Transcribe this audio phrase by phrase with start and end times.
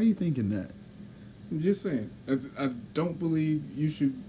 [0.00, 0.70] are you thinking that?
[1.50, 2.10] I'm just saying.
[2.28, 4.20] I, I don't believe you should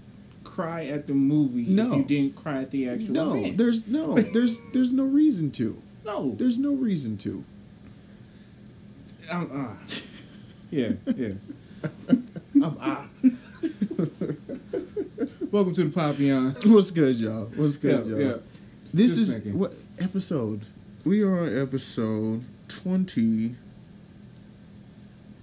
[0.44, 1.90] cry at the movie No.
[1.92, 3.58] if you didn't cry at the actual No, event.
[3.58, 5.80] there's no, there's there's no reason to.
[6.04, 6.34] no.
[6.36, 7.44] There's no reason to.
[9.30, 9.74] I'm, uh,
[10.70, 11.32] yeah, yeah.
[12.54, 13.04] I'm, uh.
[15.50, 16.54] Welcome to the Papillon.
[16.66, 17.46] What's good, y'all?
[17.56, 18.20] What's good, Yeah, y'all?
[18.20, 18.36] yeah.
[18.94, 19.58] This Just is thinking.
[19.58, 20.64] what episode?
[21.04, 23.56] We are on episode twenty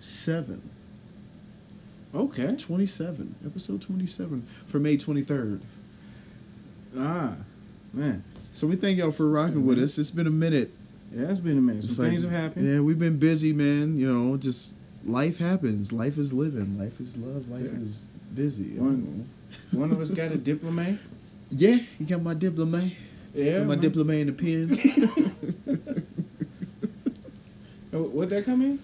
[0.05, 0.61] seven.
[2.13, 2.47] Okay.
[2.47, 3.35] 27.
[3.45, 5.59] Episode 27 for May 23rd.
[6.97, 7.33] Ah,
[7.93, 8.23] man.
[8.53, 9.97] So we thank y'all for rocking with us.
[9.97, 10.71] It's been a minute.
[11.13, 11.83] Yeah, it's been a minute.
[11.83, 12.65] Some like- things have happened.
[12.65, 13.97] Yeah, we've been busy, man.
[13.97, 15.91] You know, just life happens.
[15.91, 16.77] Life is living.
[16.79, 17.49] Life is love.
[17.49, 17.79] Life Yeah.
[17.81, 18.77] is busy.
[18.77, 19.27] One-
[19.71, 20.97] One of us got a diplomate.
[21.49, 22.89] Yeah, you got my diploma.
[23.33, 23.59] Yeah.
[23.59, 23.79] got my man.
[23.81, 26.05] diploma in the pen.
[27.93, 28.79] Oh, What'd that come in?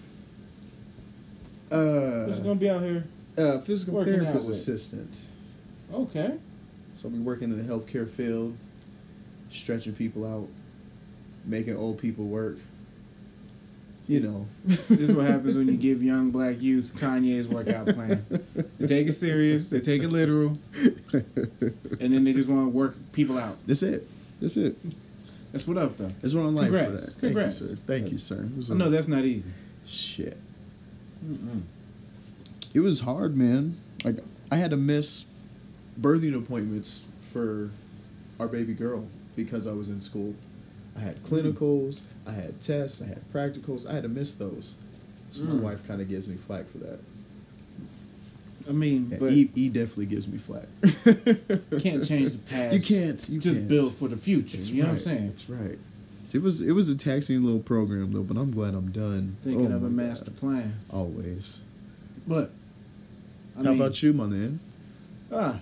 [1.76, 3.04] Who's uh, gonna be out here?
[3.38, 5.28] uh, physical therapist assistant.
[5.92, 6.34] Okay.
[6.94, 8.56] So I'll be working in the healthcare field,
[9.50, 10.48] stretching people out,
[11.44, 12.58] making old people work.
[14.06, 14.46] You know.
[14.64, 18.26] This is what happens when you give young black youth Kanye's workout plan.
[18.78, 20.58] They take it serious, they take it literal,
[21.12, 23.64] and then they just want to work people out.
[23.66, 24.06] That's it.
[24.40, 24.76] That's it.
[25.52, 26.08] That's what up though.
[26.20, 27.14] That's what I'm like for Congrats.
[27.14, 27.20] that.
[27.20, 27.58] Congrats.
[27.60, 27.82] Thank you, sir.
[27.86, 28.44] Thank you, sir.
[28.44, 29.50] It was I a- know that's not easy.
[29.86, 30.36] shit.
[31.24, 31.62] Mm-mm.
[32.74, 33.76] It was hard, man.
[34.04, 34.18] Like
[34.50, 35.26] I had to miss
[36.00, 37.70] birthing appointments for
[38.40, 39.06] our baby girl
[39.36, 40.34] because I was in school.
[40.96, 43.88] I had clinicals, I had tests, I had practicals.
[43.88, 44.76] I had to miss those.
[45.30, 45.60] So my Mm.
[45.60, 46.98] wife kind of gives me flack for that.
[48.68, 50.66] I mean, Yeah, but e, e definitely gives me flack.
[50.84, 52.74] You can't change the past.
[52.74, 53.28] You can't.
[53.28, 53.68] You just can't.
[53.68, 54.56] build for the future.
[54.58, 55.26] That's you know what I'm saying?
[55.28, 55.78] That's right.
[56.24, 59.36] See, it was it was a taxing little program though, but I'm glad I'm done.
[59.42, 60.36] Thinking Oh of a master God.
[60.40, 60.74] plan.
[60.90, 61.62] Always.
[62.26, 62.52] But
[63.58, 64.60] I How mean, about you, my man?
[65.32, 65.60] Ah,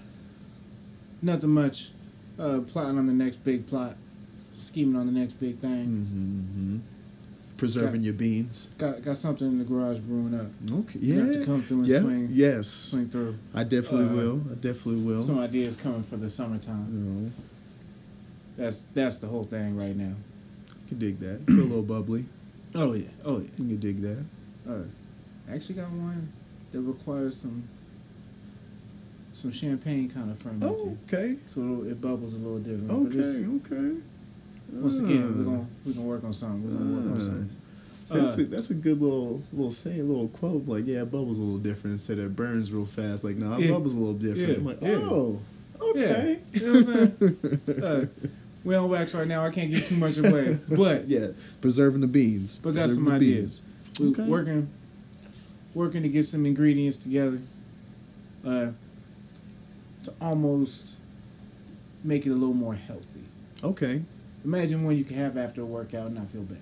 [1.23, 1.91] nothing much.
[2.39, 3.97] Uh, plotting on the next big plot,
[4.57, 5.87] scheming on the next big thing.
[5.87, 6.79] Mm-hmm.
[7.57, 8.71] Preserving your beans.
[8.79, 10.47] Got got something in the garage brewing up.
[10.81, 10.99] Okay.
[10.99, 11.25] You Yeah.
[11.25, 12.01] have to come through and yeah.
[12.01, 12.67] swing, Yes.
[12.69, 13.37] swing through.
[13.55, 14.43] I definitely Uh, will.
[14.51, 15.21] I definitely will.
[15.23, 16.87] Some ideas coming for the summertime.
[16.93, 17.31] you know,
[18.57, 20.15] That's that's the whole thing right now.
[20.91, 21.41] Can dig that.
[21.47, 22.27] Feel a little bubbly.
[22.75, 23.49] Oh yeah, oh yeah.
[23.59, 24.25] You can dig that.
[24.69, 24.83] Uh,
[25.51, 26.33] I actually got one
[26.73, 27.65] that requires some
[29.33, 31.37] some champagne kind of fermenting, Oh, okay.
[31.49, 32.91] so it'll, it bubbles a little different.
[32.91, 33.47] Okay.
[33.73, 33.97] Okay.
[34.73, 35.45] once again, we're Ah.
[35.45, 36.63] gonna we're gonna work on something.
[36.71, 37.21] We're gonna work on Ah.
[37.25, 37.49] something.
[38.07, 40.67] See, that's, Uh, a, that's a good little little saying, little quote.
[40.67, 43.23] Like, yeah, it bubbles a little different instead of it burns real fast.
[43.25, 43.71] Like, no, it Yeah.
[43.73, 44.49] bubbles a little different.
[44.49, 44.55] Yeah.
[44.57, 45.09] I'm like, Yeah.
[45.11, 45.39] oh,
[45.81, 46.41] okay.
[46.53, 46.61] Yeah.
[46.61, 48.11] You know what I'm saying?
[48.65, 49.45] We on wax right now.
[49.45, 51.29] I can't give too much away, but yeah,
[51.61, 52.59] preserving the beans.
[52.59, 53.63] but got some ideas.
[53.99, 54.25] We Okay.
[54.25, 54.69] working
[55.75, 57.39] working to get some ingredients together
[58.45, 58.71] uh,
[60.05, 60.99] to almost
[62.03, 63.07] make it a little more healthy.
[63.63, 64.03] Okay,
[64.45, 66.59] Imagine one you can have after a workout and not feel bad.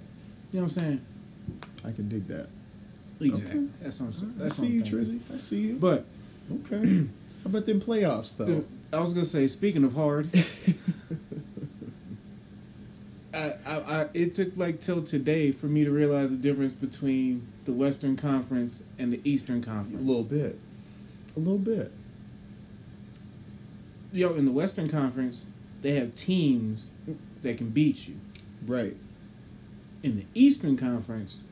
[0.53, 1.07] You know what I'm saying?
[1.85, 2.49] I can dig that.
[3.21, 3.61] Exactly.
[3.61, 3.69] Okay.
[3.81, 4.35] That's what I'm saying.
[4.45, 4.81] I see you.
[4.83, 5.21] Trizzy.
[5.33, 5.75] I see you.
[5.77, 6.05] But
[6.53, 6.77] Okay.
[7.45, 8.45] How about them playoffs though?
[8.47, 10.29] the, I was gonna say, speaking of hard,
[13.38, 17.47] I, I, I it took like till today for me to realize the difference between
[17.65, 20.00] the Western Conference and the Eastern Conference.
[20.00, 20.59] A little bit.
[21.37, 21.93] A little bit.
[24.12, 25.50] Yo, in the Western Conference,
[25.82, 26.93] they have teams
[27.43, 28.16] that can beat you.
[28.66, 28.97] Right.
[30.03, 31.44] In the Eastern Conference,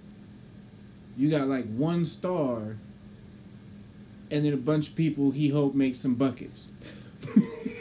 [1.16, 2.78] you got like one star,
[4.30, 6.70] and then a bunch of people he hope make some buckets.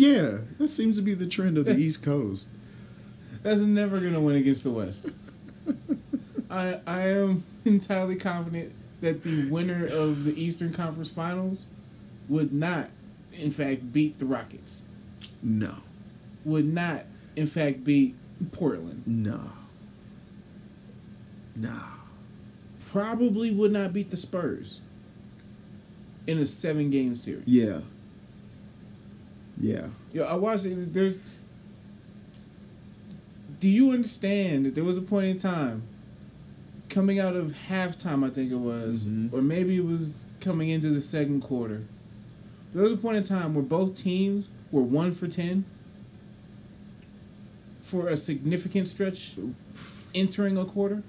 [0.00, 2.48] Yeah, that seems to be the trend of the East Coast.
[3.42, 5.14] That's never gonna win against the West.
[6.50, 8.72] I I am entirely confident
[9.02, 11.66] that the winner of the Eastern Conference Finals
[12.30, 12.88] would not,
[13.34, 14.86] in fact, beat the Rockets.
[15.42, 15.74] No.
[16.46, 17.04] Would not,
[17.36, 18.14] in fact, beat
[18.52, 19.02] Portland.
[19.06, 19.52] No.
[21.54, 21.78] No.
[22.90, 24.80] Probably would not beat the Spurs
[26.26, 27.44] in a seven-game series.
[27.46, 27.80] Yeah.
[29.60, 29.86] Yeah.
[30.12, 30.92] Yo, I watched it.
[30.92, 31.22] There's.
[33.60, 35.82] Do you understand that there was a point in time,
[36.88, 39.32] coming out of halftime, I think it was, Mhm.
[39.32, 41.82] or maybe it was coming into the second quarter.
[42.72, 45.64] There was a point in time where both teams were one for ten
[47.82, 49.34] for a significant stretch
[50.14, 51.02] entering a quarter.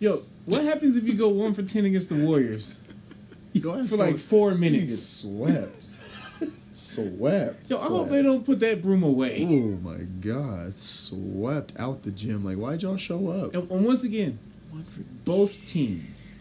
[0.00, 2.78] Yo, what happens if you go one for ten against the Warriors
[3.62, 4.98] For like four minutes?
[4.98, 5.84] swept.
[6.72, 7.68] Swept.
[7.70, 9.44] Yo, I hope they don't put that broom away.
[9.50, 12.44] Oh my god, swept out the gym.
[12.44, 13.52] Like, why'd y'all show up?
[13.54, 14.38] And, and once again,
[14.70, 16.32] One for both teams.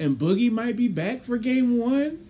[0.00, 2.24] And Boogie might be back for game one.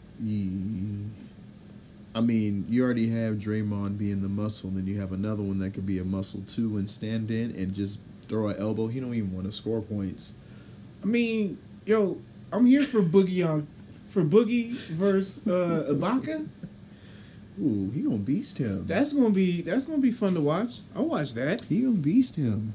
[2.14, 5.58] I mean, you already have Draymond being the muscle, and then you have another one
[5.60, 8.88] that could be a muscle too and stand in and just throw an elbow.
[8.88, 10.32] He don't even want to score points.
[11.02, 12.20] I mean, yo,
[12.52, 13.66] I'm here for Boogie on,
[14.10, 16.48] for Boogie versus uh, Ibaka.
[17.60, 18.86] Ooh, he gonna beast him.
[18.86, 20.80] That's gonna be that's gonna be fun to watch.
[20.94, 21.62] I'll watch that.
[21.64, 22.74] he gonna beast him.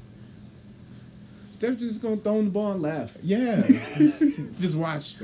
[1.50, 3.16] Steph just gonna throw him the ball and laugh.
[3.22, 3.62] Yeah.
[3.98, 5.14] Just watch.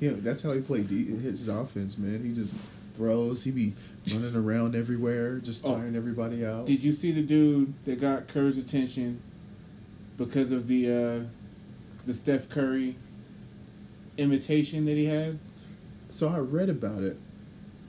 [0.00, 2.24] yeah, that's how he played D- his offense, man.
[2.24, 2.56] He just
[2.96, 3.44] throws.
[3.44, 3.74] He be
[4.12, 5.76] running around everywhere, just Oh.
[5.76, 6.66] tiring everybody out.
[6.66, 9.20] Did you see the dude that got Kerr's attention
[10.18, 11.24] because of the uh,
[12.04, 12.96] the Steph Curry
[14.20, 15.38] imitation that he had?
[16.08, 17.16] so I read about it.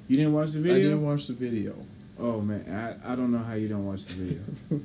[0.07, 0.77] You didn't watch the video.
[0.77, 1.75] I didn't watch the video.
[2.19, 4.41] Oh man, I, I don't know how you don't watch the video.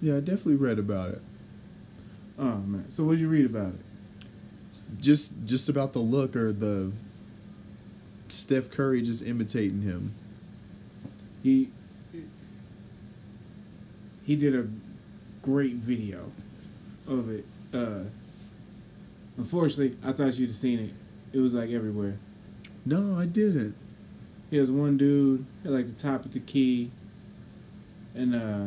[0.00, 1.22] Yeah, I definitely read about it.
[2.36, 3.80] oh man, so what'd you read about it?
[4.98, 6.90] Just just about the look or the
[8.26, 10.14] Steph Curry just imitating him.
[11.44, 11.70] He
[14.24, 14.66] he did a
[15.40, 16.32] great video
[17.06, 17.44] of it.
[17.72, 18.04] Uh,
[19.36, 20.90] unfortunately, I thought you'd have seen it.
[21.36, 22.18] It was like everywhere.
[22.84, 23.74] No, I didn't.
[24.50, 26.90] He has one dude at like the top of the key,
[28.14, 28.66] and uh,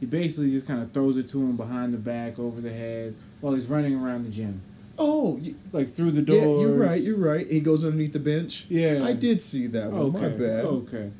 [0.00, 3.14] he basically just kind of throws it to him behind the back, over the head,
[3.40, 4.60] while he's running around the gym,
[4.98, 5.40] Oh,
[5.72, 6.40] like through the doors.
[6.40, 7.00] yeah, you're right.
[7.02, 7.46] You're right.
[7.46, 8.66] He goes underneath the bench.
[8.68, 9.04] Yeah.
[9.04, 10.02] I did see that one.
[10.16, 10.20] Okay.
[10.20, 10.64] My bad.
[10.64, 11.10] Okay.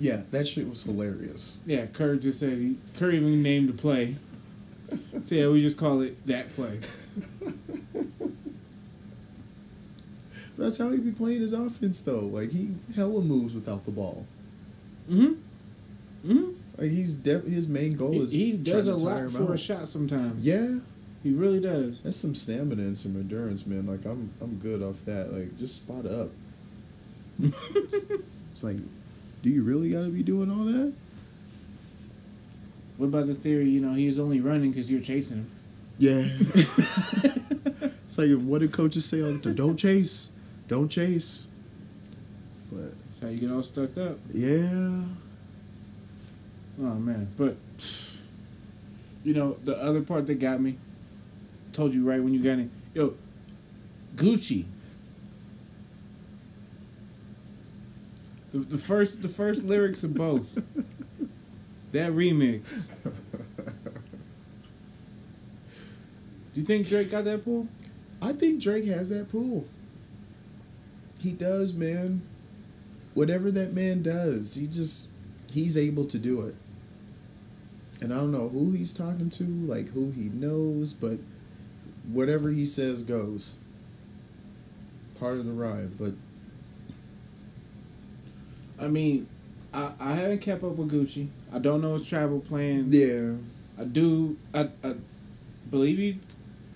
[0.00, 1.58] Yeah, that shit was hilarious.
[1.64, 2.76] Yeah, Kerr just said he.
[2.98, 4.16] Kerr even named the play.
[5.24, 6.80] So yeah, we just call it that play.
[10.56, 12.20] That's how he be playing his offense though.
[12.20, 14.26] Like he hella moves without the ball.
[15.08, 16.30] Mm-hmm.
[16.30, 16.50] Mm-hmm.
[16.80, 19.54] Like he's de- his main goal is he does a trying to tire lot for
[19.54, 20.44] a shot sometimes.
[20.44, 20.78] Yeah,
[21.22, 22.00] He really does.
[22.00, 23.86] that's some stamina and some endurance, man.
[23.86, 25.32] Like I'm I'm good off that.
[25.32, 26.30] Like just spot up.
[27.40, 28.78] it's like,
[29.42, 30.92] do you really gotta be doing all that?
[32.98, 33.70] What about the theory?
[33.70, 35.50] You know, he was only running because you're chasing him.
[35.98, 36.24] Yeah.
[38.04, 39.54] it's like what do coaches say all the time?
[39.54, 40.30] Don't chase,
[40.66, 41.46] don't chase.
[42.70, 44.18] But That's how you get all stuck up.
[44.32, 45.02] yeah,
[46.80, 47.56] Oh man, but
[49.24, 50.76] you know the other part that got me.
[51.72, 52.70] Told you right when you got in.
[52.94, 53.14] Yo,
[54.16, 54.64] Gucci.
[58.50, 60.60] The, the first the first lyrics of both.
[61.92, 62.88] that remix.
[63.04, 63.12] Do
[66.60, 67.68] you think Drake got that pool?
[68.20, 69.66] I think Drake has that pool.
[71.20, 72.22] He does, man.
[73.14, 75.10] Whatever that man does, he just
[75.52, 76.54] he's able to do it.
[78.00, 81.18] And I don't know who he's talking to, like who he knows, but
[82.06, 83.56] whatever he says goes.
[85.18, 86.14] Part of the rhyme, but
[88.80, 89.26] I mean,
[89.72, 91.28] I, I haven't kept up with Gucci.
[91.52, 92.94] I don't know his travel plans.
[92.94, 93.34] yeah,
[93.80, 94.36] I do.
[94.54, 94.94] I, I
[95.70, 96.18] believe he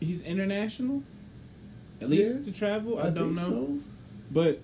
[0.05, 1.03] he's international.
[2.01, 3.43] At least Yeah, to travel, I, I, don't think know.
[3.45, 3.79] so.
[4.31, 4.61] But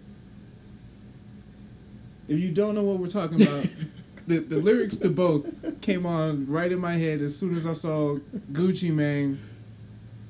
[2.27, 3.67] if you don't know what we're talking about,
[4.27, 7.73] the the lyrics to both came on right in my head as soon as I
[7.73, 8.19] saw
[8.53, 9.39] Gucci Mane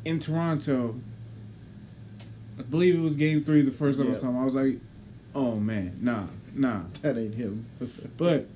[0.04, 1.00] in Toronto.
[2.58, 4.12] I believe it was Game Three, the first Yeah.
[4.12, 4.36] song.
[4.36, 4.78] I was like,
[5.34, 7.66] "Oh man, nah, nah." That ain't him.
[8.16, 8.46] But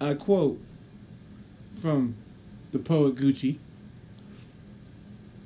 [0.00, 0.60] I quote
[1.80, 2.16] from
[2.72, 3.58] the poet Gucci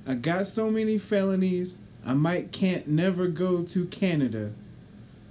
[0.06, 4.52] I got so many felonies, I might can't never go to Canada.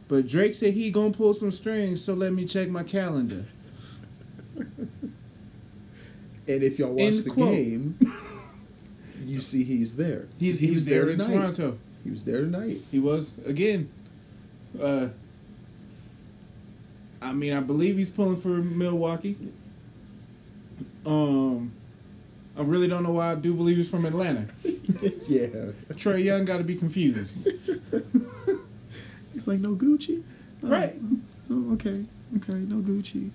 [0.08, 3.46] But Drake said he gonna pull some strings, so let me check my calendar.
[6.48, 7.52] And if y'all watch End the quote.
[7.52, 7.98] game,
[9.24, 10.28] you see he's there.
[10.40, 11.34] He's he, was there in tonight.
[11.34, 11.80] Toronto.
[12.04, 12.82] He was there tonight.
[12.92, 13.90] He was again.
[14.80, 15.08] Uh,
[17.26, 19.36] I mean, I believe he's pulling for Milwaukee.
[21.06, 21.72] Um,
[22.58, 24.48] I really don't know why I do believe he's from Atlanta.
[24.64, 25.48] yeah.
[25.94, 27.48] Trae Young got to be confused.
[29.36, 30.24] It's like no Gucci.
[30.64, 30.96] Oh, Right.
[31.52, 32.06] Oh, okay.
[32.38, 32.54] Okay.
[32.54, 33.32] No Gucci.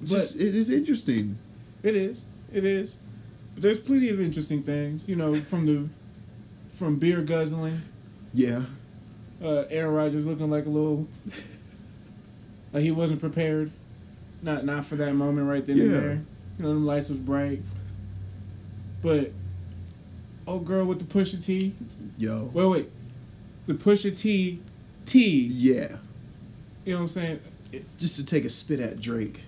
[0.00, 1.38] But- just it is interesting.
[1.82, 2.26] It is.
[2.52, 2.98] It is.
[3.54, 5.88] But there's plenty of interesting things, you know, from the
[6.74, 7.80] from beer guzzling,
[8.34, 8.64] Yeah.
[9.42, 11.08] uh, Aaron Rodgers looking like a little
[12.74, 13.70] like he wasn't prepared.
[14.42, 16.12] Not not for that moment right then and there.
[16.58, 17.62] You know, the lights was bright.
[19.00, 19.32] But
[20.46, 21.74] Oh, girl with the Pusha T.
[22.18, 22.50] Yo.
[22.52, 22.90] Wait, wait.
[23.66, 24.60] The Pusha T,
[25.06, 25.46] T.
[25.50, 25.96] Yeah.
[26.84, 27.40] You know what I'm saying?
[27.72, 29.42] It- Just to take a spit at Drake.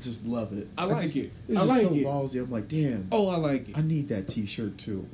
[0.00, 0.68] Just love it.
[0.76, 1.30] I like just, it.
[1.48, 2.04] It was I just like so it.
[2.04, 2.42] ballsy.
[2.42, 3.08] I'm like, damn.
[3.12, 3.78] oh, I like it.
[3.78, 5.08] I need that T-shirt too.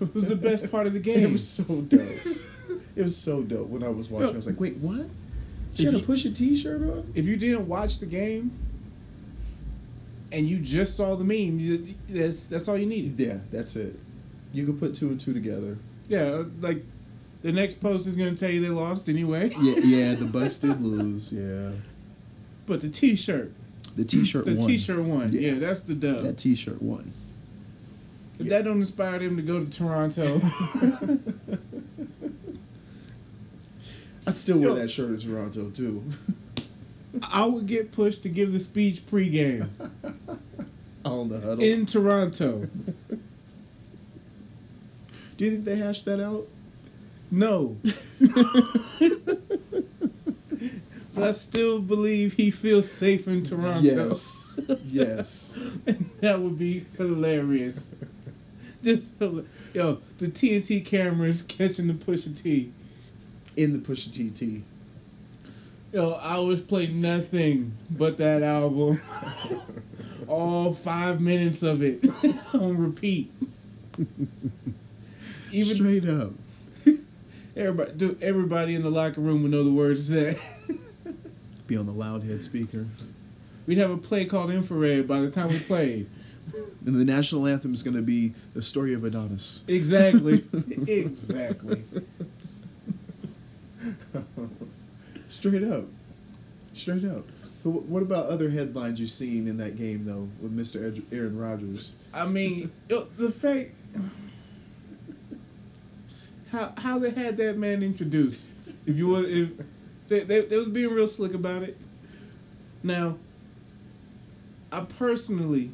[0.00, 1.18] It was the best part of the game.
[1.24, 2.00] It was so dope.
[2.96, 4.30] it was so dope when I was watching.
[4.32, 5.06] I was like, wait, what?
[5.80, 7.12] She If had a push a T-shirt on.
[7.14, 8.52] if you didn't watch the game
[10.32, 13.18] and you just saw the meme, you, that's that's all you needed.
[13.18, 13.98] Yeah, that's it.
[14.52, 15.78] You could put two and two together.
[16.08, 16.84] Yeah, uh, like
[17.42, 19.50] the next post is gonna tell you they lost anyway.
[19.60, 20.14] Yeah, yeah.
[20.14, 21.32] The Bucks did lose.
[21.32, 21.70] Yeah.
[22.66, 23.52] But the T-shirt,
[23.96, 24.66] The T-shirt the won.
[24.68, 25.32] T-shirt won.
[25.32, 25.52] Yeah.
[25.52, 26.20] Yeah, that's the dub.
[26.20, 27.12] That T-shirt won.
[28.38, 30.22] If that don't inspire them to go to Toronto,
[34.26, 34.74] I still wear Yo.
[34.76, 36.04] that shirt in Toronto too.
[37.32, 39.68] I would get pushed to give the speech pregame
[41.04, 41.62] On the huddle.
[41.62, 42.68] in Toronto.
[45.36, 46.46] Do you think they hashed that out?
[47.30, 47.78] No.
[51.14, 53.80] but I still believe he feels safe in Toronto.
[53.80, 54.60] Yes.
[54.84, 55.58] yes.
[56.20, 57.88] that would be hilarious.
[58.82, 62.72] Just yo, the TNT cameras catching the push of T.
[63.60, 64.62] In the Pusha TT.
[65.92, 69.02] Yo, I was playing nothing but that album.
[70.28, 72.02] All five minutes of it
[72.54, 73.30] on repeat.
[75.52, 76.32] Even Straight up.
[77.54, 80.38] everybody, dude, everybody in the locker room would know the words to that.
[81.66, 82.86] Be on the loud head speaker.
[83.66, 86.08] We'd have a play called Infrared by the time we played.
[86.86, 89.60] And the national anthem is going to be the story of Adidon.
[89.68, 90.44] Exactly.
[90.88, 91.84] exactly.
[95.28, 95.86] Straight up.
[96.72, 97.26] Straight up.
[97.62, 100.86] But what about other headlines you've seen in that game, though, with Mr.
[100.86, 101.94] Ed- Aaron Rodgers?
[102.14, 103.72] I mean, the fact
[106.50, 108.52] how how they had that man introduced.
[108.86, 109.50] If you want, if
[110.08, 111.76] they, they they was being real slick about it.
[112.82, 113.16] Now,
[114.72, 115.70] I personally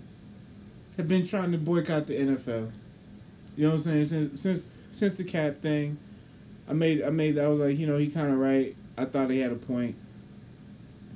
[0.96, 2.72] have been trying to boycott the NFL.
[3.56, 4.04] You know what I'm saying?
[4.04, 5.98] Since since since the cap thing,
[6.68, 8.76] I made I made I was like, you know, he kind of right.
[8.98, 9.96] I thought he had a point.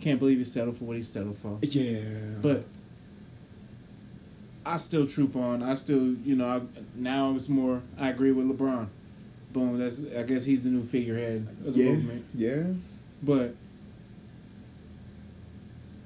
[0.01, 1.59] Can't believe he settled for what he settled for.
[1.63, 2.01] Yeah.
[2.41, 2.65] But
[4.65, 5.63] I still troop on.
[5.63, 6.61] I still, you know, I,
[6.95, 7.83] now it's more.
[7.99, 8.89] I agree with LeBron.
[9.53, 9.79] Boom.
[9.79, 10.01] That's.
[10.17, 11.91] I guess he's the new figurehead of the yeah.
[11.91, 12.25] movement.
[12.35, 12.63] Yeah.
[13.23, 13.55] But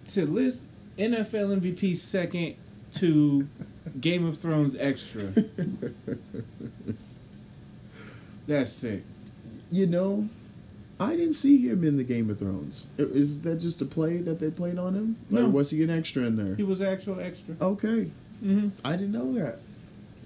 [0.07, 2.57] to list NFL MVP second
[2.93, 3.49] to
[4.01, 5.23] Game of Thrones extra,
[8.47, 9.03] that's sick.
[9.75, 10.29] You know,
[11.01, 12.87] I didn't see him in the Game of Thrones.
[12.97, 15.17] Is that just a play that they played on him?
[15.31, 15.47] No.
[15.47, 16.55] Or was he an extra in there?
[16.55, 17.57] He was actual extra.
[17.61, 18.11] Okay.
[18.41, 19.59] hmm I didn't know that.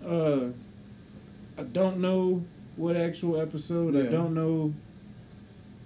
[0.06, 0.50] Uh,
[1.58, 2.44] I don't know
[2.76, 3.96] what actual episode.
[3.96, 4.74] I don't know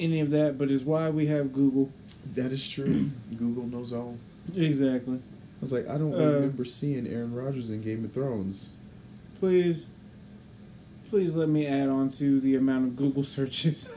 [0.01, 1.91] any of that, but it's why we have Google.
[2.35, 3.11] That is true.
[3.39, 4.17] Google knows all.
[4.57, 5.19] Exactly.
[5.19, 8.73] I was like, I don't Uh, remember seeing Aaron Rodgers in Game of Thrones.
[9.39, 9.87] Please,
[11.13, 13.93] please let me add on to the amount of Google searches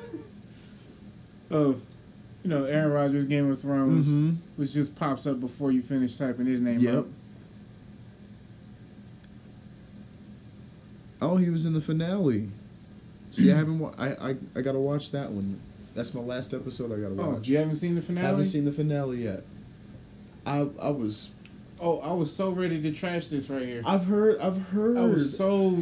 [1.49, 1.81] of,
[2.43, 4.31] you know, Aaron Rodgers Game of Thrones, Mm-hmm.
[4.57, 6.93] which just pops up before you finish typing his name Yep.
[6.95, 7.05] up.
[11.21, 12.49] Oh, he was in the finale.
[13.29, 13.79] See, I haven't.
[13.79, 15.61] Wa- I, I I gotta watch that one.
[15.95, 16.91] That's my last episode.
[16.91, 17.25] I gotta watch.
[17.25, 17.47] Oh, watch.
[17.47, 18.25] you haven't seen the finale?
[18.27, 19.43] I haven't seen the finale yet.
[20.45, 21.33] I I was.
[21.79, 23.81] Oh, I was so ready to trash this right here.
[23.85, 24.37] I've heard.
[24.39, 24.97] I've heard.
[24.97, 25.81] I was so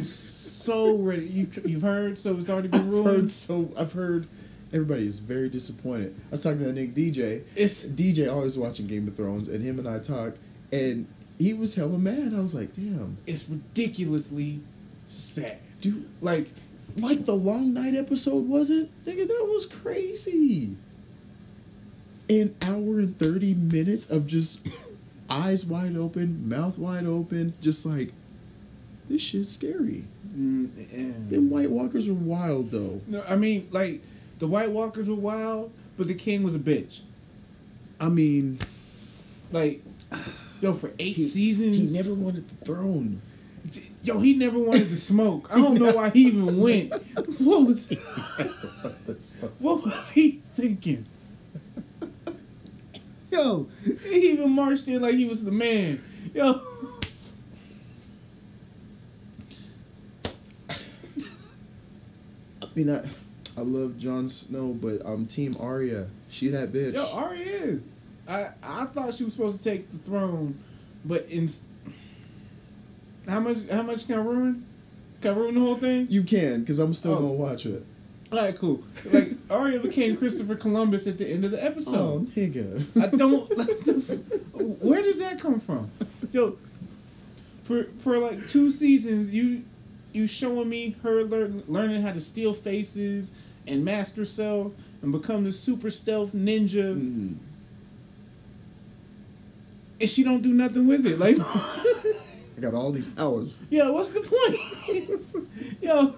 [0.64, 1.26] so ready.
[1.26, 3.06] You you've heard, so it's already been I've ruined.
[3.06, 3.70] heard so.
[3.78, 4.26] I've heard.
[4.72, 6.14] Everybody is very disappointed.
[6.28, 7.42] I was talking to that Nick DJ.
[7.54, 10.34] It's DJ always watching Game of Thrones, and him and I talk,
[10.72, 11.06] and
[11.38, 12.32] he was hella mad.
[12.34, 14.60] I was like, damn, it's ridiculously
[15.06, 15.58] sad.
[15.80, 16.08] dude.
[16.20, 16.48] Like
[16.98, 19.26] Like the long night episode wasn't, nigga.
[19.28, 20.76] That was crazy.
[22.30, 24.66] An hour and thirty minutes of just
[25.30, 28.12] eyes wide open, mouth wide open, just like
[29.08, 30.04] this shit's scary.
[30.36, 31.12] Mm, eh.
[31.30, 33.00] Them White Walkers were wild though.
[33.06, 34.02] no, I mean like
[34.38, 37.00] the White Walkers were wild, but the King was a bitch.
[38.00, 38.58] I mean,
[39.52, 39.82] Like
[40.60, 43.22] yo, for eight he, seasons, he never wanted the throne.
[44.02, 45.48] Yo, he never wanted to smoke.
[45.50, 46.92] I don't know why he even went.
[47.38, 47.88] What was
[49.58, 51.06] what was he thinking?
[53.30, 53.68] Yo,
[54.04, 56.00] he even marched in like he was the man.
[56.34, 56.60] Yo.
[62.74, 63.02] Mean, I,
[63.56, 66.08] I love Jon Snow, but I'm Team Arya.
[66.28, 66.94] She that bitch.
[66.94, 67.88] Yo, Arya is.
[68.26, 70.58] I I thought she was supposed to take the throne,
[71.04, 71.48] but in
[73.28, 74.64] how much how much can I ruin?
[75.20, 76.06] Can I ruin the whole thing?
[76.10, 77.20] You can, because I'm still Oh.
[77.20, 77.84] gonna watch it.
[78.32, 78.82] All right, cool.
[79.12, 81.94] Like Arya became Christopher Columbus at the end of the episode.
[81.96, 83.02] Oh, nigga.
[83.02, 83.48] I don't.
[84.82, 85.90] where does that come from,
[86.32, 86.56] yo?
[87.62, 89.64] For for like two seasons, you
[90.14, 93.32] you showing me her learn, learning how to steal faces
[93.66, 97.34] and mask herself and become the super stealth ninja, Mm.
[100.00, 101.18] and she don't do nothing with it.
[101.18, 101.36] Like,
[102.56, 103.60] I got all these powers.
[103.70, 105.48] yo, what's the point?
[105.82, 106.14] yo,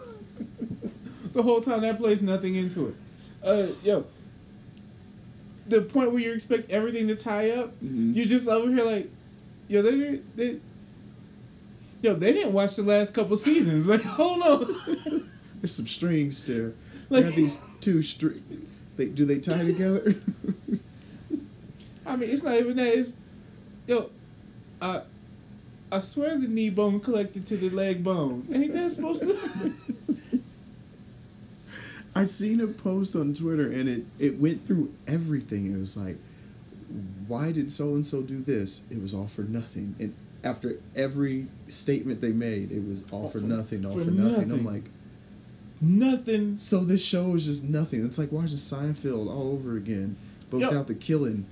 [1.32, 2.94] the whole time that plays nothing into it.
[3.42, 4.04] Uh, yo,
[5.68, 8.14] the point where you expect everything to tie up, Mhm.
[8.14, 9.10] you're just over here like,
[9.68, 10.60] yo, they they.
[12.02, 13.86] Yo, they didn't watch the last couple seasons.
[13.88, 14.64] Like, hold on.
[15.60, 16.74] There's some strings there.
[17.08, 18.42] Like- got these two strings.
[18.96, 20.14] They do they tie together?
[22.06, 22.86] I mean, it's not even that.
[22.94, 23.18] It's
[23.86, 24.10] yo,
[24.80, 25.02] I
[25.92, 28.46] I swear the knee bone collected to the leg bone.
[28.52, 29.72] Ain't that supposed to?
[32.14, 35.70] I seen a post on Twitter and it it went through everything.
[35.72, 36.16] It was like,
[37.28, 38.82] why did so and so do this?
[38.90, 39.94] It was all for nothing.
[39.98, 40.14] And
[40.46, 44.10] after every statement they made, it was all oh, for, for- nothing, all for for,
[44.10, 44.48] nothing.
[44.48, 44.52] nothing.
[44.52, 44.84] I'm like,
[45.80, 46.56] Nothing.
[46.56, 48.04] so this show is just nothing.
[48.04, 50.16] It's like watching Seinfeld all over again,
[50.50, 50.68] but Yo.
[50.68, 51.46] without the killing.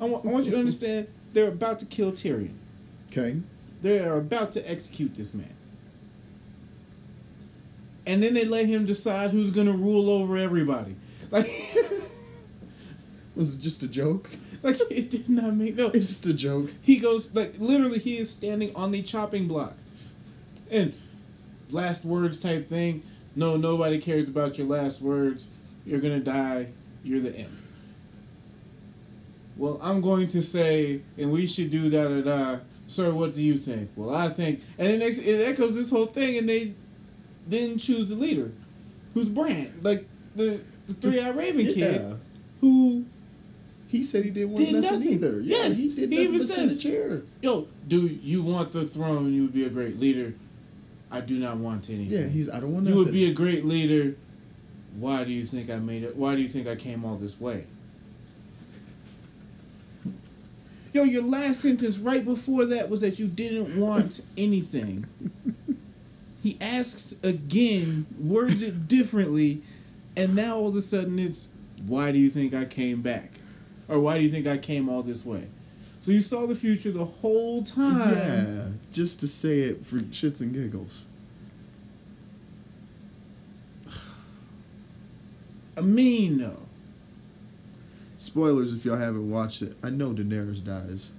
[0.00, 1.08] I want, I want you to understand.
[1.32, 2.54] They're about to kill Tyrion.
[3.10, 3.40] Okay.
[3.82, 5.52] They are about to execute this man.
[8.06, 10.96] And then they let him decide who's gonna rule over everybody.
[11.30, 11.50] Like,
[13.36, 14.30] Was it just a joke?
[14.64, 15.88] Like it did not make no.
[15.88, 16.70] It's just a joke.
[16.82, 19.74] He goes like literally he is standing on the chopping block.
[20.70, 20.94] And
[21.70, 23.02] last words type thing.
[23.36, 25.50] No, nobody cares about your last words.
[25.84, 26.68] You're gonna die.
[27.04, 27.52] You're the imp.
[29.56, 32.60] Well, I'm going to say, and we should do da da da.
[32.86, 33.90] Sir, what do you think?
[33.94, 36.74] Well, I think, and then next it echoes this whole thing, and they
[37.46, 38.50] then choose the leader,
[39.12, 42.18] who's Bran, like the the three eyed Raven kid,
[42.60, 43.04] who
[43.94, 45.08] He said he didn't want Did nothing, nothing.
[45.12, 45.40] either.
[45.40, 47.22] Yeah, Yes, he did he nothing even but sit in says- chair.
[47.42, 49.32] yo, do you want the throne?
[49.32, 50.34] You would be a great leader.
[51.12, 52.10] I do not want anything.
[52.18, 52.50] Yeah, he's.
[52.50, 52.98] I don't want Nothing.
[52.98, 54.16] You would be a great leader.
[54.98, 56.16] Why do you think I made it?
[56.16, 57.66] Why do you think I came all this way?
[60.92, 65.06] Yo, your last sentence right before that was that you didn't want anything.
[66.42, 69.62] He asks again, words it differently,
[70.16, 71.48] and now all of a sudden it's,
[71.86, 73.30] why do you think I came back?
[73.88, 75.48] Or why do you think I came all this way?
[76.00, 78.10] So you saw the future the whole time.
[78.10, 81.06] Yeah, just to say it for shits and giggles.
[85.78, 86.58] I mean, no.
[88.18, 89.76] Spoilers if y'all haven't watched it.
[89.82, 91.12] I know Daenerys dies.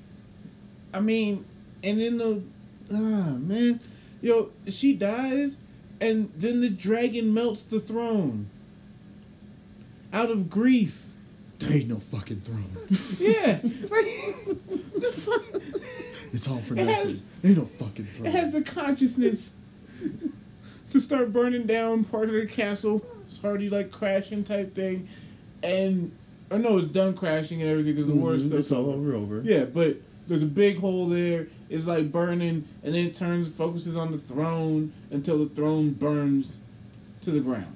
[0.93, 1.45] I mean,
[1.84, 2.43] and then the
[2.91, 3.80] ah man,
[4.21, 5.62] yo, she dies,
[5.99, 8.49] and then the dragon melts the throne.
[10.13, 11.04] Out of grief.
[11.67, 12.65] There ain't no fucking throne.
[13.19, 15.43] Yeah, the fuck.
[16.34, 16.93] It's all for It nothing.
[16.93, 18.28] has- ain't no fucking throne.
[18.28, 19.54] It has the consciousness
[20.89, 23.04] to start burning down part of the castle.
[23.25, 25.08] It's already like crashing type thing,
[25.63, 26.12] and
[26.51, 28.89] or no, it's done crashing and everything because the war is Mhm, still It's all
[28.91, 29.41] over over.
[29.43, 29.97] Yeah, but
[30.28, 31.47] there's a big hole there.
[31.69, 36.60] It's like burning, and then it turns focuses on the throne until the throne burns
[37.21, 37.75] to the ground.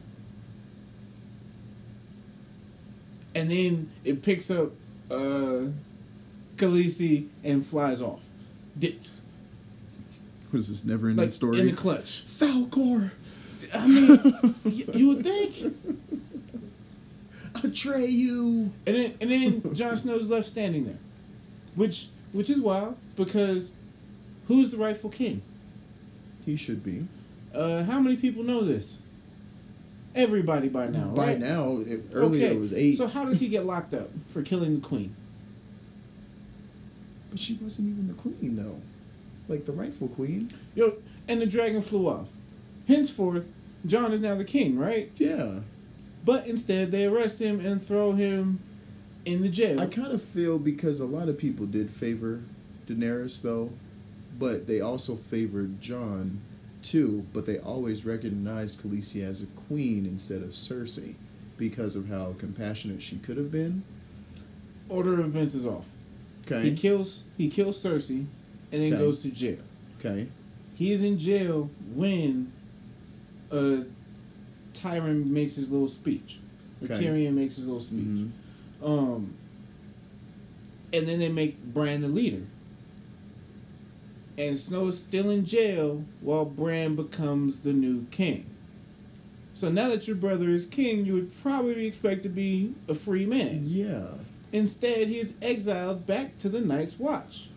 [3.40, 4.72] And then it picks up
[5.10, 5.68] uh,
[6.58, 8.26] Khaleesi and flies off,
[8.78, 9.22] dips
[10.50, 11.60] What is this never ending like story?
[11.60, 12.26] in the clutch.
[12.26, 13.12] Falkor,
[13.74, 15.76] I mean, y- you would think.
[17.54, 18.72] Atreyu.
[18.86, 20.98] And then and then Jon Snow's left standing there,
[21.76, 23.74] which which is wild because
[24.48, 25.42] who's the rightful king?
[26.46, 27.08] He should be.
[27.54, 29.00] Uh, how many people know this?
[30.16, 31.40] Everybody by now, By right?
[31.40, 34.74] now, it, earlier it was eight, So how does he get locked up for killing
[34.74, 35.16] the queen?
[37.30, 38.80] but she wasn't even the queen though.
[39.48, 40.52] Like the rightful queen.
[40.76, 40.96] Yo,
[41.28, 42.28] and the dragon flew off.
[42.88, 43.50] Henceforth,
[43.86, 45.12] Jon is now the king, right?
[45.18, 45.60] Yeah.
[46.26, 48.60] But instead, they arrest him and throw him
[49.26, 49.80] in the jail.
[49.80, 52.42] I kind of feel because a lot of people did favor
[52.88, 53.72] Daenerys though,
[54.40, 56.42] but they also favored Jon
[56.82, 57.26] too.
[57.34, 61.16] But they always recognized Khaleesi as a queen instead of Cersei
[61.58, 63.84] because of how compassionate she could have been.
[64.88, 65.86] Order of events is off.
[66.46, 66.70] Okay.
[66.70, 68.26] He kills he kills Cersei,
[68.72, 68.98] and then Okay.
[68.98, 69.58] goes to jail.
[70.00, 70.28] Okay.
[70.76, 72.52] He is in jail when
[73.52, 73.84] uh,
[74.74, 76.40] Tyrion makes his little speech.
[76.84, 76.94] Okay.
[76.94, 78.06] Tyrion makes his little speech.
[78.06, 78.32] Mhm.
[78.82, 79.34] Um,
[80.94, 82.44] and then they make Bran the leader.
[84.40, 88.46] And Snow is still in jail while Bran becomes the new king.
[89.54, 93.26] So now that your brother is king, you would probably expect to be a free
[93.26, 93.64] man.
[93.66, 94.06] Yeah.
[94.54, 97.50] Instead, he is exiled back to the Night's Watch,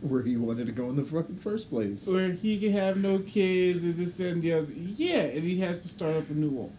[0.00, 2.06] Where he wanted to go in the fucking first place.
[2.08, 4.72] where he can have no kids and this and the other.
[4.72, 6.72] Yeah, and he has to start up a new wall.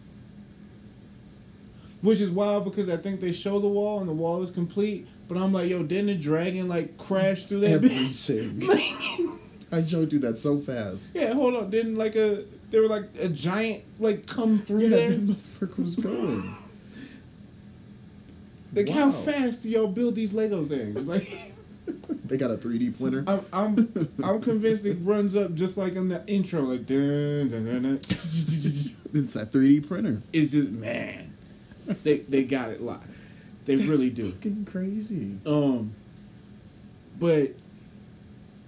[2.00, 5.06] Which is wild because I think they show the wall and the wall is complete,
[5.28, 8.30] but I'm like, yo, didn't the dragon like crash through that bitch?
[8.30, 9.38] Everything.
[9.72, 11.14] I showed you that so fast.
[11.14, 11.68] Yeah, hold on.
[11.70, 15.10] Didn't like a there were like a giant like come through Yeah, there?
[15.10, 16.56] that motherfucker was going.
[18.74, 21.06] Like how fast do y'all build these Lego things?
[21.06, 21.54] Like
[22.24, 23.24] They got a 3D printer.
[23.26, 27.64] I'm I'm I'm convinced it runs up just like in the intro, like dun, dun,
[27.64, 28.00] dun, dun.
[29.14, 30.20] It's a 3D printer.
[30.34, 31.32] it's just man.
[32.04, 33.10] They they got it locked.
[33.68, 34.30] They That's really do.
[34.32, 35.38] Fucking crazy.
[35.46, 35.94] Um
[37.20, 37.50] but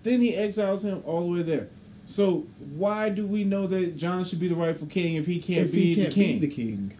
[0.02, 1.68] then he exiles him all the way there.
[2.06, 5.66] So why do we know that Jon should be the rightful king if he can't
[5.66, 6.38] if be he can't the king?
[6.38, 6.92] be the king.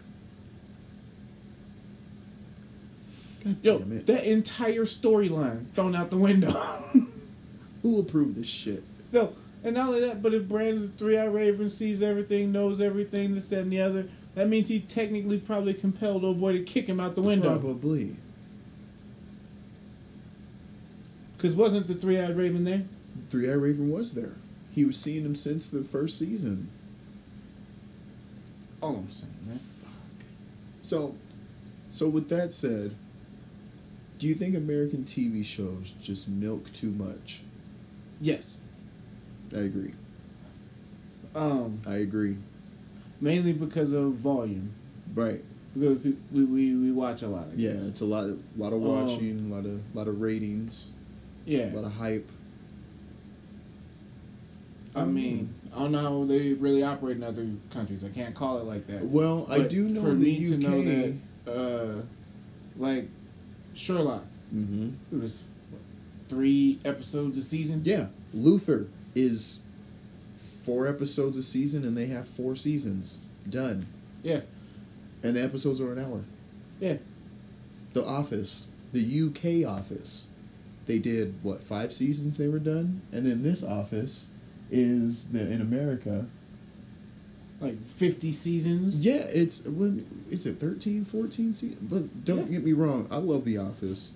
[3.43, 4.05] God Yo, damn it.
[4.07, 6.51] that entire storyline thrown out the window.
[7.81, 8.83] Who approved this shit?
[9.11, 9.33] no,
[9.63, 13.47] and not only that, but if Bran's a three-eyed raven, sees everything, knows everything, this,
[13.47, 16.99] that, and the other, that means he technically probably compelled old boy to kick him
[16.99, 17.49] out the window.
[17.49, 18.15] Probably.
[21.35, 22.83] Because wasn't the three-eyed raven there?
[23.29, 24.33] Three eyed Raven was there.
[24.71, 26.69] He was seeing him since the first season.
[28.81, 29.59] All I'm saying, man.
[29.59, 30.25] Fuck.
[30.81, 31.15] So,
[31.89, 32.95] so with that said,
[34.17, 37.41] do you think American TV shows just milk too much?
[38.21, 38.61] Yes.
[39.55, 39.93] I agree.
[41.33, 42.37] Um, I agree.
[43.21, 44.73] Mainly because of volume.
[45.13, 45.43] Right.
[45.73, 47.47] Because we we, we, watch a lot.
[47.51, 47.85] I Yeah, guess.
[47.85, 50.91] it's a lot of lot of Um, watching, a lot of lot of ratings,
[51.45, 51.73] Yeah.
[51.73, 52.29] a lot of hype.
[54.93, 58.03] I mean, I don't know how they really operate in other countries.
[58.03, 59.05] I can't call it like that.
[59.05, 61.15] Well, I do know for me to know that,
[61.47, 62.01] uh,
[62.77, 63.07] like
[63.73, 64.89] Sherlock, mm-hmm.
[65.13, 65.81] it was what,
[66.27, 67.79] three episodes a season.
[67.85, 69.60] Yeah, Luther is
[70.63, 73.19] four episodes a season, and they have four seasons
[73.49, 73.87] done,
[74.23, 74.41] Yeah,
[75.23, 76.23] and the episodes are an hour.
[76.79, 76.97] yeah,
[77.93, 80.29] The Office, the UK Office,
[80.85, 84.29] they did what five seasons they were done, and then this Office
[84.69, 86.27] is the in America.
[87.59, 89.05] like fifty seasons.
[89.05, 91.79] Yeah, it's when is it 13, 14 seasons?
[91.81, 92.57] But don't Yeah.
[92.57, 94.13] get me wrong, I love The Office.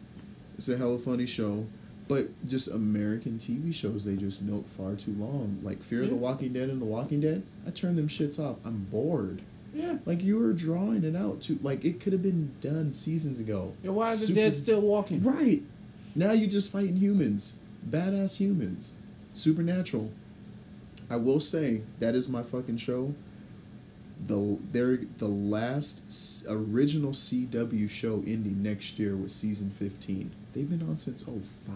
[0.57, 1.67] It's a hell hella funny show.
[2.07, 5.59] But just American TV shows, they just milk far too long.
[5.63, 8.57] Like Fear of the Walking Dead and The Walking Dead, I turn them shits off.
[8.63, 9.41] I'm bored.
[9.73, 9.97] yeah.
[10.05, 11.57] Like you were drawing it out too.
[11.63, 13.73] Like it could have been done seasons ago.
[13.81, 15.21] Yeah, why is the Super- dead still walking?
[15.21, 15.63] Right.
[16.15, 17.59] Now you're just fighting humans.
[17.89, 18.97] Badass humans.
[19.33, 20.11] Supernatural.
[21.09, 23.15] I will say that is my fucking show.
[24.27, 30.31] The they're the last original CW show ending next year with season 15.
[30.55, 31.75] They've been on since 05.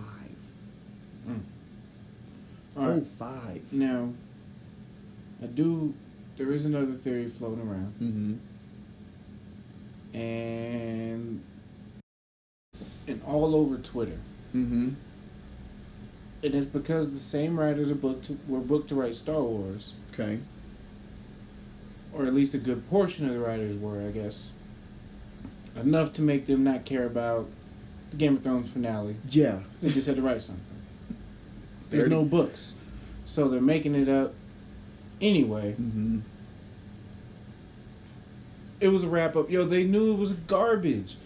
[2.77, 3.05] All right.
[3.05, 3.73] 05.
[3.73, 4.13] Now,
[5.43, 5.93] I do.
[6.37, 8.35] There is another theory floating around, Mm-hmm.
[10.17, 11.43] and
[13.07, 14.17] and all over Twitter.
[14.55, 14.89] Mm-hmm.
[16.41, 19.93] And it's because the same writers are booked to, were booked to write Star Wars,
[20.13, 20.39] Okay.
[22.13, 24.53] or at least a good portion of the writers were, I guess.
[25.75, 27.49] Enough to make them not care about
[28.11, 29.15] the Game of Thrones finale.
[29.29, 29.59] Yeah.
[29.81, 30.63] They just had to write something.
[31.89, 32.73] There's They're- no books,
[33.25, 34.33] so they're making it up
[35.21, 35.71] anyway.
[35.79, 36.19] Mm-hmm.
[38.79, 39.49] It was a wrap up.
[39.49, 41.17] Yo, they knew it was garbage.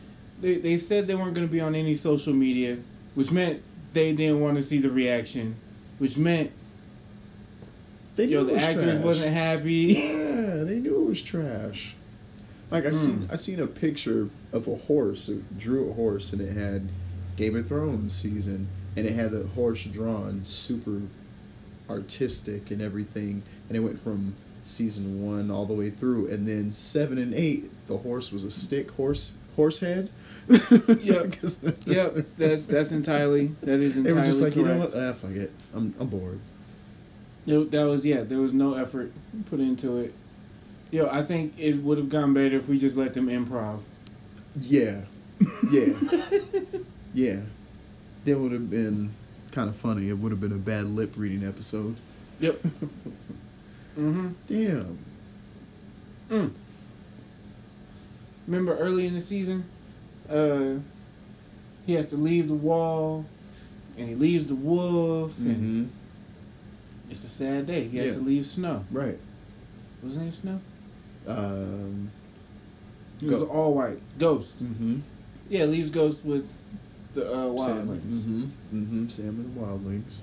[0.41, 2.79] They they said they weren't gonna be on any social media,
[3.15, 3.61] which meant
[3.93, 5.55] they didn't want to see the reaction,
[5.99, 6.51] which meant
[8.15, 9.03] They yo knew the it was actors trash.
[9.03, 9.69] wasn't happy.
[9.69, 11.95] Yeah, they knew it was trash.
[12.73, 12.93] Like I Hmm.
[12.95, 15.29] seen, I seen a picture of a horse.
[15.29, 16.89] It drew a horse, and it had
[17.37, 21.01] Game of Thrones season, and it had the horse drawn super
[21.89, 24.33] artistic and everything, and it went from
[24.63, 28.51] season one all the way through, and then seven and eight, the horse was a
[28.51, 30.09] stick horse horse head.
[30.49, 31.35] Yep.
[31.85, 34.95] yep, that's that's entirely that is entirely were just like, you know what?
[34.95, 35.51] Ah, fuck it.
[35.75, 36.39] I'm I'm bored.
[37.45, 38.21] Yo, that was yeah.
[38.21, 39.11] There was no effort
[39.49, 40.13] put into it.
[40.93, 43.79] Yo, I think it would have gone better if we just let them improv.
[44.55, 45.05] Yeah.
[45.71, 45.87] Yeah.
[47.15, 47.39] yeah.
[48.25, 49.09] That would have been
[49.51, 50.07] kind of funny.
[50.09, 51.95] It would have been a bad lip reading episode.
[52.39, 52.53] Yep.
[53.97, 54.29] mm-hmm.
[54.45, 54.99] Damn.
[56.29, 56.51] Mm.
[58.45, 59.65] Remember early in the season,
[60.29, 60.75] uh,
[61.87, 63.25] he has to leave the wall,
[63.97, 65.55] and he leaves the wolf, and
[65.87, 65.99] Mm-hmm.
[67.09, 67.87] It's a sad day.
[67.87, 68.19] He has Yeah.
[68.19, 68.85] to leave Snow.
[68.91, 69.17] Right.
[70.01, 70.31] What's his name?
[70.31, 70.61] Snow.
[71.27, 72.11] Um.
[73.19, 73.99] He was all white.
[74.17, 74.63] Ghost.
[74.63, 74.99] Mm-hmm.
[75.49, 76.61] Yeah, leaves Ghost with
[77.13, 77.87] the uh, Sam.
[77.87, 77.99] Wildlings.
[77.99, 78.43] Mm-hmm.
[78.73, 79.07] Mm-hmm.
[79.07, 80.21] Sam and the Wildlings.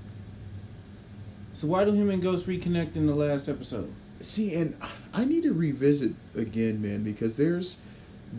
[1.53, 3.93] So why do him and Ghost reconnect in the last episode?
[4.19, 4.77] See, and
[5.15, 7.83] I need to revisit again, man, because there's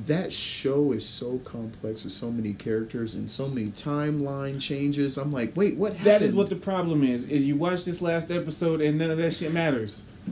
[0.05, 5.17] that show is so complex with so many characters and so many timeline changes.
[5.17, 6.05] I'm like, wait, what happened?
[6.05, 7.25] That is what the problem is.
[7.25, 10.11] Is you watch this last episode and none of that shit matters.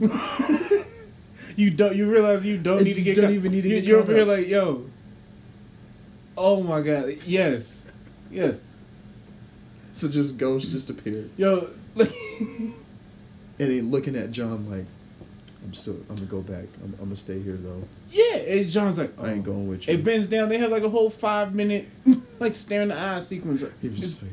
[1.60, 1.94] you don't.
[1.94, 3.16] You realize you don't It need to get.
[3.16, 4.86] don't caught- even need to you, get You're over here like, yo.
[6.36, 7.16] Oh my god!
[7.26, 7.90] Yes,
[8.30, 8.62] yes,
[9.92, 11.68] so just ghosts just appear, yo.
[11.96, 12.08] and
[13.58, 14.86] then looking at Jon like,
[15.62, 16.64] I'm still, I'm gonna go back.
[16.82, 17.82] I'm, I'm gonna stay here though.
[18.10, 19.52] yeah, and Jon's like, I ain't oh.
[19.52, 19.94] going with you.
[19.94, 20.48] It bends down.
[20.48, 21.86] They have like a whole five minute,
[22.38, 23.62] like stare in the eye sequence.
[23.82, 24.32] he was just like,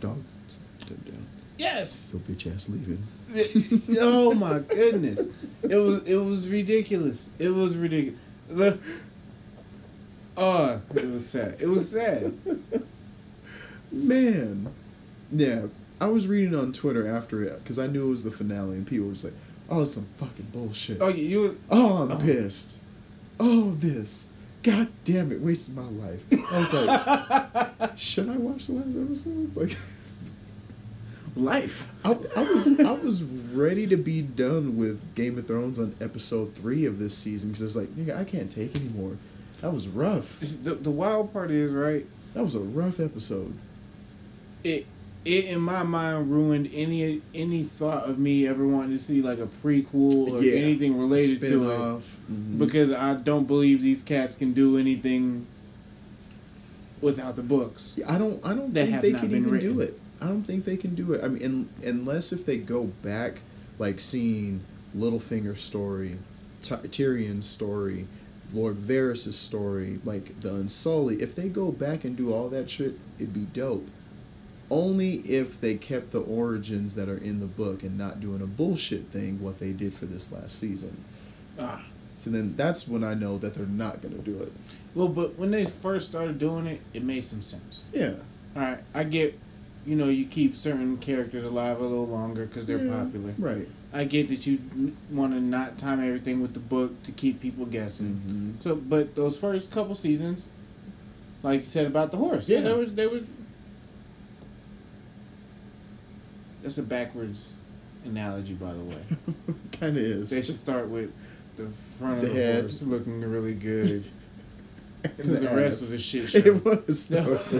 [0.00, 1.26] dog, step down.
[1.60, 2.10] Yes.
[2.12, 3.06] Your bitch ass leaving.
[4.00, 5.28] oh my goodness!
[5.62, 7.30] It was it was ridiculous.
[7.38, 8.20] It was ridiculous.
[8.48, 8.78] The
[10.36, 11.56] oh, it was sad.
[11.60, 12.36] It was sad.
[13.92, 14.72] Man,
[15.30, 15.66] yeah.
[16.00, 18.86] I was reading on Twitter after it because I knew it was the finale, and
[18.86, 19.34] people were just like,
[19.68, 22.18] "Oh, some fucking bullshit." Oh, you, you Oh, I'm oh.
[22.18, 22.80] pissed.
[23.38, 24.28] Oh, this.
[24.62, 26.24] God damn it, wasted my life.
[26.30, 29.56] I was like, should I watch the last episode?
[29.56, 29.76] Like,
[31.36, 31.92] life.
[32.04, 36.54] I, I was I was ready to be done with Game of Thrones on episode
[36.54, 39.16] three of this season because it's like, nigga, I can't take anymore.
[39.60, 40.40] That was rough.
[40.40, 42.06] The the wild part is right.
[42.34, 43.54] That was a rough episode.
[44.64, 44.86] It
[45.24, 49.38] it in my mind ruined any any thought of me ever wanting to see like
[49.38, 50.60] a prequel or Yeah.
[50.62, 51.76] anything related to it.
[52.32, 52.58] Mhm.
[52.58, 55.46] because I don't believe these cats can do anything
[57.02, 57.98] without the books.
[58.08, 58.44] I don't.
[58.44, 59.74] I don't think they can even written.
[59.74, 59.99] do it.
[60.20, 61.24] I don't think they can do it.
[61.24, 63.40] I mean, in, unless if they go back,
[63.78, 64.64] like seeing
[64.96, 66.18] Littlefinger's story,
[66.62, 68.06] Ty- Tyrion's story,
[68.52, 71.20] Lord Varys' story, like the Unsullied.
[71.20, 73.88] If they go back and do all that shit, it'd be dope.
[74.70, 78.46] Only if they kept the origins that are in the book and not doing a
[78.46, 81.04] bullshit thing, what they did for this last season.
[81.58, 81.82] Ah.
[82.14, 84.52] So then that's when I know that they're not gonna do it.
[84.94, 87.82] Well, but when they first started doing it, it made some sense.
[87.92, 88.14] Yeah.
[88.54, 89.38] All right, I get,
[89.86, 93.34] you know, you keep certain characters alive a little longer because they're Yeah, popular.
[93.38, 93.68] Right.
[93.92, 94.60] I get that you
[95.10, 98.22] want to not time everything with the book to keep people guessing.
[98.26, 98.50] Mm-hmm.
[98.60, 100.46] So, but those first couple seasons,
[101.42, 102.64] like you said about the horse, yeah, Yeah.
[102.64, 103.20] they were they were.
[106.62, 107.54] That's a backwards
[108.04, 109.02] analogy, by the way.
[109.72, 110.30] kind of is.
[110.30, 111.10] They should start with
[111.56, 112.60] the front of The the, head.
[112.62, 114.04] horse looking really good.
[115.02, 115.80] Because the, rest ass.
[115.80, 116.38] was a shit show.
[116.38, 117.06] It was.
[117.08, 117.54] That was-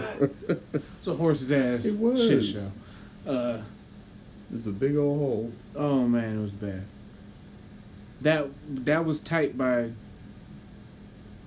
[0.99, 2.23] It's a horse's ass It was.
[2.27, 3.31] shit show.
[3.31, 3.61] Uh,
[4.53, 5.51] It's a big old hole.
[5.75, 6.83] oh man, it was bad.
[8.21, 8.47] That
[8.85, 9.91] that was typed by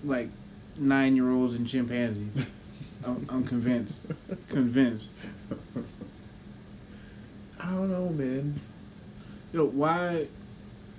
[0.05, 0.29] like
[0.77, 2.51] nine year olds and chimpanzees.
[3.07, 4.11] I'm, I'm convinced.
[4.49, 5.17] Convinced.
[7.63, 8.61] I don't know, man.
[9.53, 10.27] Yo, why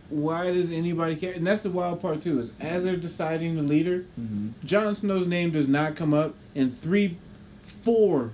[0.10, 1.34] why does anybody care?
[1.34, 4.50] And that's the wild part too, is as they're deciding the leader, Mm-hmm.
[4.66, 7.18] Jon Snow's name does not come up in three
[7.62, 8.32] four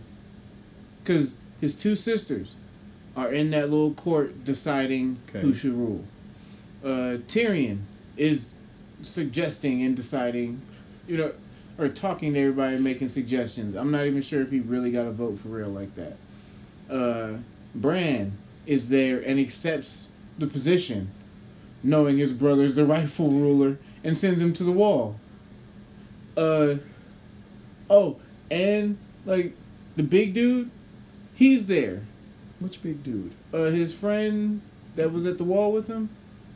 [1.04, 2.56] because his two sisters
[3.16, 5.42] are in that little court deciding Okay.
[5.42, 6.04] who should rule.
[6.84, 7.80] Uh, Tyrion
[8.18, 8.56] is
[9.02, 10.62] suggesting and deciding,
[11.08, 11.32] you know,
[11.78, 13.76] or talking to everybody and making suggestions.
[13.76, 16.18] I'm not even sure if he really got a vote for real like that.
[16.90, 17.38] Uh,
[17.74, 18.34] Bran
[18.66, 21.10] is there and accepts the position,
[21.84, 25.20] knowing his brother's the rightful ruler, and sends him to the wall.
[26.36, 26.76] Uh,
[27.90, 28.18] oh,
[28.50, 29.56] and like
[29.96, 30.72] the big dude,
[31.34, 32.02] he's there.
[32.60, 33.34] Which big dude?
[33.54, 34.62] Uh, his friend
[34.96, 36.10] that was at the wall with him.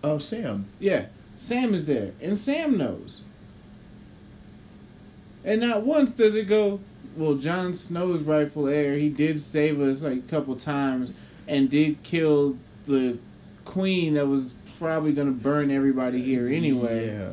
[0.04, 0.68] Oh, Sam.
[0.80, 3.24] Yeah, Sam is there, and Sam knows.
[5.44, 6.80] And not once does it go,
[7.16, 11.12] well, Jon Snow's rightful heir, he did save us like a couple times
[11.48, 13.18] and did kill the
[13.66, 17.08] queen that was probably going to burn everybody here anyway.
[17.08, 17.32] Yeah.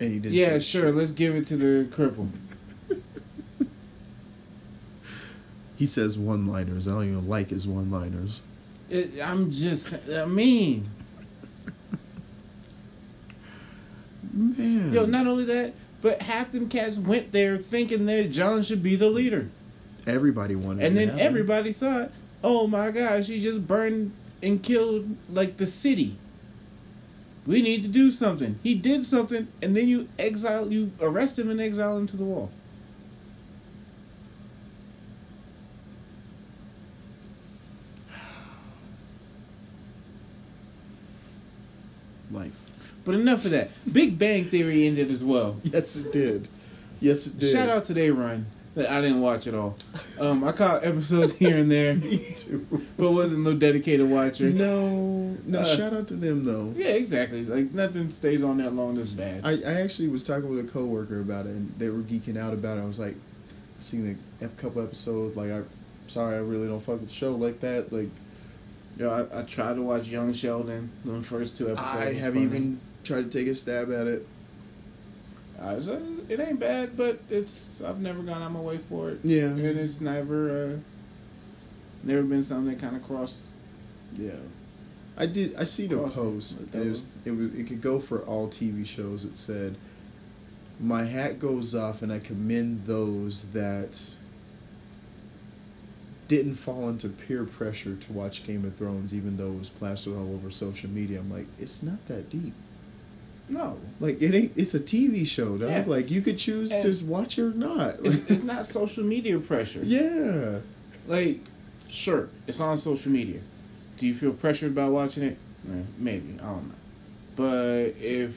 [0.00, 0.34] And he didn't.
[0.34, 0.94] Yeah, sure, shit.
[0.94, 2.28] let's give it to the cripple.
[5.76, 6.88] He says one-liners.
[6.88, 8.42] I don't even like his one-liners.
[8.90, 10.82] It, I'm just, I mean,
[14.32, 14.92] Man.
[14.92, 18.96] yo, not only that, but half them cats went there thinking that Jon should be
[18.96, 19.50] the leader.
[20.06, 20.84] everybody wanted.
[20.84, 22.10] And then everybody thought,
[22.42, 26.16] oh my gosh, he just burned and killed like the city.
[27.46, 28.58] We need to do something.
[28.62, 32.24] He did something, and then you exile, you arrest him and exile him to the
[32.24, 32.50] wall.
[42.30, 42.52] Life.
[43.04, 43.70] But enough of that.
[43.90, 45.56] Big Bang Theory ended as well.
[45.64, 46.48] Yes, it did.
[47.00, 47.50] Yes, it did.
[47.50, 48.16] Shout out to Ryan.
[48.18, 48.46] run.
[48.78, 49.74] That I didn't watch it all.
[50.20, 52.64] Um, I caught episodes here and there, Me too.
[52.96, 54.50] but wasn't no dedicated watcher.
[54.50, 55.58] No, no.
[55.58, 56.72] Uh, shout out to them though.
[56.76, 57.44] Yeah, exactly.
[57.44, 59.44] Like nothing stays on that long that's bad.
[59.44, 62.52] I, I actually was talking with a coworker about it, and they were geeking out
[62.52, 62.82] about it.
[62.82, 65.36] I was like, I seen a, couple episodes.
[65.36, 65.62] Like, I,
[66.06, 67.92] sorry, I really don't fuck with the show like that.
[67.92, 68.10] Like,
[68.96, 70.92] Yo, I, I tried to watch Young Sheldon.
[71.04, 71.96] The first two episodes.
[71.96, 72.44] I have funny.
[72.44, 74.26] even tried to take a stab at it.
[75.60, 79.10] Uh, it's, uh, it ain't bad, but it's I've never gone out my way for
[79.10, 80.76] it, Yeah, and it's never uh,
[82.02, 83.48] never been something that kind of crossed.
[84.16, 84.32] yeah.
[85.20, 85.56] I did.
[85.56, 88.86] I see the post, and it was it was it could go for all TV
[88.86, 89.24] shows.
[89.24, 89.76] It said,
[90.78, 94.14] "My hat goes off, and I commend those that."
[96.28, 100.14] Didn't fall into peer pressure to watch Game of Thrones, even though it was plastered
[100.14, 101.20] all over social media.
[101.20, 102.52] I'm like, it's not that deep.
[103.50, 104.52] No, Like it ain't.
[104.56, 105.70] It's a TV show, dog.
[105.70, 105.84] Yeah.
[105.86, 107.96] Like you could choose And- to watch it or not.
[108.04, 109.80] it's, it's not social media pressure.
[109.84, 110.58] yeah.
[111.06, 111.40] Like,
[111.88, 113.40] sure, it's on social media.
[113.96, 115.38] Do you feel pressured about watching it?
[115.68, 116.74] Eh, maybe I don't know.
[117.36, 118.36] But if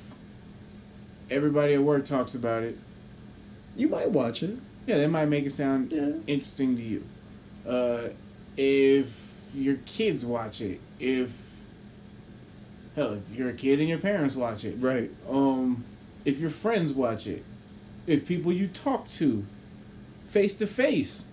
[1.29, 2.77] everybody at work talks about it,
[3.75, 4.57] You might watch it.
[4.87, 6.11] yeah, that might make it sound Yeah.
[6.27, 7.03] interesting to you.
[7.67, 8.09] Uh,
[8.57, 11.37] if your kids watch it, if
[12.95, 15.09] hell, if you're a kid and your parents watch it, Right.
[15.29, 15.83] um,
[16.25, 17.43] if your friends watch it,
[18.07, 19.45] if people you talk to,
[20.27, 21.27] face to face,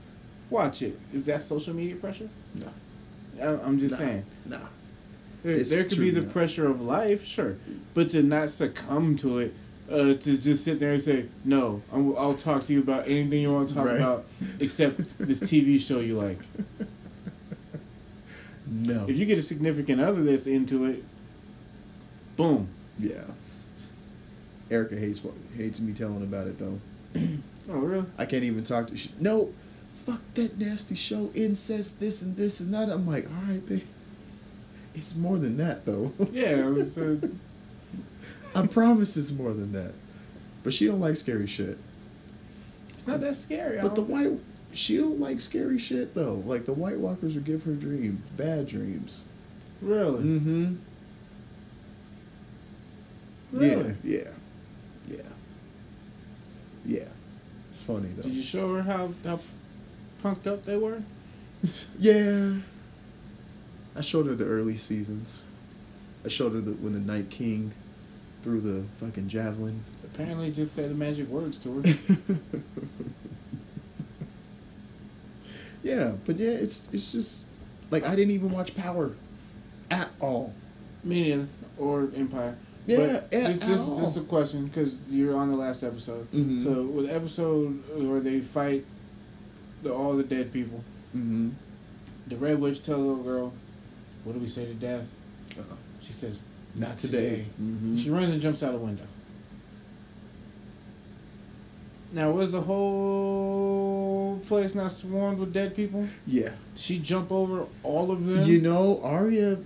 [0.50, 2.28] watch it, is that social media pressure?
[2.54, 2.70] No.
[3.42, 4.06] I- I'm just Nah.
[4.06, 4.24] saying.
[4.46, 4.58] Nah.
[5.42, 6.32] There, It's there could be the not.
[6.32, 7.56] pressure of life, sure,
[7.94, 9.54] but to not succumb to it,
[9.90, 13.42] uh, to just sit there and say, "No, I'm, I'll talk to you about anything
[13.42, 13.96] you want to talk Right.
[13.96, 14.26] about,
[14.60, 16.40] except this TV show you like."
[18.70, 19.06] No.
[19.08, 21.02] If you get a significant other that's into it,
[22.38, 22.68] boom.
[22.98, 23.24] yeah.
[24.70, 25.20] Erica hates
[25.56, 26.80] hates me telling about it though.
[27.70, 28.06] Oh, really?
[28.16, 28.96] I can't even talk to.
[28.96, 29.52] She, no.
[29.92, 31.30] Fuck that nasty show.
[31.34, 32.00] Incest.
[32.00, 32.88] This and this and that.
[32.88, 33.82] I'm like, all right, babe.
[34.94, 36.14] It's more than that though.
[36.32, 36.60] Yeah.
[36.60, 37.18] It was, uh,
[38.54, 39.92] I promise it's more than that.
[40.62, 41.76] But she don't like scary shit.
[42.88, 43.80] it's not that scary.
[43.82, 44.40] But the don't- white,
[44.72, 46.42] she don't like scary shit though.
[46.46, 49.26] Like the White Walkers would give her dreams, bad dreams.
[49.82, 50.74] really, Mm-hmm.
[53.52, 53.94] Really.
[54.04, 54.20] Yeah,
[55.08, 55.22] yeah, yeah,
[56.84, 57.08] yeah.
[57.68, 58.22] It's funny though.
[58.22, 59.40] Did you show her how how
[60.22, 61.02] punked up they were?
[61.98, 62.52] Yeah.
[63.96, 65.44] I showed her the early seasons.
[66.24, 67.72] I showed her the when the Night King
[68.42, 69.82] threw the fucking javelin.
[70.04, 72.38] Apparently, just say the magic words to her.
[75.82, 77.46] Yeah, but yeah, it's it's just
[77.90, 79.14] like I didn't even watch Power
[79.90, 80.52] at all.
[81.04, 81.48] Me neither.
[81.78, 82.56] Or Empire.
[82.88, 86.26] Yeah, But yeah, this, this, this is a question because you're on the last episode.
[86.32, 86.62] Mhm.
[86.64, 88.84] So with the episode where they fight
[89.82, 90.82] the all the dead people,
[91.16, 91.50] Mm-hmm.
[92.28, 93.52] the Red Witch tells the little girl,
[94.24, 95.14] "What do we say to death?"
[95.56, 95.76] Uh-uh.
[96.00, 96.40] She says,
[96.74, 97.46] Not today.
[97.60, 97.96] Mm-hmm.
[97.96, 99.04] She runs and jumps out a window.
[102.12, 106.06] Now, was the whole place not swarmed with dead people?
[106.26, 106.50] Yeah.
[106.74, 108.44] Did she jump over all of them?
[108.46, 109.58] You know, Arya.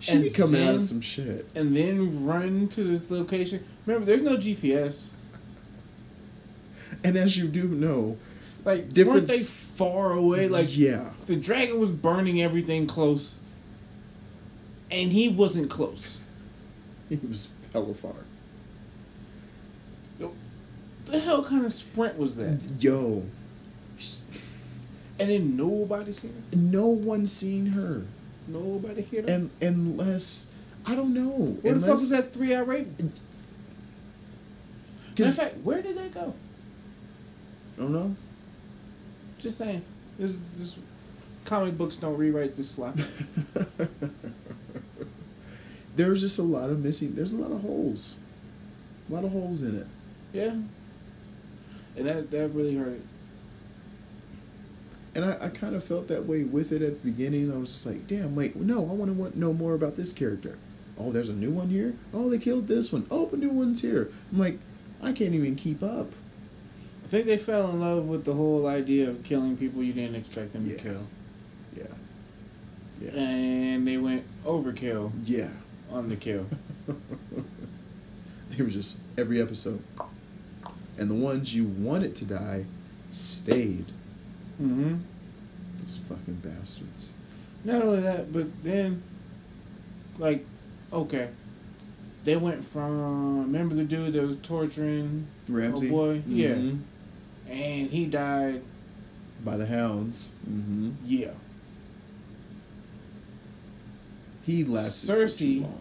[0.00, 1.46] She And be coming out of some shit.
[1.54, 3.62] and then run to this location.
[3.86, 5.10] Remember, there's no GPS.
[7.04, 8.16] And as you do know,
[8.64, 10.48] Like, Different weren't they far away?
[10.48, 13.42] Like, yeah, the dragon was burning everything close,
[14.90, 16.20] and he wasn't close.
[17.08, 18.14] he was hella far.
[21.06, 22.60] The hell kind of sprint was that?
[22.78, 23.24] Yo,
[25.18, 26.56] And then nobody seen her.
[26.56, 28.04] no one seen her,
[28.52, 29.28] Nobody hear her.
[29.28, 30.50] and unless
[30.86, 31.58] I don't know.
[31.62, 33.12] Where the fuck was that three-hour rating?
[35.18, 36.34] Matter fact, where did that go?
[37.76, 38.16] I don't know.
[39.38, 39.82] Just saying.
[40.18, 40.78] This this
[41.44, 42.96] comic books don't rewrite this slot.
[45.96, 47.14] There's just a lot of missing.
[47.14, 48.18] There's a lot of holes.
[49.08, 49.86] A lot of holes in it.
[50.32, 50.56] yeah.
[51.96, 53.00] And that that really hurt.
[55.20, 57.52] And I, I kind of felt that way with it at the beginning.
[57.52, 60.56] I was just like, damn, wait, no, I want to know more about this character.
[60.98, 61.94] Oh, there's a new one here?
[62.14, 63.06] Oh, they killed this one.
[63.10, 64.10] Oh, a new one's here.
[64.32, 64.58] I'm like,
[65.02, 66.12] I can't even keep up.
[67.04, 70.14] I think they fell in love with the whole idea of killing people you didn't
[70.16, 70.76] expect them Yeah.
[70.76, 71.06] to kill.
[71.76, 71.82] Yeah.
[73.00, 73.10] Yeah.
[73.20, 75.50] And they went overkill Yeah.
[75.90, 76.46] on the kill.
[78.50, 79.82] They were just every episode.
[80.98, 82.64] And the ones you wanted to die
[83.12, 83.86] stayed.
[84.60, 84.96] Mm-hmm.
[85.80, 87.12] Those fucking bastards.
[87.64, 89.02] Not only that, but then,
[90.18, 90.44] like,
[90.92, 91.30] okay,
[92.24, 95.88] they went from remember the dude that was torturing Ramsay.
[95.88, 96.78] Oh boy, yeah, Mhm.
[97.48, 98.62] and he died.
[99.44, 100.34] By the hounds.
[100.48, 100.90] Mm-hmm.
[101.06, 101.30] Yeah,
[104.42, 105.80] He lasted Cersei- long.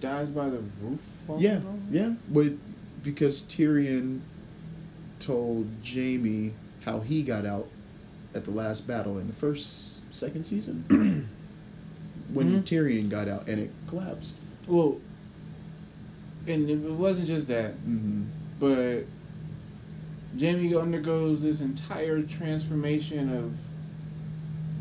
[0.00, 1.00] dies by the roof.
[1.38, 1.68] Yeah, over?
[1.90, 2.14] yeah.
[2.30, 2.58] With
[3.02, 4.20] because Tyrion
[5.18, 6.52] told Jaime
[6.84, 7.68] how he got out
[8.34, 10.84] at the last battle in the first second season.
[12.32, 12.62] when Mhm.
[12.64, 14.36] Tyrion got out and it collapsed.
[14.66, 14.98] Well,
[16.46, 18.22] and it wasn't just that, Mm-hmm.
[18.58, 19.04] but
[20.40, 23.52] Jaime undergoes this entire transformation of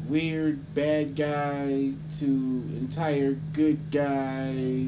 [0.10, 4.88] weird bad guy to entire good guy,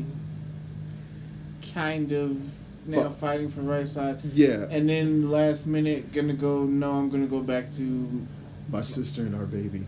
[1.74, 2.39] kind of
[2.86, 3.17] now Fuck.
[3.17, 4.19] fighting for right side.
[4.34, 8.27] Yeah, And then last minute gonna go no, I'm gonna go back to
[8.69, 9.84] my sister and our baby.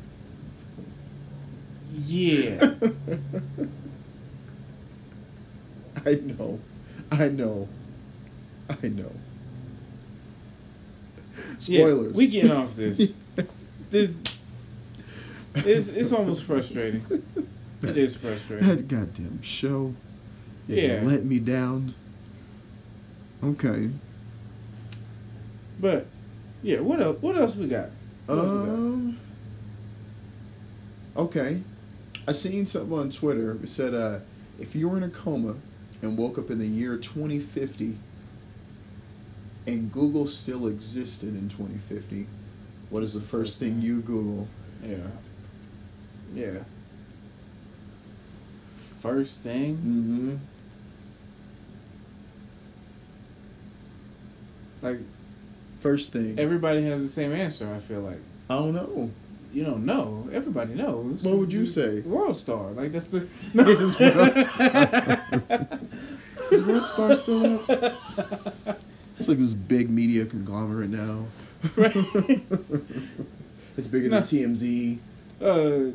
[1.93, 2.73] yeah.
[6.05, 6.59] I know,
[7.11, 7.67] I know,
[8.69, 9.11] I know.
[11.57, 12.11] Spoilers.
[12.11, 13.13] Yeah, we getting off this.
[13.89, 14.21] this
[15.55, 17.03] it's it's almost frustrating.
[17.81, 18.67] It is frustrating.
[18.67, 19.95] That goddamn show
[20.67, 21.01] is Yeah.
[21.03, 21.93] let me down.
[23.45, 23.91] Okay.
[25.79, 26.07] But
[26.63, 27.21] yeah, what else?
[27.21, 27.89] What else we got?
[28.25, 28.69] What else we got?
[28.73, 29.19] Um.
[31.15, 31.61] Okay.
[32.27, 33.57] I seen something on Twitter.
[33.61, 34.19] It said, uh,
[34.59, 35.55] if you were in a coma
[36.01, 37.97] and woke up in the year 2050
[39.67, 42.25] and Google still existed in 2050,
[42.89, 44.47] what is the first thing you Google?
[44.83, 44.97] Yeah.
[46.33, 46.63] Yeah.
[48.99, 50.35] First thing, Mm-hmm.
[54.89, 54.99] Like
[55.79, 56.39] First thing.
[56.39, 57.71] everybody has the same answer.
[57.73, 58.19] I feel like
[58.49, 59.11] I don't know.
[59.53, 60.27] you don't know.
[60.31, 61.23] Everybody knows.
[61.23, 62.01] What would you say?
[62.01, 62.71] World Star.
[62.71, 63.19] Like that's the.
[63.53, 65.69] Is World Star-
[66.51, 68.79] Is World Star still up?
[69.17, 71.25] It's like this big media conglomerate now.
[71.77, 71.95] Right.
[73.77, 74.19] it's bigger No.
[74.19, 74.97] than TMZ.
[75.41, 75.91] Uh.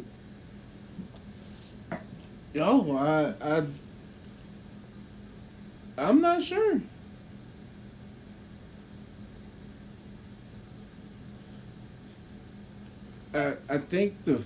[2.57, 3.63] Oh, I, I.
[5.99, 6.81] I'm not sure.
[13.35, 14.43] I I think the.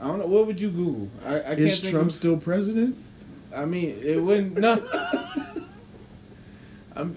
[0.00, 0.26] I don't know.
[0.26, 1.08] What would you Google?
[1.26, 2.96] I, I can't Is Trump of- still president?
[3.54, 4.58] I mean, it wouldn't.
[4.58, 4.78] No.
[6.96, 7.16] I'm.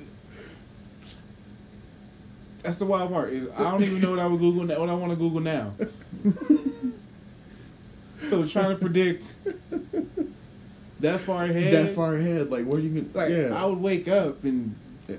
[2.64, 4.88] That's the wild part is I don't even know what I would Google now, what
[4.90, 5.74] I want to Google now.
[8.20, 9.34] so trying to predict
[11.02, 11.74] that far ahead.
[11.74, 13.12] That far ahead, like where you can?
[13.14, 14.76] Like yeah, I would wake up and
[15.10, 15.18] yeah.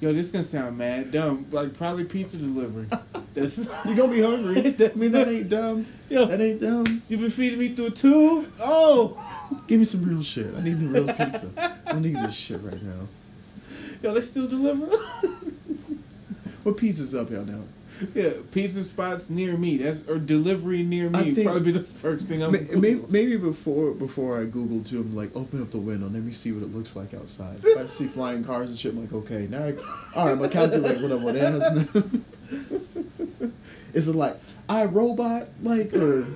[0.00, 1.46] Yo, this gonna sound mad dumb.
[1.50, 2.86] Like probably pizza delivery.
[3.34, 4.58] That's You gonna be hungry?
[4.86, 5.86] I mean, that ain't dumb.
[6.08, 6.24] yo.
[6.24, 7.02] That ain't dumb.
[7.08, 8.50] You been feeding me through a tube?
[8.60, 10.46] Oh, Give me some real shit.
[10.56, 11.50] I need the real pizza.
[11.86, 13.06] I don't need this shit right now.
[14.02, 14.86] yo, they still deliver.
[16.62, 17.62] What pizza's up y'all now?
[18.14, 19.78] Yeah, pizza spots near me.
[19.78, 21.42] That's or delivery near me.
[21.42, 22.52] Probably be the first thing I'm.
[22.52, 26.32] Maybe, maybe before before I Google too, I'm like, open up the window, let me
[26.32, 27.60] see what it looks like outside.
[27.62, 29.74] If I see flying cars and shit, I'm like, okay, now, I,
[30.14, 32.12] all right, I'm gonna calculate what I'm gonna ask.
[33.94, 34.36] is it like
[34.68, 36.26] I robot like or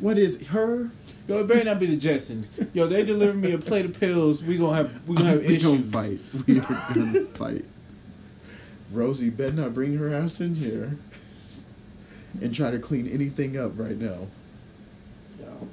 [0.00, 0.90] what is her?
[1.28, 2.68] Yo, it better not be the Jetsons.
[2.74, 4.42] Yo, they deliver me a plate of pills.
[4.42, 5.90] We gonna have we gonna have we issues.
[5.90, 6.20] gonna fight.
[6.46, 7.64] We are gonna fight.
[8.90, 10.96] Rosie better not bring her ass in here
[12.40, 14.26] and try to clean anything up right now.
[15.38, 15.68] Yo,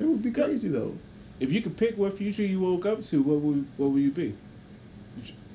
[0.00, 0.96] It would be crazy though.
[1.40, 4.10] if you could pick what future you woke up to, what would what would you
[4.10, 4.34] be?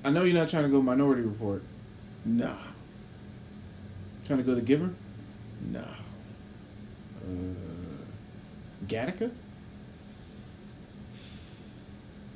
[0.03, 1.61] I know you're not trying to go Minority Report.
[2.25, 2.55] Nah,
[4.25, 4.91] Trying to go The Giver.
[5.69, 5.79] nah.
[7.23, 7.25] Uh,
[8.87, 9.31] Gattaca.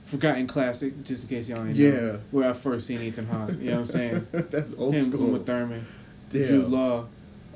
[0.05, 1.89] Forgotten classic, just in case y'all ain't Yeah.
[1.91, 2.19] know.
[2.31, 3.51] Where I first seen Ethan Hawke.
[3.59, 4.27] You know what I'm saying?
[4.31, 5.27] That's old Him, school.
[5.27, 5.81] Uma Thurman,
[6.29, 6.43] Damn.
[6.45, 7.07] Jude Law.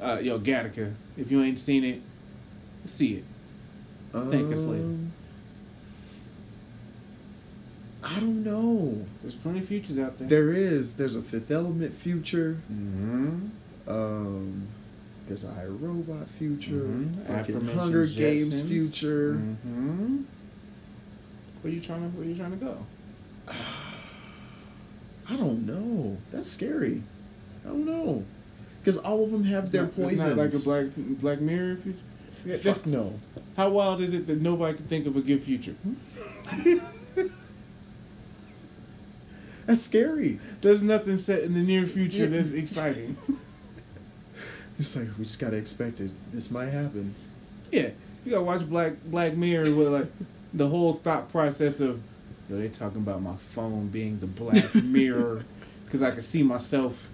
[0.02, 0.94] Uh, yo, Gattaca.
[1.18, 2.02] If you ain't seen it,
[2.86, 3.24] see it.
[4.14, 4.84] Thank us later.
[4.84, 5.12] Um,
[8.04, 9.06] I don't know.
[9.22, 10.28] There's plenty of futures out there.
[10.28, 10.96] There is.
[10.96, 12.62] There's a Fifth Element future.
[12.72, 13.48] Mm-hmm.
[13.88, 14.68] Um,
[15.28, 16.72] there's a I Robot future.
[16.72, 17.20] Mhm.
[17.30, 18.68] Aforementioned Hunger Games Jetsons.
[18.68, 19.34] future.
[19.36, 20.18] Mm-hmm.
[21.62, 22.86] Where you trying to Where you trying to go?
[25.32, 26.18] I don't know.
[26.32, 27.04] That's scary.
[27.66, 28.26] I don't know.
[28.80, 30.26] Because all of them have their It's poisons.
[30.26, 30.86] not like a Black
[31.20, 32.00] Black Mirror future.
[32.46, 33.16] Yeah, Fuck no.
[33.58, 35.74] how wild is it that nobody can think of a good future?
[35.84, 36.78] Hmm?
[39.66, 40.40] That's scary.
[40.62, 43.18] There's nothing set in the near future that's exciting.
[44.80, 46.12] It's like we just gotta expect it.
[46.32, 47.14] This might happen.
[47.70, 47.90] Yeah,
[48.24, 50.08] You gotta watch Black Black Mirror with like
[50.54, 52.02] the whole thought process of,
[52.50, 55.44] yo, they talking about my phone being the Black Mirror,
[55.86, 57.10] because I can see myself.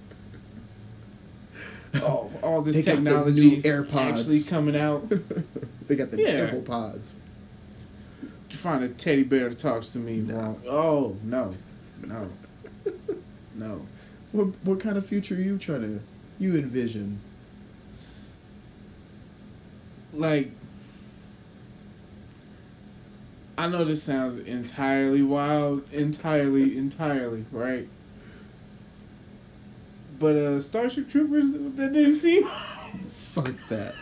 [1.96, 5.12] Oh, all this They got the new technology actually coming out.
[5.88, 6.32] They got the Yeah.
[6.48, 7.20] temple pods.
[8.50, 10.60] You find a teddy bear that talks to me wrong.
[10.68, 11.54] Oh no,
[12.04, 12.32] no,
[13.54, 13.86] no.
[14.32, 16.02] What what kind of future are you trying to
[16.40, 17.20] you envision?
[20.12, 20.52] like
[23.58, 27.88] I know this sounds entirely wild, entirely, entirely, right?
[30.20, 32.44] But uh Starship Troopers that didn't seem
[33.34, 33.94] Fuck that.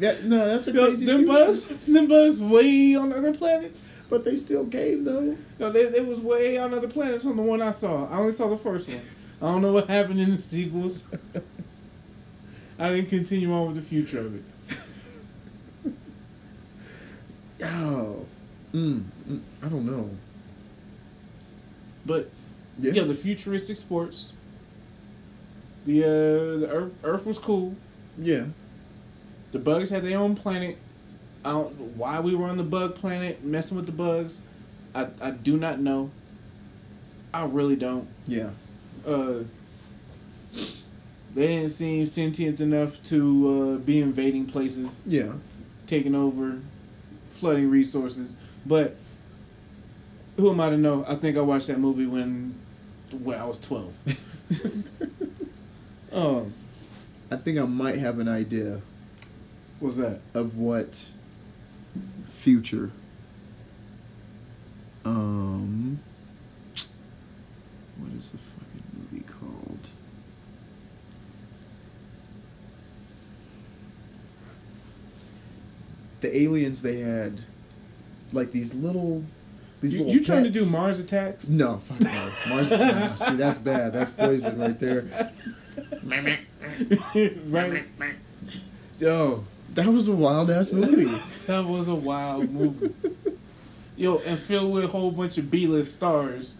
[0.00, 1.32] that no, that's a Yo, crazy them future.
[1.32, 4.00] bugs them bugs way on other planets.
[4.10, 5.36] But they still came though.
[5.58, 8.06] No, they it was way on other planets on the one I saw.
[8.08, 9.00] I only saw the first one.
[9.40, 11.04] I don't know what happened in the sequels.
[12.78, 14.44] I didn't continue on with the future of it.
[17.64, 18.26] Oh.
[18.72, 20.10] Mm, mm, I don't know.
[22.06, 22.30] But
[22.80, 22.92] Yeah.
[22.94, 24.32] yeah, the futuristic sports.
[25.84, 26.08] The uh,
[26.60, 27.74] the Earth, Earth was cool.
[28.18, 28.46] Yeah.
[29.52, 30.78] The bugs had their own planet.
[31.44, 34.42] I don't why we were on the bug planet messing with the bugs.
[34.94, 36.10] I, I do not know.
[37.34, 38.08] I really don't.
[38.26, 38.50] Yeah.
[39.06, 39.40] Uh,
[41.34, 45.32] they didn't seem sentient enough to uh, be invading places, Yeah.
[45.86, 46.58] taking over,
[47.28, 48.36] flooding resources.
[48.64, 48.96] But
[50.36, 51.04] who am I to know?
[51.06, 52.54] I think I watched that movie when
[53.12, 53.92] when I was twelve.
[56.12, 56.52] um,
[57.30, 58.82] I think I might have an idea
[59.82, 60.20] what's that?
[60.34, 61.12] of what
[62.26, 62.92] future
[65.04, 65.98] um
[67.98, 69.88] what is the fucking movie called
[76.20, 77.42] the aliens they had
[78.32, 79.24] like these little
[79.80, 80.64] these You, little you trying to do.
[80.70, 81.48] Mars attacks?
[81.48, 82.08] no fuck no
[82.50, 85.04] mars see that's bad that's poison right there
[87.46, 87.84] right?
[88.98, 91.04] Yo, that was a wild ass movie
[91.46, 92.94] that was a wild movie.
[93.96, 96.56] Yo, and filled with a whole bunch of B list stars,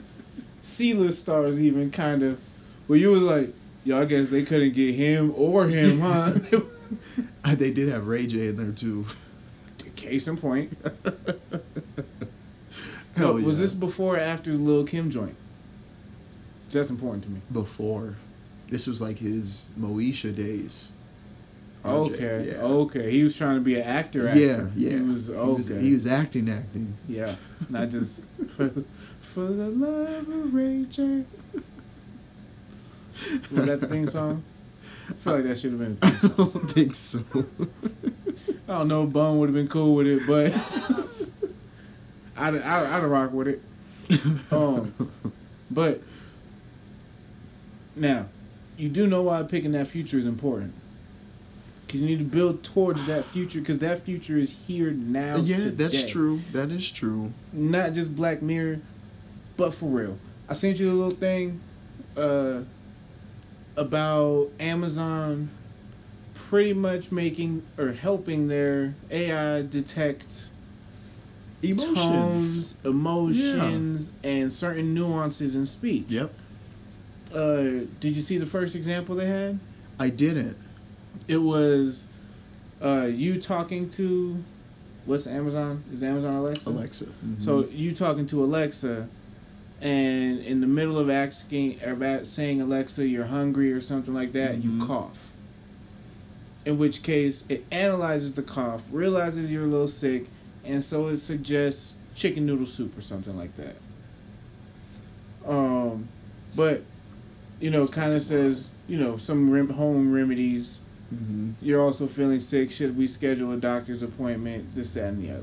[0.61, 2.41] C list stars, even kind of.
[2.87, 3.51] Where you was like,
[3.85, 6.33] yo, I guess they couldn't get him or him, huh?
[7.45, 9.07] Uh, they did have ray j in there too
[10.03, 10.77] Case in point.
[13.17, 13.47] Hell yeah.
[13.47, 15.37] was this before or after Lil Kim joint?
[16.71, 17.41] That's important to me.
[17.53, 18.17] before.
[18.69, 20.93] This was like his Moesha days.
[21.85, 22.63] Okay, Yeah.
[22.63, 23.11] okay.
[23.11, 24.27] He was trying to be an actor.
[24.29, 24.41] actor.
[24.41, 24.91] Yeah, yeah.
[24.99, 25.53] He was He okay.
[25.55, 26.97] was, he was acting, acting.
[27.09, 27.35] Yeah,
[27.69, 28.23] not just
[28.57, 28.71] for,
[29.21, 31.25] for the love of Ray J.
[33.51, 34.43] Was that the theme song?
[34.83, 36.51] I feel like that should have been the I theme song.
[36.55, 37.25] don't think so.
[38.69, 41.51] I don't know, Bum would have been cool with it, but
[42.37, 43.63] I'd, I'd, I'd rock with it.
[44.53, 44.95] Um,
[45.71, 46.03] but
[47.97, 48.27] now,
[48.77, 50.75] you do know why picking that future is important.
[51.87, 55.37] Because you need to build towards that future, because that future is here now.
[55.37, 56.41] yeah, that's true.
[56.53, 57.33] That is true.
[57.53, 58.81] not just Black Mirror,
[59.57, 60.19] but for real.
[60.49, 61.61] I sent you a little thing
[62.17, 62.61] uh,
[63.77, 65.51] about Amazon
[66.53, 70.51] pretty much making or helping their AI detect
[71.63, 71.95] Emotions.
[72.05, 76.05] tones, emotions, and certain nuances in speech.
[76.09, 76.31] Yep.
[77.35, 77.55] Uh,
[78.01, 79.59] did you see the first example they had?
[79.99, 80.59] I didn't.
[81.27, 82.09] It was
[82.85, 84.45] uh, you talking to
[85.07, 85.83] what's Amazon?
[85.91, 86.69] Is Amazon Alexa?
[86.69, 87.07] Alexa.
[87.07, 87.43] Mhm.
[87.43, 89.09] So you talking to Alexa,
[89.81, 94.33] and in the middle of asking or about saying Alexa, you're hungry or something like
[94.33, 94.87] that, you Mhm.
[94.87, 95.32] cough.
[96.65, 100.27] In which case, it analyzes the cough, realizes you're a little sick,
[100.65, 103.77] and so it suggests chicken noodle soup or something like that.
[105.47, 106.09] Um,
[106.55, 106.83] but
[107.61, 110.83] you know, kind of says you know some rem- home remedies.
[111.13, 111.55] Mhm.
[111.61, 112.71] You're also feeling sick.
[112.71, 114.75] Should we schedule a doctor's appointment?
[114.75, 115.43] This, that, and the other.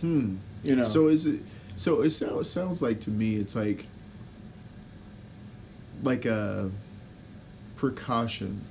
[0.00, 0.36] Hmm.
[0.64, 0.82] You know.
[0.82, 1.40] So is it?
[1.76, 3.86] So it sounds sounds like to me it's like
[6.02, 6.70] like a
[7.76, 8.62] precaution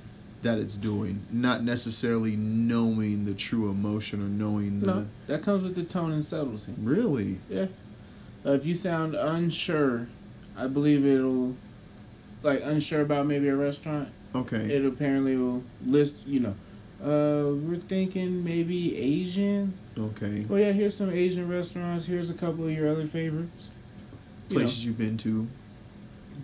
[0.42, 5.64] that it's doing, not necessarily knowing the true emotion or knowing the no, that comes
[5.64, 6.74] with the tone and subtlety.
[6.78, 7.40] really.
[7.48, 7.66] Yeah.
[8.46, 10.06] Uh, if you sound unsure,
[10.56, 11.56] I believe it'll,
[12.42, 14.10] like unsure about maybe a restaurant.
[14.34, 14.72] Okay.
[14.76, 16.24] It apparently will list.
[16.26, 16.54] You know,
[17.02, 19.74] uh, we're thinking maybe Asian.
[19.98, 20.44] okay.
[20.48, 22.06] Oh yeah, here's some Asian restaurants.
[22.06, 23.70] Here's a couple of your other favorites.
[24.50, 25.48] You know, Places you've been to.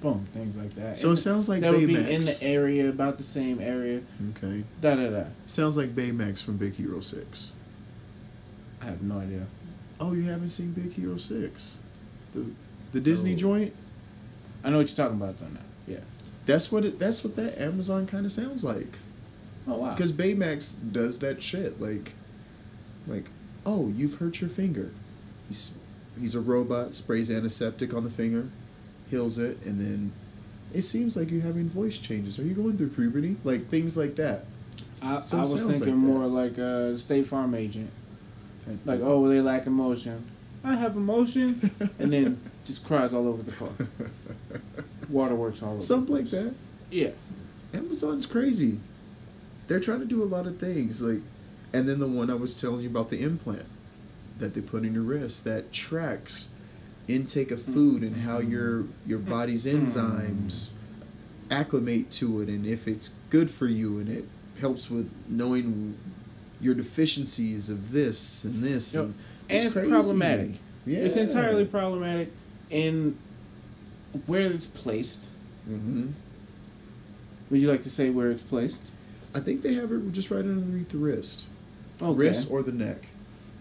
[0.05, 0.97] Boom, things like that.
[0.97, 4.03] So it sounds like that would be in the area, about the same area.
[4.31, 4.63] okay.
[4.81, 5.25] Da da da.
[5.47, 7.51] Sounds like Baymax from Big Hero Six.
[8.81, 9.47] I have no idea.
[9.99, 11.79] Oh, you haven't seen Big Hero Six,
[12.35, 12.47] the
[12.93, 13.37] the Disney No.
[13.39, 13.73] joint.
[14.63, 15.61] I know what you're talking about though now.
[15.87, 16.01] Yeah.
[16.47, 16.99] That's what it.
[16.99, 18.99] That's what that Amazon kind of sounds like.
[19.67, 19.95] Oh wow.
[19.95, 21.81] Because Baymax does that shit.
[21.81, 22.13] Like,
[23.07, 23.31] like,
[23.65, 24.93] oh, you've hurt your finger.
[25.49, 25.79] He's
[26.21, 26.95] he's a robot.
[26.95, 28.51] Sprays antiseptic on the finger,
[29.11, 30.13] heals it, and then
[30.73, 32.39] it seems like you're having voice changes.
[32.39, 33.37] Are you going through puberty?
[33.45, 34.45] Like things like that.
[35.03, 37.91] I, So I was thinking like more like a State Farm agent.
[38.87, 40.25] Like, oh, they lack emotion.
[40.65, 43.69] I have emotion, and then just cries all over the car.
[45.11, 45.83] Waterworks all over.
[45.83, 46.55] something like that.
[46.91, 47.11] Yeah.
[47.75, 48.81] Amazon's crazy.
[49.67, 51.21] They're trying to do a lot of things, like,
[51.75, 53.67] and then the one I was telling you about the implant
[54.39, 56.51] that they put in your wrist that tracks
[57.09, 60.71] intake of food and how your your body's enzymes
[61.51, 64.25] acclimate to it and if it's good for you and it
[64.61, 65.97] helps with knowing
[66.61, 69.15] your deficiencies of this and this and
[69.51, 69.91] And it's crazy.
[69.91, 70.51] problematic.
[70.87, 72.33] Yeah, It's entirely problematic
[72.71, 73.19] in
[74.27, 75.29] where it's placed.
[75.67, 76.09] hmm
[77.51, 78.87] Would you like to say where it's placed?
[79.35, 81.47] I think they have it just right underneath the wrist,
[82.01, 82.17] Okay.
[82.19, 83.09] wrist or the neck.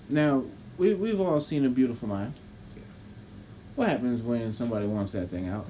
[0.09, 0.43] Now,
[0.77, 2.33] we, we've all seen A Beautiful Mind.
[3.76, 3.80] Yeah.
[3.84, 5.65] What happens when somebody wants that thing out?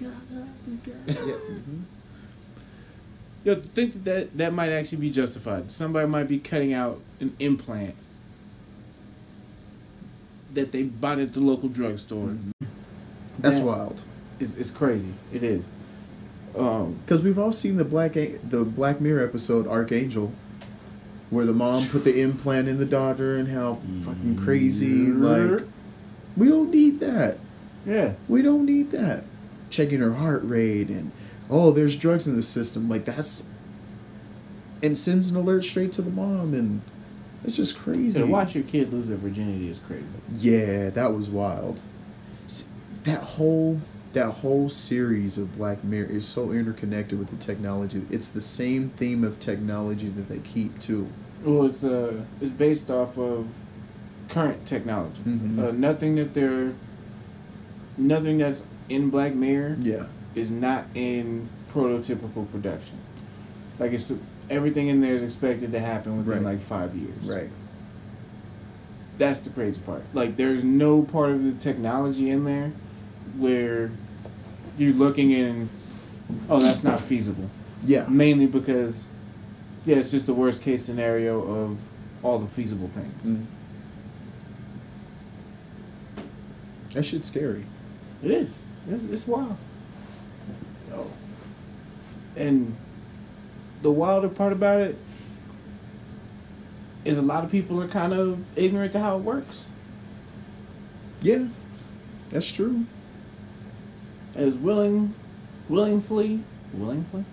[0.00, 0.08] yeah.
[1.06, 1.82] mhm.
[3.44, 5.70] Yo, to think that, that that might actually be justified.
[5.70, 7.94] Somebody might be cutting out an implant
[10.54, 12.36] that they bought at the local drugstore.
[13.38, 14.02] That's That wild.
[14.38, 15.14] is- it's crazy.
[15.32, 15.66] It is.
[16.56, 20.30] Um, Because we've all seen the Black A- the Black Mirror episode Arkangel,
[21.30, 25.06] where the mom put the implant in the daughter and how fucking crazy.
[25.06, 25.64] Like,
[26.36, 27.38] we don't need that.
[27.86, 28.14] yeah.
[28.28, 29.24] We don't need that.
[29.70, 31.12] Checking her heart rate and
[31.50, 32.88] oh, there's drugs in the system.
[32.88, 33.42] Like that's
[34.82, 36.82] and sends an alert straight to the mom and
[37.44, 38.20] it's just crazy.
[38.20, 40.04] To watch your kid lose their virginity is crazy.
[40.34, 41.80] Yeah, that was wild.
[43.04, 43.80] That whole
[44.12, 48.04] that whole series of Black Mirror is so interconnected with the technology.
[48.10, 51.08] It's the same theme of technology that they keep too.
[51.42, 53.48] Well, it's uh, it's based off of
[54.28, 55.20] current technology.
[55.26, 55.58] Mhm.
[55.58, 56.72] Uh, nothing that they're,
[57.98, 60.06] nothing that's in Black Mirror Yeah.
[60.34, 62.96] is not in prototypical production.
[63.78, 64.12] Like it's
[64.50, 66.54] everything in there is expected to happen within Right.
[66.54, 67.24] like five years.
[67.24, 67.48] Right.
[69.18, 70.02] That's the crazy part.
[70.14, 72.72] Like there's no part of the technology in there
[73.36, 73.90] where
[74.78, 75.68] you're looking and
[76.48, 77.48] oh that's not feasible.
[77.84, 78.06] Yeah.
[78.08, 79.04] Mainly because
[79.84, 81.78] yeah, it's just the worst case scenario of
[82.22, 83.12] all the feasible things.
[83.24, 83.44] Mm.
[86.92, 87.64] That shit's scary.
[88.22, 88.58] It is.
[88.88, 89.56] It's, it's wild.
[90.88, 91.10] Yo.
[92.36, 92.76] And
[93.82, 94.96] the wilder part about it
[97.04, 99.66] is a lot of people are kind of ignorant to how it works.
[101.20, 101.46] Yeah.
[102.30, 102.86] That's true.
[104.34, 105.14] As willing,
[105.68, 107.24] willingly, willingly,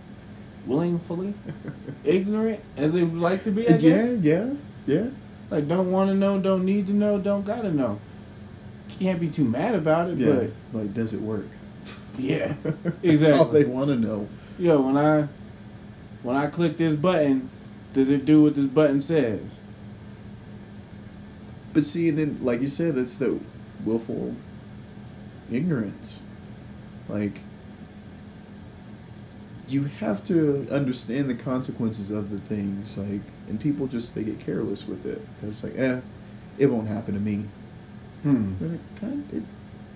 [0.66, 1.34] willingly
[2.04, 3.68] ignorant as they would like to be.
[3.68, 4.18] I yeah, guess.
[4.22, 4.54] yeah,
[4.86, 5.10] yeah.
[5.50, 8.00] Like don't want to know, don't need to know, don't gotta know.
[8.98, 10.48] Can't be too mad about it, Yeah.
[10.74, 11.48] Like, does it work?
[12.16, 12.54] but yeah,
[13.04, 14.28] That's all they want to know.
[14.58, 15.28] Yo, when I
[16.24, 17.50] when I click this button,
[17.94, 19.60] does it do what this button says?
[21.74, 23.40] But see, and then like you said, that's the
[23.86, 24.36] willful
[25.52, 26.22] ignorance.
[27.08, 27.40] Like
[29.68, 32.98] you have to understand the consequences of the things.
[32.98, 35.22] Like, and people just they get careless with it.
[35.40, 36.02] They're just like, eh,
[36.58, 37.46] it won't happen to me.
[38.24, 38.54] Hmm.
[38.60, 39.44] But it kind it,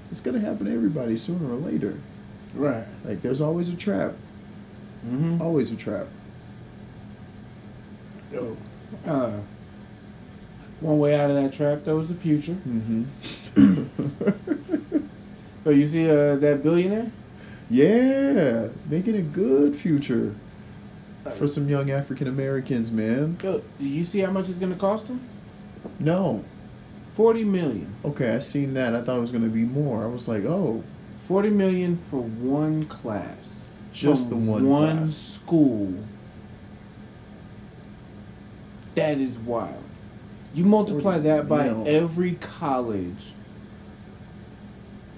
[0.10, 2.00] it's gonna happen to everybody sooner or later.
[2.54, 2.86] Right.
[3.04, 4.14] Like, there's always a trap.
[5.06, 5.42] Mm-hmm.
[5.42, 6.08] Always a trap.
[8.32, 8.56] Yo.
[9.06, 9.40] Uh,
[10.80, 12.58] one way out of that trap though is the future.
[12.68, 13.04] Mm-hmm.
[15.66, 17.10] Oh, you see uh, that billionaire?
[17.70, 20.36] yeah, making a good future
[21.38, 23.38] for some young African Americans, man.
[23.42, 25.22] Yo, do you see how much it's gonna cost him?
[26.00, 26.44] No.
[27.14, 27.94] Forty million.
[28.04, 28.96] Okay, I seen that.
[28.96, 30.04] I thought it was gonna be more.
[30.04, 30.84] I was like, oh.
[31.28, 33.70] Forty million for one class.
[33.94, 35.14] Just the one One class.
[35.14, 35.94] school.
[38.96, 39.84] That is wild.
[40.54, 43.34] You multiply that by every college.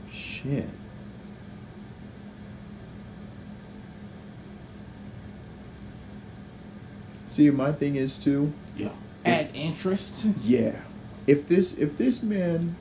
[0.10, 0.70] shit.
[7.28, 8.54] See, my thing is too.
[8.78, 8.90] Yeah.
[9.26, 10.26] Add interest.
[10.42, 10.82] Yeah,
[11.28, 12.76] if this if this man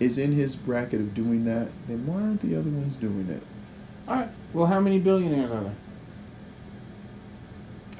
[0.00, 3.42] is in his bracket of doing that, then why aren't the other ones doing it?
[4.08, 4.28] All right.
[4.52, 5.74] Well, how many billionaires are there?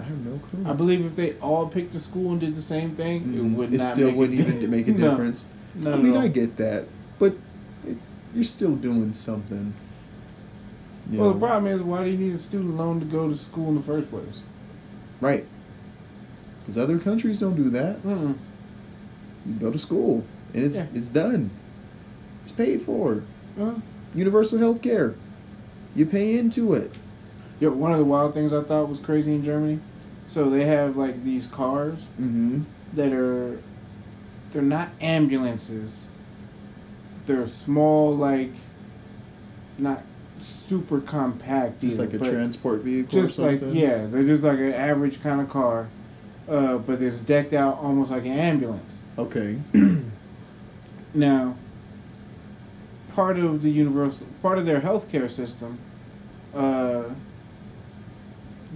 [0.01, 0.65] I have no clue.
[0.67, 3.55] I believe if they all picked a school and did the same thing, it Mhm.
[3.55, 4.99] would it not still wouldn't even make a No.
[5.11, 5.47] difference.
[5.79, 6.17] Not I mean.
[6.17, 6.87] I get that,
[7.19, 7.37] but
[7.87, 7.97] it,
[8.35, 9.75] you're still doing something.
[11.11, 11.35] You Well, know?
[11.35, 13.75] the problem is, why do you need a student loan to go to school in
[13.77, 14.41] the first place?
[15.21, 15.47] right?
[16.61, 18.03] Because other countries don't do that.
[18.05, 18.35] Mm-mm.
[19.47, 20.25] You go to school
[20.55, 20.87] and it's Yeah.
[20.95, 21.51] it's done.
[22.45, 23.23] It's paid for.
[23.61, 23.77] Uh,
[24.15, 25.15] Universal health care.
[25.95, 26.93] You pay into it.
[27.61, 29.79] Yo, one of the wild things I thought was crazy in Germany.
[30.27, 32.63] So they have like these cars Mm-hmm.
[32.95, 33.59] that are,
[34.51, 36.07] they're not ambulances.
[37.27, 38.53] They're small, like,
[39.79, 40.03] not
[40.41, 41.81] super compact.
[41.81, 43.79] Just either, like a transport vehicle Just or like something.
[43.79, 45.89] yeah, they're just like an average kind of car,
[46.49, 49.02] uh, but it's decked out almost like an ambulance.
[49.19, 49.59] Okay.
[51.15, 51.57] Now,
[53.15, 55.79] part of the universal, part of their healthcare system,
[56.55, 57.11] uh,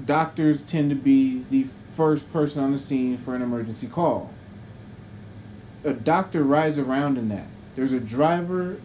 [0.05, 4.35] doctors tend to be the first person on the scene for an emergency call.
[5.83, 7.47] A doctor rides around in that.
[7.75, 8.81] There's a driver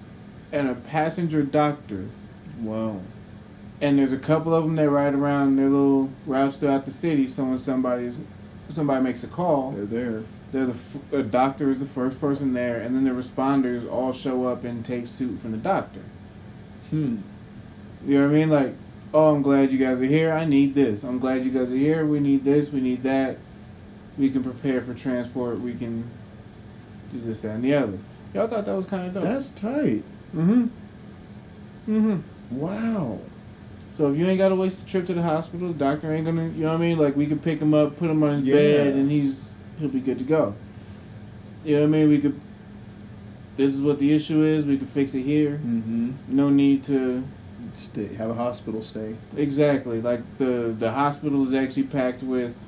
[0.53, 2.07] and a passenger doctor,
[2.61, 3.01] Wow.
[3.81, 7.27] and there's a couple of them that ride around their little routes throughout the city.
[7.27, 8.21] So when somebody's
[8.69, 10.23] somebody makes a call, They're there.
[10.51, 14.11] They're the f- a doctor is the first person there, and then the responders all
[14.13, 16.01] show up and take suit from the doctor.
[16.89, 17.17] Hmm.
[18.05, 18.49] You know what I mean?
[18.49, 18.73] Like,
[19.13, 20.33] oh, I'm glad you guys are here.
[20.33, 21.03] I need this.
[21.03, 22.05] I'm glad you guys are here.
[22.05, 22.71] We need this.
[22.71, 23.37] We need that.
[24.17, 25.59] We can prepare for transport.
[25.61, 26.09] We can
[27.13, 27.99] do this, that, and the other.
[28.33, 29.23] Y'all thought that was kind of dope.
[29.23, 30.03] That's tight.
[30.35, 30.67] mm-hmm.
[31.87, 32.57] Mm-hmm.
[32.59, 33.19] Wow.
[33.91, 36.25] So if you ain't got to waste the trip to the hospital, the doctor ain't
[36.25, 36.45] gonna.
[36.49, 36.97] You know what I mean?
[36.97, 38.55] Like we could pick him up, put him on his Yeah.
[38.55, 39.50] bed, and he's
[39.81, 40.55] he'll be good to go.
[41.65, 42.09] You know what I mean?
[42.09, 42.39] We could.
[43.57, 44.65] This is what the issue is.
[44.65, 45.59] We could fix it here.
[45.63, 46.11] Mm-hmm.
[46.27, 47.23] No need to
[47.73, 48.13] Stay.
[48.15, 49.15] Have a hospital stay.
[49.37, 52.67] exactly like the the hospital is actually packed with,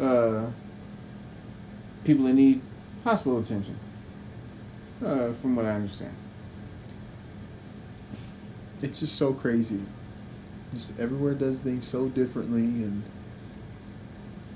[0.00, 0.46] uh.
[2.02, 2.60] People that need
[3.04, 3.76] hospital attention.
[5.04, 6.14] Uh, from what I understand.
[8.82, 9.82] It's just so crazy.
[10.72, 13.04] Just everywhere does things so differently, and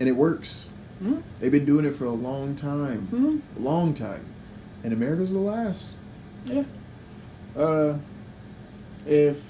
[0.00, 0.70] and it works.
[0.98, 1.16] Hmm?
[1.40, 3.38] They've been doing it for a long time, Hmm.
[3.58, 4.24] a long time,
[4.82, 5.96] and America's the last.
[6.44, 6.64] Yeah.
[7.56, 7.98] Uh,
[9.06, 9.42] if,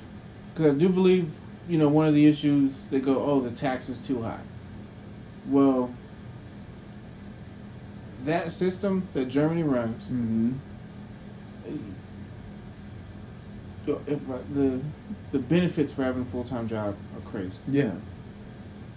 [0.55, 1.31] because I do believe,
[1.69, 4.41] you know, one of the issues they go, oh, the tax is too high.
[5.49, 5.93] Well,
[8.25, 10.53] that system that Germany runs, Mm-hmm.
[14.07, 14.81] if uh, the
[15.31, 17.59] the benefits for having a full time job are crazy.
[17.69, 17.95] Yeah.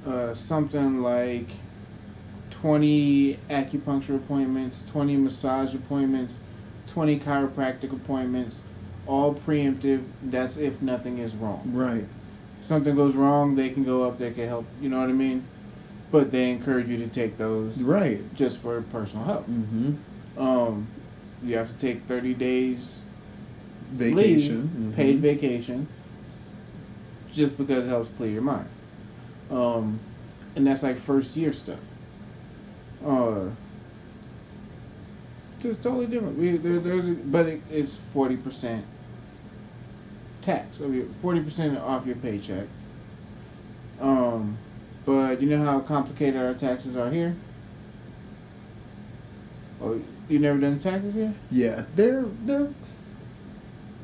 [0.06, 1.50] Uh, something like
[2.62, 6.40] twenty acupuncture appointments, twenty massage appointments,
[6.88, 8.64] twenty chiropractic appointments,
[9.06, 10.04] all preemptive.
[10.24, 11.72] That's if nothing is wrong.
[11.74, 12.06] Right.
[12.62, 14.18] Something goes wrong, they can go up.
[14.18, 14.66] They can help.
[14.82, 15.46] You know what I mean?
[16.12, 18.34] But they encourage you to take those Right.
[18.36, 19.50] just for personal help.
[19.50, 20.42] Mm-hmm.
[20.42, 20.88] Um,
[21.44, 23.02] you have to take thirty days
[23.94, 24.62] Vacation.
[24.62, 24.96] leave, Mhm.
[24.96, 25.88] paid vacation,
[27.32, 28.68] just because it helps clear your mind.
[29.52, 30.00] Um,
[30.56, 31.80] and that's like first year stuff.
[33.06, 33.50] Uh,
[35.60, 36.38] just totally different.
[36.38, 38.86] We there, there's a, but it, it's forty percent
[40.42, 40.78] tax.
[40.78, 42.68] So forty percent off your paycheck.
[44.00, 44.58] Um,
[45.06, 47.36] but you know how complicated our taxes are here.
[49.82, 51.34] Oh, you never done taxes here?
[51.52, 51.86] Yeah.
[51.96, 52.70] They're they're.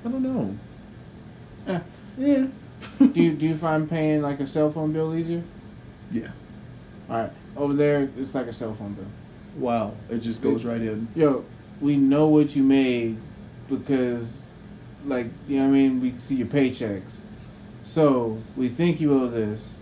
[0.06, 0.58] I don't know.
[1.68, 1.80] Eh.
[2.18, 2.48] Yeah.
[3.00, 5.44] do you do you find paying like a cell phone bill easier?
[6.12, 6.32] Yeah.
[7.10, 9.06] All right, over there it's like a cell phone bill.
[9.58, 9.94] Wow.
[10.10, 11.08] It just goes right in.
[11.16, 11.46] Yo,
[11.80, 13.18] we know what you made
[13.70, 14.46] because,
[15.06, 16.02] like, you know what I mean.
[16.02, 17.20] We see your paychecks,
[17.84, 19.78] so we think you owe this,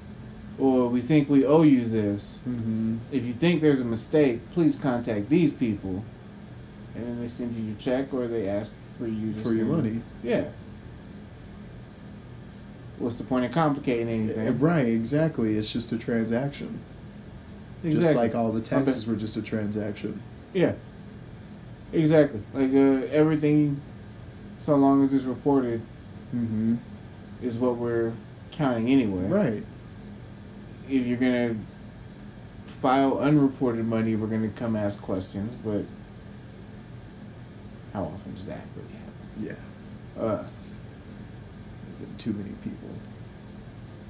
[0.59, 2.39] or we think we owe you this.
[2.47, 2.97] Mm-hmm.
[3.11, 6.03] If you think there's a mistake, please contact these people,
[6.95, 9.65] and then they send you your check or they ask for you to For your
[9.65, 10.01] money.
[10.23, 10.49] Yeah.
[12.99, 14.59] What's the point of complicating anything?
[14.59, 14.85] Right.
[14.85, 15.57] Exactly.
[15.57, 16.81] It's just a transaction.
[17.83, 18.01] Exactly.
[18.01, 20.21] Just like all the taxes were just a transaction.
[20.53, 20.73] Yeah.
[21.93, 22.41] Exactly.
[22.53, 23.81] Like uh, everything,
[24.57, 25.81] so long as it's reported,
[26.35, 26.75] Mm-hmm.
[27.41, 28.13] is what we're
[28.51, 29.23] counting anyway.
[29.23, 29.63] Right.
[30.89, 31.55] If you're gonna
[32.65, 35.53] file unreported money, we're gonna come ask questions.
[35.65, 35.83] But
[37.93, 39.57] how often does that really happen?
[40.17, 40.21] Yeah.
[40.23, 40.43] Uh,
[42.17, 42.89] Too many people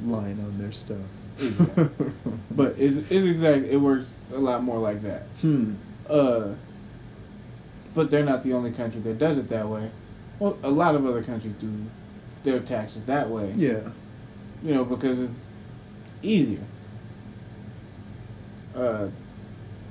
[0.04, 0.98] lying on their stuff.
[1.42, 2.12] Exactly.
[2.52, 3.66] but it's, it's exact.
[3.66, 5.24] It works a lot more like that.
[5.42, 5.74] hmm.
[6.10, 6.50] Uh,
[7.94, 9.90] but they're not the only country that does it that way.
[10.40, 11.72] Well, a lot of other countries do
[12.44, 13.54] their taxes that way.
[13.56, 13.82] Yeah.
[14.64, 15.48] You know, because it's
[16.22, 16.64] easier.
[18.76, 19.08] uh,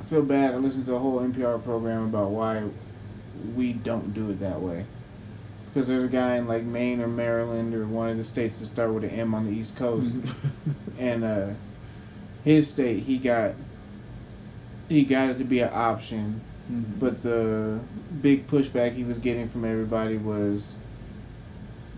[0.01, 0.55] I feel bad.
[0.55, 2.65] I listened to a whole NPR program about why
[3.55, 4.87] we don't do it that way.
[5.73, 8.67] Because there's a guy in like Maine or Maryland or one of the states that
[8.67, 10.17] start with an M on the East Coast,
[10.99, 11.47] and uh,
[12.45, 13.55] his state he got
[14.89, 16.41] he got it to be an option,
[16.71, 16.99] Mhm.
[16.99, 17.79] but the
[18.21, 20.75] big pushback he was getting from everybody was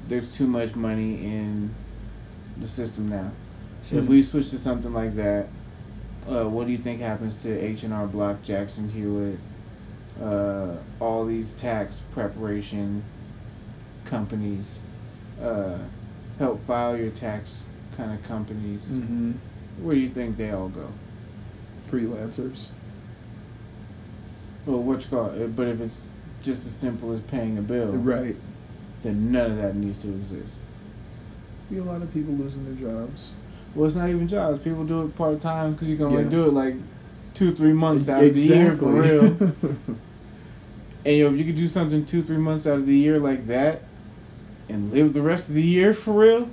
[0.09, 1.75] there's too much money in
[2.61, 3.31] the system now.
[3.91, 4.07] If Hmm.
[4.11, 5.49] we switch to something like that,
[6.29, 9.39] uh, what do you think happens to H and R Block, Jackson Hewitt,
[10.23, 13.03] uh, all these tax preparation
[14.05, 14.81] companies,
[15.43, 15.79] uh,
[16.39, 18.93] help file your tax kind of companies?
[18.95, 19.35] Mhm.
[19.81, 20.89] Where do you think they all go?
[21.83, 22.69] freelancers.
[24.65, 25.57] Well, what you call it?
[25.57, 26.09] But if it's
[26.43, 28.37] just as simple as paying a bill, Right.
[29.03, 30.59] then none of that needs to exist.
[31.71, 33.35] Be a lot of people losing their jobs.
[33.75, 34.61] Well, it's not even jobs.
[34.61, 36.29] People do it part time because you can only Yeah.
[36.31, 36.77] do it like
[37.35, 39.37] two, three months out of the year for real.
[41.05, 43.49] And yo, if you could do something two, three months out of the year like
[43.49, 43.83] that,
[44.69, 46.49] and live the rest of the year for real,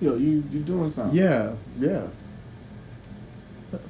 [0.00, 1.16] yo, you you doing something.
[1.16, 2.06] yeah, yeah.
[3.70, 3.82] But,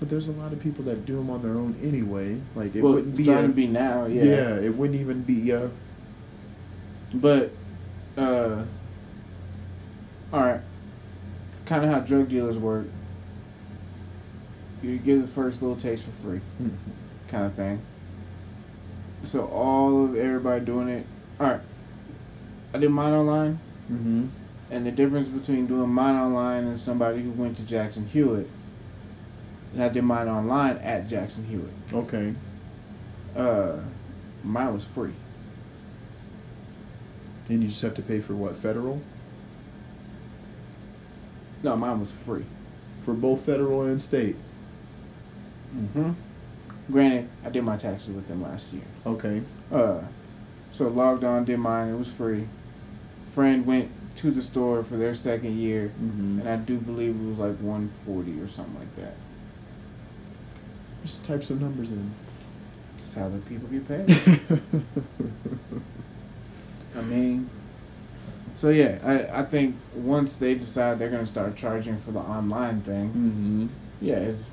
[0.00, 2.40] but there's a lot of people that do them on their own anyway.
[2.54, 3.24] Like it well, wouldn't be.
[3.24, 4.22] starting A, to be now, yeah.
[4.22, 4.56] yeah.
[4.56, 5.52] it wouldn't even be.
[5.52, 5.68] Uh,
[7.14, 7.52] But,
[8.18, 8.64] uh,
[10.32, 10.60] all right,
[11.64, 12.86] kind of how drug dealers work.
[14.82, 16.40] You get the first little taste for free,
[17.28, 17.80] kind of thing.
[19.22, 21.06] So all of everybody doing it.
[21.40, 21.60] All right,
[22.74, 23.60] I did mine online.
[23.90, 24.26] mm-hmm.
[24.70, 28.50] And the difference between doing mine online and somebody who went to Jackson Hewitt,
[29.72, 31.72] and I did mine online at Jackson Hewitt.
[31.92, 32.34] Okay.
[33.34, 33.76] Uh,
[34.44, 35.14] mine was free.
[37.48, 39.00] And you just have to pay for what federal
[41.62, 42.44] No, mine was free.
[42.98, 44.36] for both federal and state.
[45.74, 46.10] Mm-hmm.
[46.92, 48.82] Granted, I did my taxes with them last year.
[49.06, 49.42] Okay.
[49.72, 50.00] Uh,
[50.72, 51.88] so logged on, did mine.
[51.94, 52.48] It was free.
[53.34, 56.40] Friend went to the store for their second year, Mm-hmm.
[56.40, 59.14] and I do believe it was like one forty or something like that.
[61.02, 62.12] Just type some numbers in.
[62.98, 64.10] That's how the people get paid.
[66.96, 67.48] I mean,
[68.56, 72.80] so yeah, I, I think once they decide they're gonna start charging for the online
[72.80, 73.66] thing, mm-hmm.
[74.04, 74.50] yeah, it's.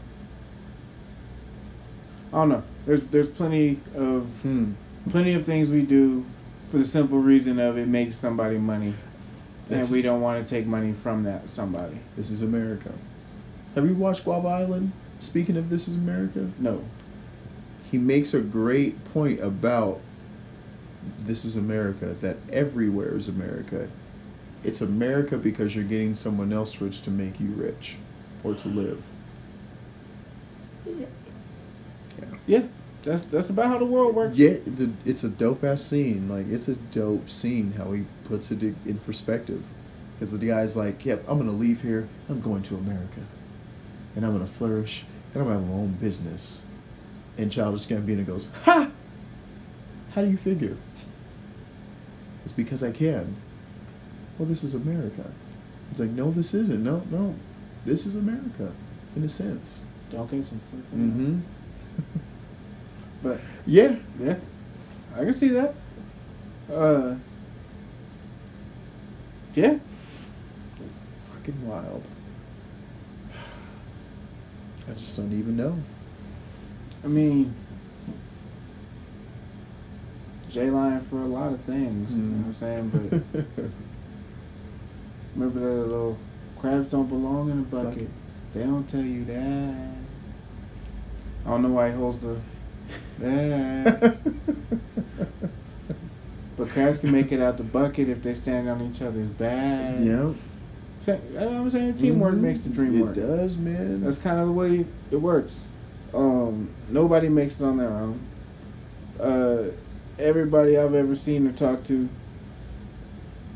[2.31, 2.63] I don't know.
[2.85, 4.73] There's there's plenty of Hmm.
[5.09, 6.25] plenty of things we do
[6.75, 8.93] for the simple reason of it makes somebody money,
[9.69, 11.99] That's- and we don't want to take money from that somebody.
[12.17, 12.91] This is America.
[13.75, 14.91] Have you watched Guava Island?
[15.19, 16.83] Speaking of This is America, No,
[17.89, 20.01] he makes a great point about
[21.17, 23.87] this is America, that everywhere is America.
[24.65, 27.95] It's America because you're getting someone else rich to make you rich
[28.43, 29.01] or to live.
[32.45, 32.63] yeah,
[33.05, 34.37] that's that's about how the world works.
[34.37, 36.27] Yeah, it's a, it's a dope ass scene.
[36.27, 39.63] Like, it's a dope scene how he puts it in perspective.
[40.15, 42.07] Because the guy's like, yep, I'm going to leave here.
[42.29, 43.21] I'm going to America.
[44.15, 45.05] And I'm going to flourish.
[45.33, 46.65] And I'm going to have my own business.
[47.37, 48.89] And Childish Gambino goes, Ha!
[50.11, 50.77] How do you figure?
[52.43, 53.35] It's because I can.
[54.39, 55.31] Well, this is America.
[55.91, 56.81] It's like, no, this isn't.
[56.81, 57.35] No, no.
[57.83, 58.71] This is America,
[59.15, 59.85] in a sense.
[60.09, 60.83] Don't get some food.
[60.93, 61.39] Mm-hmm.
[63.25, 63.95] But Yeah.
[64.21, 64.35] yeah,
[65.15, 65.73] I can see that.
[66.71, 67.15] Uh,
[69.55, 69.79] yeah,
[71.33, 72.03] Fucking wild.
[74.87, 75.75] I just don't even know.
[77.03, 77.55] I mean,
[80.47, 82.15] J Line for a lot of things.
[82.15, 82.89] You know what I'm saying?
[83.33, 83.43] But
[85.35, 86.17] remember that little
[86.59, 87.89] crabs don't belong in a bucket.
[87.93, 88.09] Bucket.
[88.53, 89.91] They don't tell you that.
[91.45, 92.37] I don't know why he holds the
[96.57, 99.97] but crabs can make it out the bucket if they stand on each other's back.
[99.99, 100.31] yeah.
[100.99, 102.39] Sa- I'm saying teamwork Mhm.
[102.41, 103.17] makes the dream it work.
[103.17, 104.01] It does, man.
[104.03, 105.67] That's kind of the way it works.
[106.13, 108.19] Um, nobody makes it on their own.
[109.19, 109.71] Uh,
[110.17, 112.07] everybody I've ever seen or talked to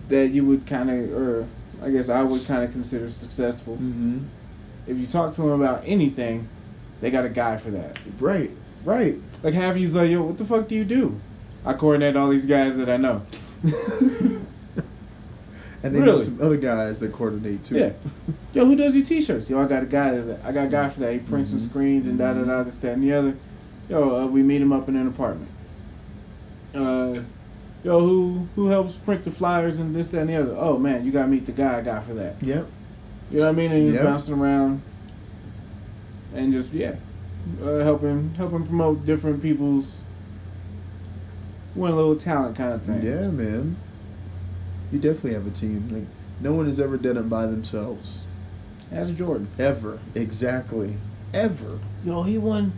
[0.09, 1.47] that you would kind of, or
[1.81, 3.75] I guess I would kind of consider successful.
[3.75, 4.19] mm-hmm.
[4.85, 6.49] If you talk to them about anything,
[6.99, 7.99] they got a guy for that.
[8.19, 8.51] Right.
[8.83, 9.17] Right.
[9.43, 11.19] Like half you's like, yo, what the fuck do you do?
[11.65, 13.21] I coordinate all these guys that I know.
[15.81, 17.77] And they know some other guys that coordinate too.
[17.77, 17.91] Yeah.
[18.53, 19.49] Yo, who does your t-shirts?
[19.49, 21.13] Yo, I got a guy that I got a guy for that.
[21.13, 21.69] He prints and Mhm.
[21.69, 23.35] screens and da da da this that and the other.
[23.87, 25.49] Yo, uh, we meet him up in an apartment.
[26.75, 27.21] Uh,
[27.81, 30.55] yo, who who helps print the flyers and this that and the other?
[30.57, 32.35] Oh man, you gotta meet the guy I got for that.
[32.41, 32.67] Yep.
[33.31, 33.71] You know what I mean?
[33.71, 34.03] And he's Yep.
[34.03, 34.81] bouncing around.
[36.35, 36.95] and just yeah,
[37.63, 40.03] uh, helping helping promote different people's
[41.73, 43.03] one little talent kind of thing.
[43.03, 43.77] Yeah, man.
[44.91, 45.87] You definitely have a team.
[45.89, 46.07] Like
[46.41, 48.25] no one has ever done it by themselves.
[48.91, 49.47] As Jordan.
[49.59, 49.99] Ever.
[50.15, 50.95] Exactly.
[51.33, 51.79] Ever.
[52.03, 52.73] Yo, he won.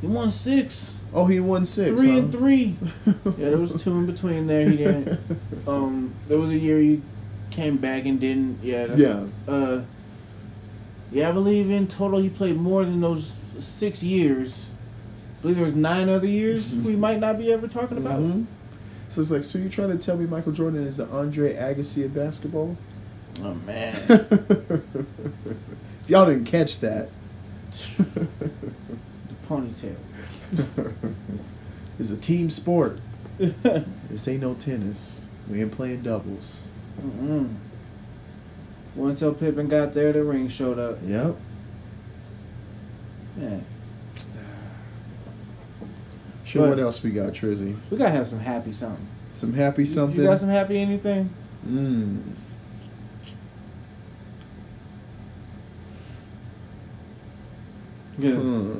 [0.00, 1.00] He won six.
[1.14, 1.98] Oh, he won six.
[1.98, 2.18] Three huh?
[2.18, 2.76] and three.
[3.06, 4.68] yeah, there was two in between there.
[4.68, 5.20] He didn't.
[5.66, 7.00] Um, there was a year he
[7.50, 8.62] came back and didn't.
[8.62, 8.94] Yeah.
[8.96, 9.24] Yeah.
[9.48, 9.82] Uh.
[11.10, 14.68] Yeah, I believe in total he played more than those six years.
[15.38, 18.20] I believe there was nine other years we might not be ever talking about.
[18.20, 18.46] Mhm.
[19.08, 22.04] So it's like, so you're trying to tell me Michael Jordan is the Andre Agassi
[22.04, 22.76] of basketball?
[23.42, 23.94] Oh man.
[24.08, 27.10] if y'all didn't catch that,
[27.98, 28.26] the
[29.48, 29.96] ponytail.
[31.98, 32.98] it's a team sport.
[33.38, 35.26] This ain't no tennis.
[35.50, 36.70] We ain't playing doubles.
[37.04, 37.54] Mm-mm.
[38.94, 40.98] Well, until Pippen got there, the ring showed up.
[41.02, 41.34] Yep.
[43.36, 43.64] Man,
[46.44, 46.62] Sure.
[46.62, 47.76] But- what else we got, Trizzy?
[47.90, 49.06] we gotta have some happy something.
[49.32, 50.20] Some happy something.
[50.20, 51.30] You got some happy anything?
[51.66, 52.20] Mm.
[58.18, 58.40] Yes.
[58.40, 58.74] Hmm.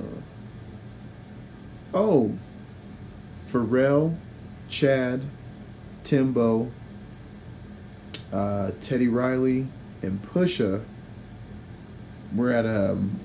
[1.92, 2.36] Oh,
[3.50, 4.16] Pharrell,
[4.68, 5.24] Chad,
[6.02, 6.70] Timbo,
[8.32, 9.68] uh, Teddy Riley,
[10.02, 10.84] and Pusha
[12.34, 13.20] were at um.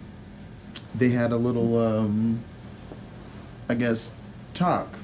[0.95, 2.43] They had a little um.
[3.67, 4.15] I guess
[4.55, 4.97] talk,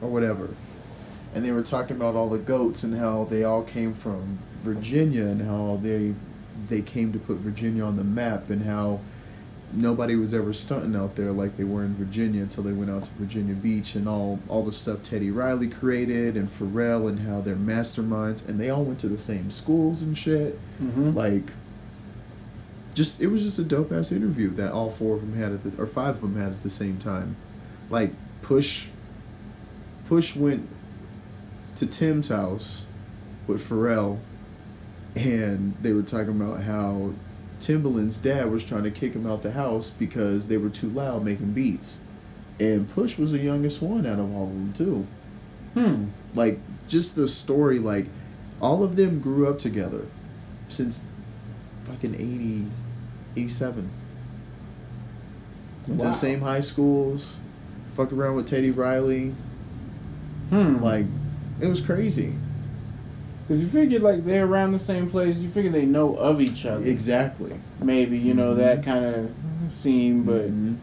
[0.00, 0.54] or whatever,
[1.34, 5.24] and they were talking about all the goats and how they all came from Virginia
[5.24, 6.14] and how they
[6.68, 9.00] they came to put Virginia on the map and how
[9.72, 13.04] nobody was ever stunting out there like they were in Virginia until they went out
[13.04, 17.40] to Virginia Beach and all all the stuff Teddy Riley created and Pharrell and how
[17.40, 20.58] they're masterminds and they all went to the same schools and shit.
[20.80, 21.12] Mm-hmm.
[21.12, 21.52] Like
[22.94, 25.64] just it was just a dope ass interview that all four of them had at
[25.64, 27.36] this or five of them had at the same time.
[27.90, 28.12] Like
[28.42, 28.88] Push
[30.04, 30.68] Push went
[31.76, 32.86] to Tim's house
[33.46, 34.18] with Pharrell
[35.16, 37.14] and they were talking about how
[37.60, 41.24] Timbaland's dad was trying to kick him out the house because they were too loud
[41.24, 41.98] making beats.
[42.58, 45.06] And Push was the youngest one out of all of them too.
[45.74, 46.08] Hmm.
[46.34, 48.06] Like just the story like
[48.60, 50.06] all of them grew up together
[50.68, 51.06] since
[51.84, 52.66] fucking 80
[53.36, 53.90] 87.
[55.88, 57.38] Went to the same high schools,
[57.94, 59.34] fuck around with Teddy Riley.
[60.50, 60.82] Hmm.
[60.82, 61.06] Like
[61.60, 62.34] it was crazy.
[63.48, 65.40] Cause you figure like they're around the same place.
[65.40, 66.84] You figure they know of each other.
[66.86, 67.58] Exactly.
[67.80, 69.30] Maybe you know that kind of
[69.70, 70.76] scene, but Mhm.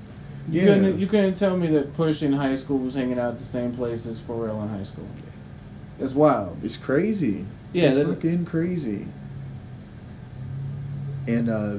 [0.51, 0.65] you Yeah.
[0.65, 3.71] couldn't you couldn't tell me that Push in high school was hanging out the same
[3.71, 5.07] place as Pharrell in high school.
[5.97, 6.57] That's wild.
[6.63, 7.45] It's crazy.
[7.71, 9.07] Yeah, it's that- fucking crazy.
[11.27, 11.75] And uh,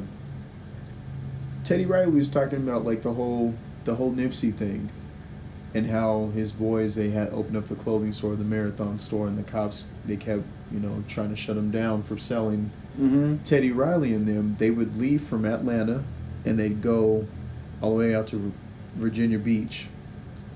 [1.70, 3.54] Teddy Riley was talking about like the whole
[3.84, 4.90] the whole Nipsey thing,
[5.72, 9.38] and how his boys they had opened up the clothing store, the Marathon store, and
[9.38, 10.42] the cops they kept
[10.72, 12.72] you know trying to shut him down for selling.
[12.98, 13.44] Mm-hmm.
[13.44, 16.02] Teddy Riley and them they would leave from Atlanta,
[16.44, 17.28] and they'd go
[17.80, 18.52] all the way out to
[18.96, 19.86] Virginia Beach.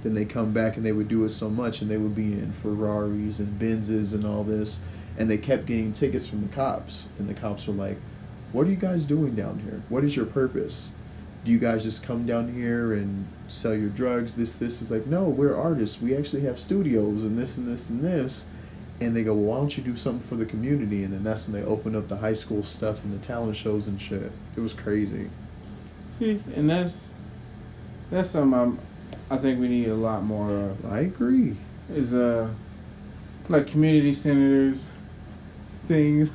[0.02, 2.32] Then they come back and they would do it so much, and they would be
[2.32, 4.80] in Ferraris and Benzes and all this,
[5.16, 7.98] and they kept getting tickets from the cops, and the cops were like,
[8.50, 9.84] "What are you guys doing down here?
[9.88, 10.90] What is your purpose?
[11.44, 14.34] Do you guys just come down here and sell your drugs?
[14.36, 16.00] This, this is like, no, we're artists.
[16.00, 18.46] We actually have studios and this and this and this."
[19.00, 21.02] And they go, well, why don't you do something for the community?
[21.02, 23.88] And then that's when they opened up the high school stuff and the talent shows
[23.88, 24.30] and shit.
[24.56, 25.30] It was crazy.
[26.18, 27.06] See, and that's
[28.10, 28.78] that's something I'm,
[29.28, 30.86] I think we need a lot more of.
[30.86, 31.56] I agree.
[31.90, 32.48] Is uh,
[33.48, 34.86] like community centers,
[35.88, 36.32] things,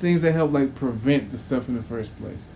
[0.00, 2.50] things that help like prevent the stuff in the first place.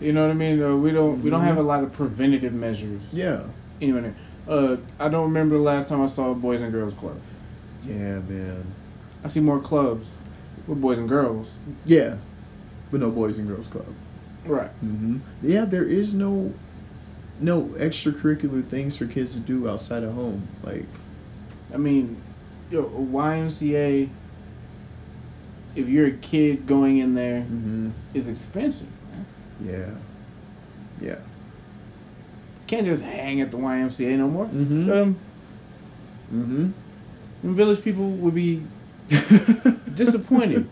[0.00, 0.62] You know what I mean?
[0.62, 3.02] Uh, we don't we don't have a lot of preventative measures.
[3.12, 3.44] Yeah.
[3.80, 4.12] Anyway,
[4.48, 7.18] uh, I don't remember the last time I saw a Boys and Girls Club.
[7.82, 8.74] Yeah, man.
[9.24, 10.18] I see more clubs
[10.66, 11.54] with boys and girls.
[11.84, 12.16] Yeah.
[12.90, 13.86] But no Boys and Girls Club.
[14.44, 14.70] Right.
[14.84, 15.18] Mm-hmm.
[15.42, 16.54] Yeah, there is no
[17.40, 20.48] no extracurricular things for kids to do outside of home.
[20.62, 20.86] Like,
[21.72, 22.22] I mean,
[22.70, 24.10] yo, YMCA.
[25.74, 27.90] If you're a kid going in there, mm-hmm.
[28.14, 28.88] is expensive.
[29.62, 29.90] Yeah.
[31.00, 31.18] Yeah.
[32.66, 34.46] Can't just hang at the YMCA no more.
[34.46, 34.90] Mm-hmm.
[34.92, 35.16] Um,
[36.34, 36.70] Mm-hmm.
[37.44, 38.64] and village people would be
[39.94, 40.68] disappointed.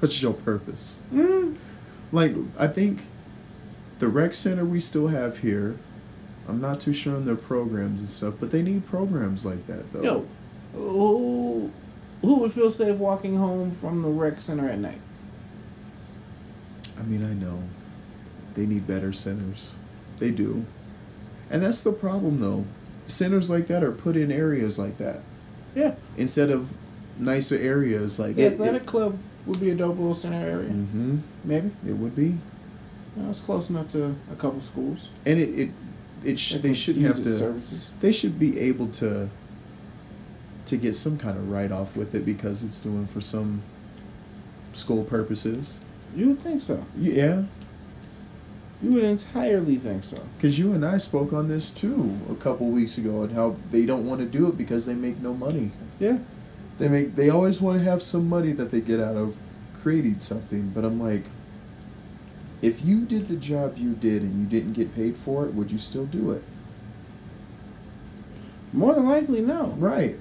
[0.00, 0.98] What's your purpose?
[1.12, 1.56] Mm.
[2.12, 3.02] Like, I think
[3.98, 5.78] the rec center we still have here,
[6.48, 9.92] I'm not too sure on their programs and stuff, but they need programs like that,
[9.92, 10.02] though.
[10.02, 10.26] Yo,
[10.72, 11.70] who
[12.22, 15.00] who would feel safe walking home from the rec center at night?
[16.98, 17.62] I mean, I know.
[18.54, 19.76] they need better centers.
[20.18, 20.64] They do.
[21.50, 22.64] And that's the problem though.
[23.06, 25.20] Centers like that are put in areas like that.
[25.74, 25.94] Yeah.
[26.16, 26.72] Instead of
[27.18, 30.70] nicer areas like The athletic club would be a dope little center area.
[30.70, 31.18] Mm-hmm.
[31.44, 31.70] Maybe.
[31.86, 32.38] It would be.
[33.14, 35.10] No, it's close enough to a couple schools.
[35.24, 35.70] And it it,
[36.24, 37.90] it sh- they shouldn't have to services.
[38.00, 39.30] they should be able to
[40.66, 43.62] to get some kind of write off with it because it's doing for some
[44.72, 45.78] school purposes.
[46.16, 46.84] You would think so.
[46.98, 47.42] Yeah,
[48.82, 50.18] You would entirely think so.
[50.36, 53.84] because you and I spoke on this too a couple weeks ago and how they
[53.86, 55.72] don't want to do it because they make no money.
[56.00, 56.18] Yeah.
[56.78, 59.36] They make they always want to have some money that they get out of
[59.82, 61.24] creating something, but I'm like
[62.62, 65.70] if you did the job you did and you didn't get paid for it, would
[65.70, 66.42] you still do it?
[68.72, 69.74] More than likely, no.
[69.78, 70.16] Right.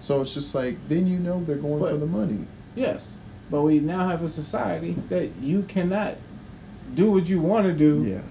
[0.00, 2.46] So it's just like then you know they're going for the money.
[2.74, 3.12] Yes.
[3.50, 6.16] But we now have a society that you cannot
[6.94, 8.22] do what you want to do Yeah.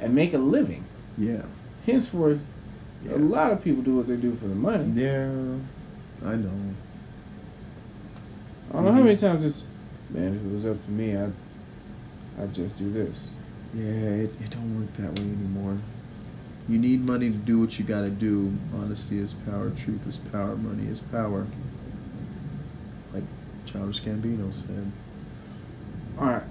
[0.00, 0.84] and make a living.
[1.18, 1.42] Yeah.
[1.86, 2.40] Henceforth,
[3.04, 3.16] Yeah.
[3.16, 4.92] a lot of people do what they do for the money.
[4.94, 5.30] Yeah.
[6.24, 6.50] I know.
[8.70, 9.66] I don't know how many times it's,
[10.10, 11.32] man, if it was up to me, I'd,
[12.40, 13.30] I'd just do this.
[13.74, 15.78] Yeah, it, it don't work that way anymore.
[16.68, 18.52] You need money to do what you gotta do.
[18.74, 21.46] Honesty is power, truth is power, money is power.
[23.70, 24.90] Childish Gambino said.
[26.18, 26.42] All right.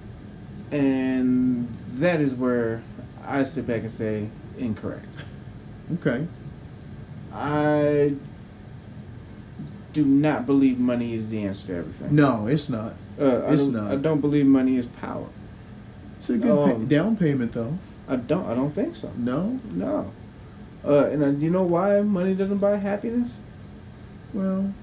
[0.71, 2.81] And that is where
[3.25, 5.07] I sit back and say incorrect.
[5.95, 6.27] Okay.
[7.33, 8.13] I
[9.93, 12.15] do not believe money is the answer to everything.
[12.15, 12.93] No, it's not.
[13.19, 13.87] Uh, I it's don't.
[13.87, 15.27] I don't believe money is power.
[16.17, 17.77] It's a good pay- Um, down payment though.
[18.07, 18.45] I don't.
[18.45, 19.11] I don't think so.
[19.17, 19.59] No?
[19.71, 20.11] No.
[20.85, 23.41] Uh, and uh, do you know why money doesn't buy happiness?
[24.33, 24.73] Well,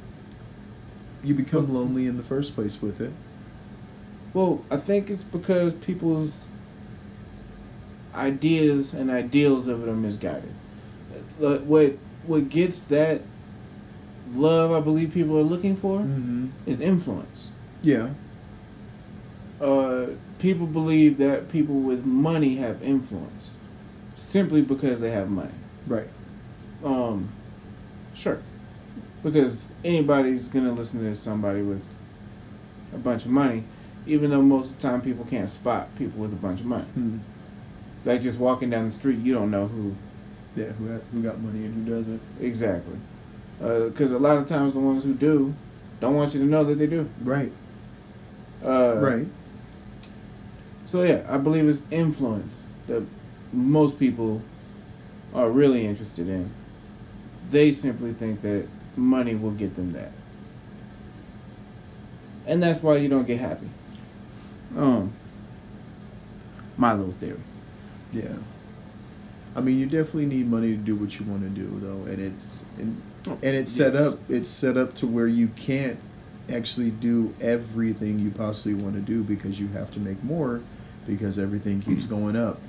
[1.27, 3.13] you become lonely in the first place with it.
[4.33, 6.45] Well, I think it's because people's
[8.15, 10.55] ideas and ideals of it are misguided.
[11.39, 11.97] What
[12.27, 13.23] what gets that
[14.35, 16.47] love I believe people are looking for Mm-hmm.
[16.67, 17.51] is influence.
[17.83, 18.11] Yeah.
[19.61, 20.07] Uh,
[20.39, 23.55] people believe that people with money have influence
[24.15, 25.55] simply because they have money.
[25.87, 26.09] Right.
[26.85, 27.31] Um,
[28.15, 28.41] sure,
[29.31, 31.85] because anybody's gonna listen to somebody with
[32.95, 33.65] a bunch of money,
[34.07, 36.85] even though most of the time people can't spot people with a bunch of money.
[36.95, 37.19] Hmm.
[38.05, 39.97] Like just walking down the street, you don't know who
[40.55, 42.21] Yeah, who, got, who got money and who doesn't.
[42.41, 42.97] exactly.
[43.59, 45.55] Because a lot of times the ones who do
[45.99, 47.09] don't want you to know that they do.
[47.23, 47.51] Right.
[48.65, 49.27] Uh, right.
[50.85, 53.03] So yeah, I believe it's influence that
[53.53, 54.43] most people
[55.35, 56.51] are really interested in.
[57.51, 60.13] They simply think that money will get them that.
[62.47, 63.69] And that's why you don't get happy.
[64.77, 65.13] Um
[66.79, 67.41] my little theory.
[68.13, 68.35] Yeah.
[69.55, 72.21] I mean, you definitely need money to do what you want to do, though, and
[72.21, 74.03] it's and, and it's set Yes.
[74.03, 74.19] up.
[74.29, 75.99] It's set up to where you can't
[76.53, 80.61] actually do everything you possibly want to do because you have to make more
[81.07, 82.61] because everything keeps going up,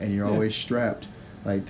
[0.00, 0.32] and you're Yeah.
[0.32, 1.06] always strapped.
[1.44, 1.68] Like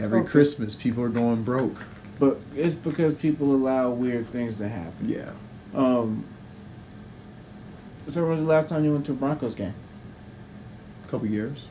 [0.00, 0.28] every Okay.
[0.30, 1.84] Christmas, people are going broke.
[2.18, 5.08] But it's because people allow weird things to happen.
[5.08, 5.32] Yeah.
[5.74, 6.24] Um
[8.06, 9.74] so when was the last time you went to a Broncos game?
[11.04, 11.68] A couple years.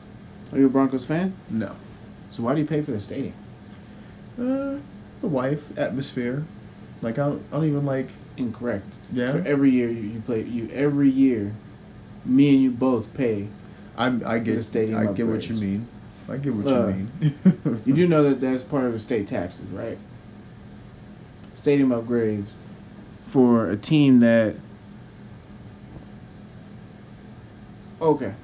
[0.52, 1.34] Are you a Broncos fan?
[1.50, 1.76] No.
[2.30, 3.34] So why do you pay for the stadium?
[4.38, 4.78] Uh,
[5.20, 6.44] the wife atmosphere.
[7.02, 8.08] Like I don't, I don't even like.
[8.36, 8.86] Incorrect.
[9.12, 9.32] Yeah.
[9.32, 11.54] So every year you, you play you every year,
[12.24, 13.48] me and you both pay.
[13.96, 14.22] I'm.
[14.26, 14.62] I the get.
[14.62, 15.86] stadium I get what you mean.
[16.28, 17.82] I get what Uh, you mean.
[17.84, 19.98] You do know that that's part of the state taxes, right?
[21.62, 22.54] Stadium upgrades
[23.24, 24.56] for a team that.
[28.00, 28.34] Okay.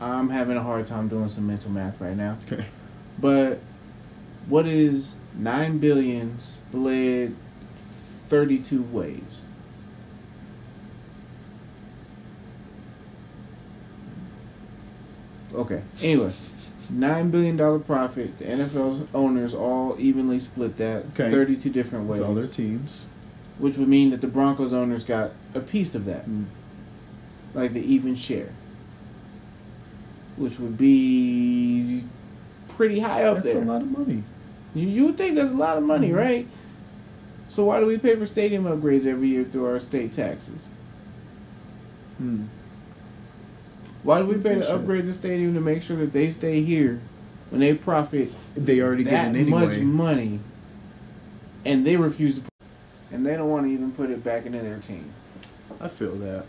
[0.00, 2.36] I'm having a hard time doing some mental math right now.
[2.50, 2.66] Okay.
[3.20, 3.60] But
[4.48, 7.30] what is 9 billion split
[8.26, 9.44] 32 ways?
[15.54, 15.84] Okay.
[16.02, 16.32] Anyway,
[16.90, 18.38] nine billion dollar profit.
[18.38, 21.30] The NFL's owners all evenly split that Okay.
[21.30, 23.06] thirty-two different ways, With all their teams.
[23.58, 26.26] which would mean that the Broncos owners got a piece of that,
[27.54, 28.50] like the even share,
[30.36, 32.04] which would be
[32.68, 33.60] pretty high up That's there.
[33.64, 34.22] That's a lot of money.
[34.74, 36.16] You, you would think that's a lot of money, Mhm.
[36.16, 36.48] right?
[37.48, 40.68] So why do we pay for stadium upgrades every year through our state taxes?
[42.18, 42.42] Hmm.
[44.06, 47.00] Why do we pay to upgrade the stadium to make sure that they stay here
[47.50, 50.38] when they profit They already that get it much money,
[51.64, 52.52] and they refuse to, put,
[53.10, 55.12] and they don't want to even put it back into their team?
[55.80, 56.46] I feel that.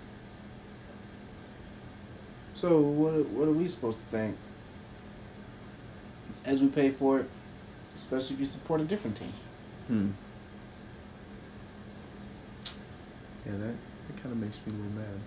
[2.53, 4.37] So what what are we supposed to think?
[6.45, 7.29] As we pay for it,
[7.97, 9.33] especially if you support a different team.
[9.87, 10.09] Hmm.
[13.47, 13.75] Yeah, that,
[14.07, 15.19] that kind of makes me a little mad.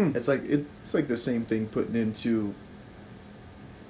[0.00, 0.16] Hmm.
[0.16, 2.54] It's like it, it's like the same thing putting into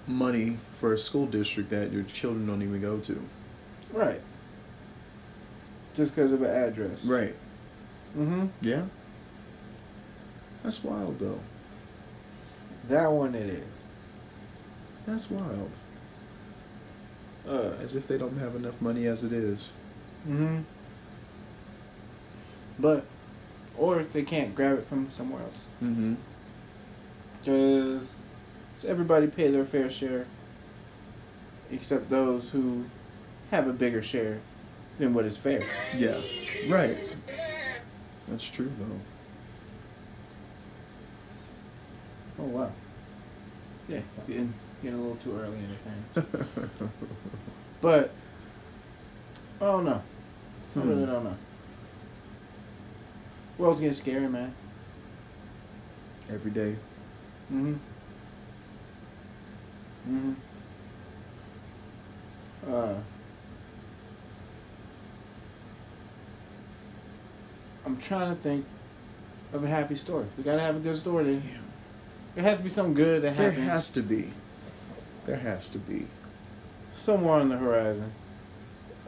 [0.09, 3.23] money for a school district that your children don't even go to.
[3.93, 4.21] Right.
[5.95, 7.05] Just because of an address.
[7.05, 7.37] Right.
[8.19, 8.47] Mm-hmm.
[8.61, 8.87] Yeah.
[10.65, 11.39] That's wild though.
[12.89, 13.65] That one it is.
[15.07, 15.71] That's wild.
[17.47, 17.71] Uh.
[17.81, 19.75] As if they don't have enough money as it is.
[20.29, 20.63] Mm-hmm.
[22.81, 23.05] But,
[23.81, 26.15] or if they can't grab it from somewhere else, Mm-hmm.
[27.41, 28.17] because
[28.87, 30.27] everybody pay their fair share,
[31.73, 32.85] except those who
[33.51, 34.41] have a bigger share
[34.99, 35.63] than what is fair.
[35.97, 36.21] Yeah.
[36.69, 36.97] Right.
[38.29, 39.01] That's true though.
[42.39, 42.71] Oh wow.
[43.89, 44.53] Yeah, getting
[44.83, 46.91] getting a little too early in the thing.
[47.81, 48.11] But
[49.59, 50.03] I don't know.
[50.77, 51.07] I really Hmm.
[51.11, 51.37] don't know.
[53.61, 54.55] World's getting scary, man.
[56.31, 56.77] Every day.
[57.53, 57.75] Mm-hmm.
[60.09, 60.33] Mm-hmm.
[62.73, 62.95] Uh,
[67.85, 68.65] I'm trying to think
[69.53, 70.25] of a happy story.
[70.39, 71.25] We gotta have a good story.
[71.35, 71.43] Then.
[72.35, 74.31] There has to be something good that There has to be.
[75.27, 76.07] There has to be.
[76.95, 78.13] somewhere on the horizon.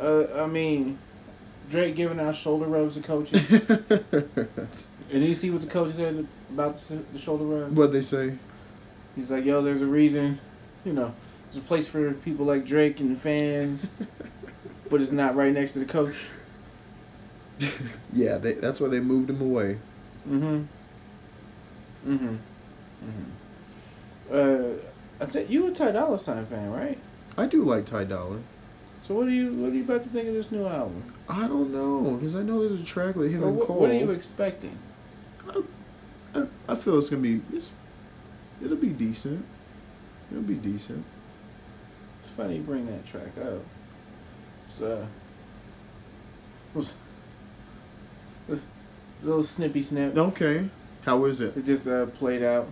[0.00, 0.98] Uh, I mean,
[1.72, 3.60] Drake giving out shoulder rubs to coaches.
[5.12, 7.76] And you see what the coach said about the, the shoulder rub?
[7.76, 8.38] what they say.
[9.14, 10.40] He's like, yo, there's a reason,
[10.86, 11.12] you know,
[11.44, 13.90] there's a place for people like Drake and the fans,
[14.88, 16.28] but it's not right next to the coach.
[18.14, 19.78] Yeah, they, that's why they moved him away.
[20.28, 20.64] Mm-hmm.
[22.06, 22.36] Mm-hmm.
[23.06, 24.80] Mm-hmm.
[25.22, 26.98] Uh, I you a Ty Dolla Sign fan, right?
[27.38, 28.40] I do like Ty Dolla.
[29.02, 31.11] So what do you what are you about to think of this new album?
[31.28, 33.80] I don't know because I know there's a track with him Or and what, Cole.
[33.80, 34.78] what are you expecting?
[36.34, 37.74] I, I feel it's gonna be it's,
[38.62, 39.44] it'll be decent.
[40.30, 41.04] It'll be decent.
[42.18, 43.60] It's funny you bring that track up.
[44.68, 45.06] It's uh,
[49.22, 50.16] little snippy snip.
[50.16, 50.68] Okay,
[51.04, 51.56] how is it?
[51.56, 52.68] It just uh, played out.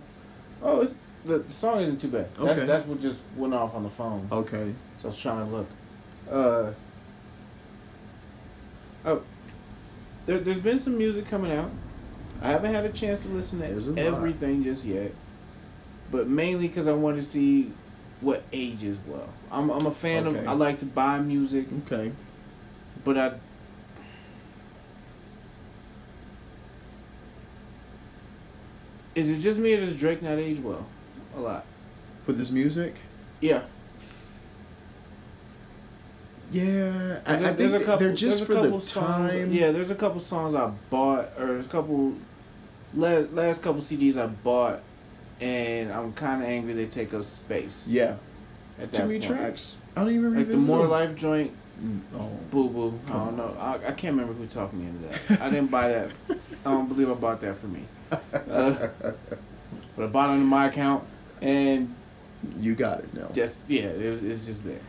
[0.61, 0.93] Oh, it's,
[1.25, 2.33] the, the song isn't too bad.
[2.35, 2.65] That's Okay.
[2.65, 4.27] that's what just went off on the phone.
[4.31, 5.67] Okay, So I was trying to look.
[6.29, 6.71] Uh,
[9.05, 9.21] oh,
[10.25, 11.71] there, there's been some music coming out.
[12.41, 13.97] I haven't had a chance to listen to lot.
[13.97, 15.11] everything just yet,
[16.11, 17.71] but mainly because I want to see
[18.19, 19.29] what ages well.
[19.51, 20.39] I'm I'm a fan Okay.
[20.39, 20.47] of.
[20.47, 22.11] I like to buy music, okay.
[23.03, 23.33] but I.
[29.13, 30.85] Is it just me or does Drake not age well?
[31.35, 31.65] A lot.
[32.25, 32.95] With this music,
[33.41, 33.63] Yeah.
[36.51, 39.51] Yeah, I, There- I think there's a couple- they're just for the songs- time.
[39.51, 42.13] yeah, there's a couple songs I bought, or a couple
[42.93, 44.81] last, last couple CDs I bought,
[45.39, 47.87] and I'm kind of angry they take up space.
[47.89, 48.17] yeah.
[48.79, 49.23] at Too many point.
[49.23, 49.77] tracks.
[49.95, 50.51] I don't even remember.
[50.53, 50.91] Like the More them.
[50.91, 51.51] Life joint,
[51.81, 52.99] Mm, oh, Boo Boo.
[53.07, 53.57] I don't know.
[53.59, 55.41] I, I can't remember who talked me into that.
[55.41, 56.11] I didn't buy that.
[56.29, 57.85] I don't believe I bought that for me.
[58.33, 58.87] Uh,
[59.95, 61.03] but I bought it on my account,
[61.41, 61.95] and
[62.59, 63.29] you got it now.
[63.33, 64.79] just yeah, it was, it's just there.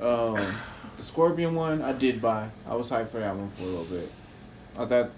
[0.00, 0.36] Um,
[0.96, 2.48] the Scorpion one I did buy.
[2.68, 4.10] I was hyped for that one for a little bit.
[4.78, 5.10] I thought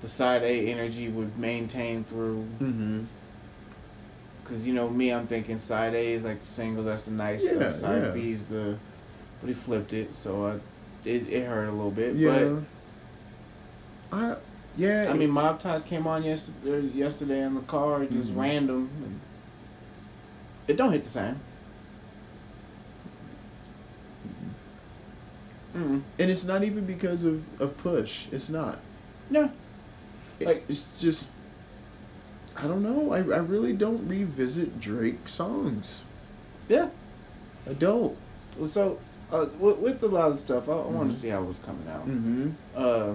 [0.00, 2.46] the side A energy would maintain through.
[2.60, 3.04] Mm-hmm.
[4.44, 7.44] Cause you know me, I'm thinking side A is like the single, that's the nice
[7.44, 7.72] Yeah, stuff.
[7.74, 8.10] Side yeah.
[8.10, 8.76] B is the,
[9.40, 12.16] but he flipped it, so I, it, it hurt a little bit.
[12.16, 12.56] Yeah.
[14.12, 14.36] I
[14.76, 15.04] yeah.
[15.06, 18.36] But I mean, Mob Ties came on yesterday, yesterday in the car, just Mhm.
[18.40, 18.90] random.
[19.04, 19.20] And
[20.66, 21.40] it don't hit the same.
[25.74, 26.02] Mm.
[26.18, 28.26] and it's not even because of of push.
[28.32, 28.80] It's not.
[29.30, 29.48] Yeah.
[30.40, 31.32] Like- it's just.
[32.56, 33.12] I don't know.
[33.12, 36.04] I, I really don't revisit Drake songs.
[36.68, 36.88] Yeah.
[37.68, 38.16] I don't.
[38.66, 38.98] So,
[39.30, 41.14] uh, with, with a lot of stuff, I, I wanted Mhm.
[41.14, 42.06] to see how it was coming out.
[42.08, 42.50] Mm-hmm.
[42.74, 43.14] Uh,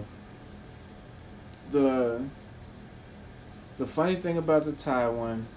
[1.72, 2.22] the
[3.78, 5.48] the funny thing about the Thai one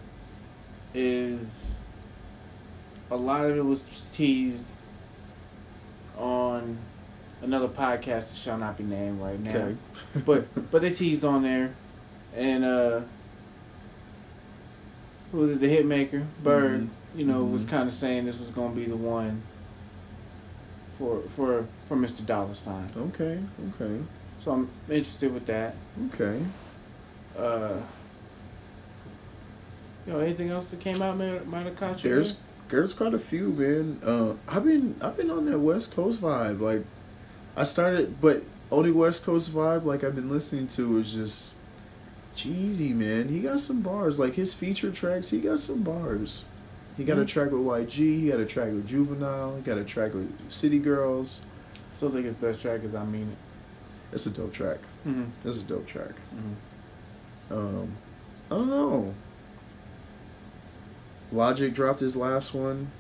[0.95, 1.79] is
[3.11, 4.67] a lot of it was teased
[6.59, 6.79] on
[7.43, 9.51] another podcast that shall not be named right now.
[9.57, 9.77] Okay.
[10.27, 11.73] But but they teased on there,
[12.35, 13.01] and uh,
[15.33, 15.61] who was it?
[15.61, 16.83] The Hitmaker Bird.
[16.83, 16.89] Mhm.
[17.15, 17.69] You know, was Mhm.
[17.71, 19.43] kind of saying this was gonna be the one
[20.99, 22.25] for for for Mr.
[22.25, 22.87] Dollar Sign.
[22.97, 23.41] Okay.
[23.81, 24.01] Okay.
[24.41, 25.75] So I'm interested with that.
[26.13, 26.41] Okay.
[27.37, 27.81] Uh,
[30.07, 32.09] You know, anything else that came out might, might have caught you?
[32.11, 33.99] There's there's quite a few, man.
[34.05, 36.61] Uh, I've been I've been on that West Coast vibe.
[36.61, 36.85] Like,
[37.57, 39.85] I started, but only West Coast vibe.
[39.85, 41.55] Like I've been listening to is just
[42.35, 43.29] G-Eazy, man.
[43.29, 44.21] He got some bars.
[44.21, 46.45] Like his feature tracks, he got some bars.
[46.97, 47.27] He got a Mhm.
[47.29, 48.21] track with YG.
[48.23, 49.57] He got a track with Juvenile.
[49.57, 51.43] He got a track with City Girls.
[51.91, 53.39] Still think his best track is I Mean It.
[54.13, 54.79] It's a dope track.
[55.07, 55.25] Mm-hmm.
[55.43, 56.13] This is a dope track.
[56.35, 57.55] Mm-hmm.
[57.55, 57.93] Um,
[58.51, 59.15] I don't know.
[61.33, 62.91] Logic dropped his last one.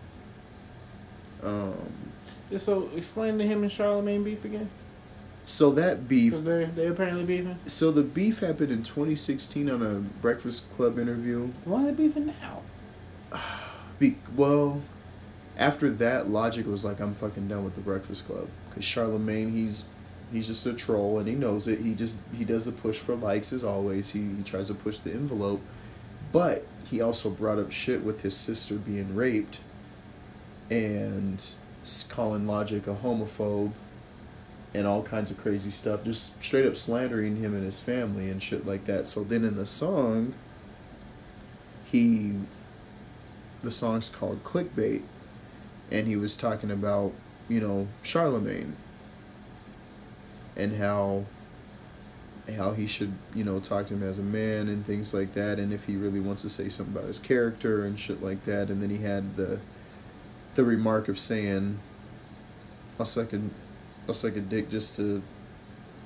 [1.42, 1.74] Um,
[2.50, 4.68] Just so explain to him and Charlemagne beef again,
[5.44, 6.34] so that beef.
[6.44, 7.58] they they apparently beefing.
[7.64, 11.52] So the beef happened in 2016 on a Breakfast Club interview.
[11.64, 12.62] Why are they beefing now?
[13.98, 14.82] Be- well,
[15.56, 19.86] after that, Logic was like, "I'm fucking done with the Breakfast Club," because Charlemagne, he's
[20.32, 21.80] he's just a troll and he knows it.
[21.80, 24.10] He just he does the push for likes as always.
[24.10, 25.60] He he tries to push the envelope,
[26.32, 29.60] but he also brought up shit with his sister being raped,
[30.70, 31.44] and
[32.08, 33.72] calling Logic a homophobe.
[34.74, 38.40] And all kinds of crazy stuff, just straight up slandering him and his family and
[38.40, 39.06] shit like that.
[39.06, 40.34] So then in the song,
[41.90, 42.34] he
[43.62, 45.02] the song's called clickbait
[45.90, 47.12] and he was talking about
[47.48, 48.76] you know charlemagne
[50.56, 51.24] and how
[52.56, 55.58] how he should you know talk to him as a man and things like that
[55.58, 58.70] and if he really wants to say something about his character and shit like that
[58.70, 59.60] and then he had the
[60.54, 61.78] the remark of saying
[62.98, 63.40] i'll suck a,
[64.08, 65.22] I'll suck a dick just to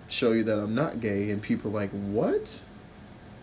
[0.09, 2.63] show you that i'm not gay and people like what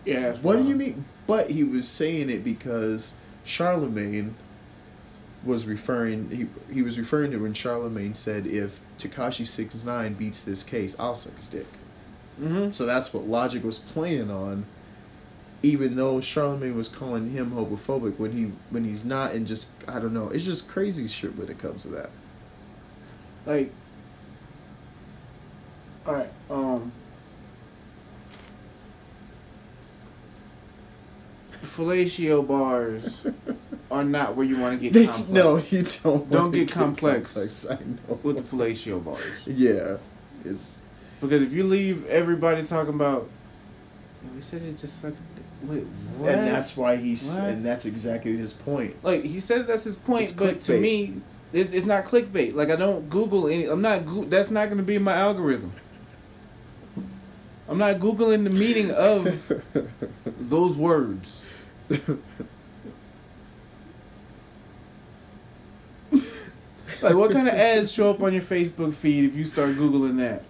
[0.04, 0.34] Yeah.
[0.36, 1.04] What do you mean?
[1.26, 3.14] But he was saying it because
[3.44, 4.34] Charlemagne
[5.44, 10.42] was referring he he was referring to when Charlemagne said if Tekashi six nine beats
[10.42, 11.66] this case, I'll suck his dick.
[12.40, 12.70] Mm-hmm.
[12.72, 14.64] So that's what Logic was playing on.
[15.62, 19.98] Even though Charlemagne was calling him homophobic when he when he's not and just I
[19.98, 22.10] don't know, it's just crazy shit when it comes to that.
[23.44, 23.72] Like,
[26.06, 26.30] all right.
[26.48, 26.92] Um,
[31.52, 33.26] fellatio bars
[33.90, 36.30] are not where you want to get They, complex no, you don't.
[36.30, 37.34] Don't wanna get complex.
[37.34, 38.18] complex, I know.
[38.22, 39.96] with the fellatio bars yeah,
[40.44, 40.82] it's
[41.20, 43.28] because if you leave everybody talking about,
[44.24, 45.18] "Oh, he said it just sucked.
[45.62, 45.84] Wait,
[46.16, 46.30] what?
[46.30, 47.50] and that's why he's What?
[47.50, 48.96] and that's exactly his point.
[49.04, 51.20] like he says that's his point, It's but to me,
[51.52, 52.54] it, it's not clickbait.
[52.54, 53.66] Like I don't Google any.
[53.66, 54.06] I'm not.
[54.06, 55.72] Goo- that's not going to be my algorithm.
[57.68, 59.52] I'm not googling the meaning of
[60.24, 61.44] those words.
[66.10, 70.16] like, what kind of ads show up on your Facebook feed if you start googling
[70.18, 70.42] that?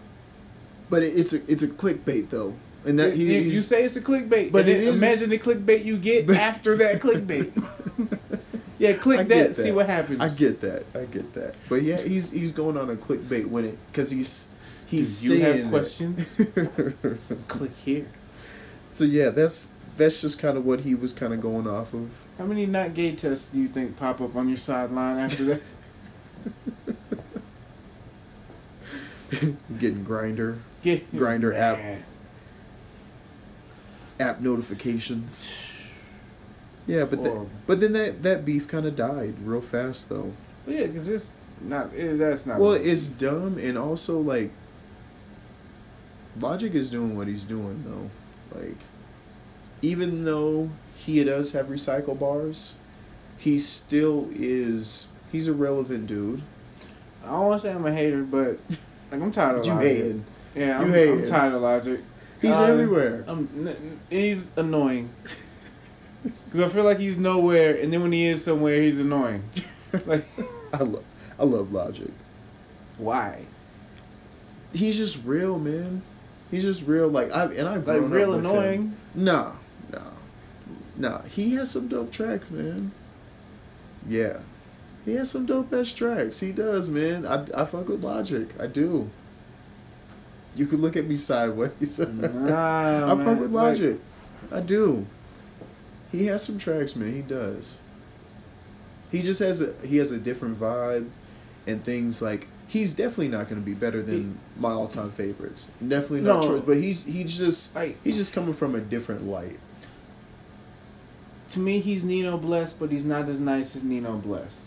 [0.91, 2.55] But it, it's a it's a clickbait though,
[2.85, 5.85] and that he, you, you say it's a clickbait, But it is- imagine the clickbait
[5.85, 7.53] you get after that clickbait.
[8.79, 10.21] yeah, click get that, see what happens.
[10.21, 11.55] I get that, I get that.
[11.69, 14.49] But yeah, he's he's going on a clickbait when it because he's
[14.87, 16.41] he's Do you saying have questions?
[17.49, 18.07] click here.
[18.91, 22.25] so yeah, that's that's just kind of what he was kind of going off of.
[22.37, 25.63] How many not gay tests do you think pop up on your sideline after that?
[29.79, 32.03] Getting Grindr Get Grindr app.
[34.19, 35.67] App notifications.
[36.87, 40.33] Yeah, but the, but then that that beef kind of died real fast though.
[40.67, 41.93] Yeah, because it's not.
[41.95, 42.59] It, that's not.
[42.59, 44.51] Well, it's dumb and also like
[46.39, 48.11] Logic is doing what he's doing though.
[48.59, 48.79] Like
[49.83, 52.77] even though he does have recycle bars,
[53.39, 56.43] he still is he's a relevant dude.
[57.23, 58.59] I don't want to say I'm a hater, but
[59.11, 60.25] like I'm tired of You hating.
[60.55, 62.01] Yeah, You I'm, I'm tired of logic.
[62.43, 63.25] He's Uh, everywhere.
[63.27, 65.11] I'm, he's annoying.
[66.23, 69.45] Because I feel like he's nowhere, and then when he is somewhere, he's annoying.
[70.07, 70.25] Like,
[70.73, 71.03] I love
[71.39, 72.13] I love Logic.
[72.97, 73.47] why?
[74.73, 76.03] He's just real, man.
[76.49, 77.09] He's just real.
[77.09, 78.81] Like I and I've Like, grown real up with annoying?
[78.83, 78.97] Him.
[79.17, 79.53] Nah,
[79.93, 80.11] nah,
[80.97, 81.23] nah.
[81.23, 82.93] He has some dope tracks, man.
[84.09, 84.39] Yeah,
[85.05, 86.39] he has some dope ass tracks.
[86.39, 87.27] He does, man.
[87.27, 88.49] I I fuck with Logic.
[88.61, 89.11] I do.
[90.57, 91.99] You could look at me sideways.
[91.99, 92.07] Nah,
[93.13, 93.25] I man.
[93.25, 93.99] fuck with Like, Logic.
[94.51, 95.07] I do.
[96.11, 97.13] He has some tracks, man.
[97.15, 97.79] He does.
[99.13, 101.09] He just has a he has a different vibe,
[101.67, 105.71] and things like he's definitely not going to be better than my all time favorites.
[105.81, 106.49] Definitely not No.
[106.49, 109.59] choice, but he's he's just like, he's just coming from a different light.
[111.51, 114.67] to me, he's Nino Bless, but he's not as nice as Nino Bless.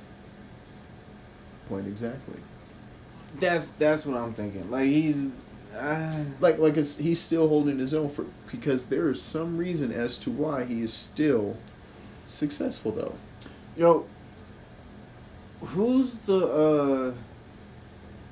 [1.69, 2.37] Point exactly.
[3.39, 4.69] That's that's what I'm thinking.
[4.69, 5.37] Like he's,
[5.75, 10.19] uh, Like like he's still holding his own for because there is some reason as
[10.19, 11.57] to why he is still
[12.25, 13.15] successful though.
[13.75, 14.05] Yo,
[15.61, 17.13] who's the uh?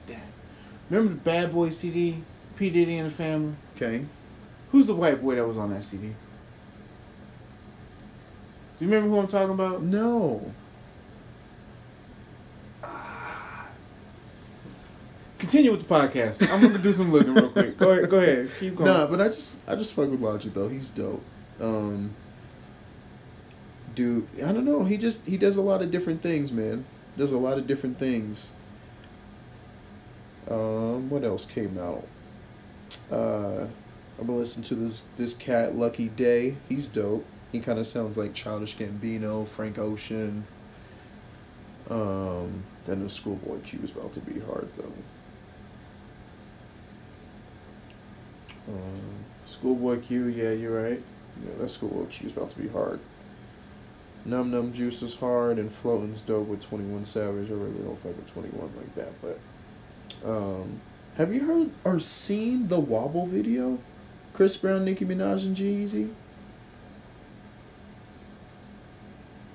[0.06, 0.22] Damn.
[0.90, 2.24] Remember the Bad Boy CD?
[2.56, 3.56] P Diddy and the Family.
[3.76, 4.06] Okay.
[4.72, 6.08] Who's the white boy that was on that CD?
[6.08, 6.14] Do
[8.86, 9.82] you remember who I'm talking about?
[9.82, 10.54] No.
[15.42, 16.48] Continue with the podcast.
[16.54, 17.76] I'm gonna do some looking real quick.
[17.76, 18.10] Go ahead.
[18.12, 18.48] Go ahead.
[18.60, 18.92] Keep going.
[18.92, 20.68] Nah, but I just I just fuck with Logic though.
[20.68, 21.24] He's dope.
[21.60, 22.14] Um
[23.96, 24.84] dude, I don't know.
[24.84, 26.86] He just he does a lot of different things, man.
[27.18, 28.52] Does a lot of different things.
[30.48, 32.06] Um, what else came out?
[33.12, 33.66] Uh
[34.20, 36.58] I'm gonna listen to this this cat Lucky Daye.
[36.70, 37.26] He's dope.
[37.52, 40.46] He kind of sounds like Childish Gambino, Frank Ocean.
[41.90, 44.94] Um, I know Schoolboy Q is about to be hard though.
[48.72, 50.28] Um, Schoolboy Q.
[50.28, 51.02] Yeah, you're right.
[51.44, 53.00] yeah, that Schoolboy Q is about to be hard.
[54.24, 57.50] Numb Numb Juice is hard and Floating's dope with Twenty One Savage.
[57.50, 59.40] I really don't fuck with Twenty One like that, but
[60.24, 60.80] um,
[61.18, 63.80] have you heard or seen the Wobble video?
[64.34, 66.14] Chris Brown, Nicki Minaj, and G-Eazy?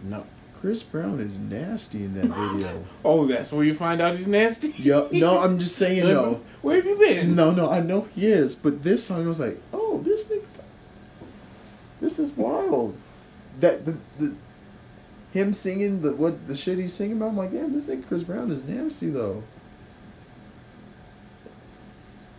[0.03, 0.27] No.
[0.67, 2.83] Chris Brown is nasty in that video.
[3.05, 4.71] Oh, that's where you find out he's nasty.
[4.83, 5.13] Yup.
[5.13, 6.43] No, I'm just saying no.
[6.61, 7.37] Where have you been?
[7.37, 10.45] No, no, I know he is, but this song I was like, oh, this nigga,
[12.01, 12.97] this is wild.
[13.61, 14.35] That the the
[15.31, 18.25] him singing the what the shit he's singing about, I'm like, damn, this nigga Chris
[18.25, 19.45] Brown is nasty though.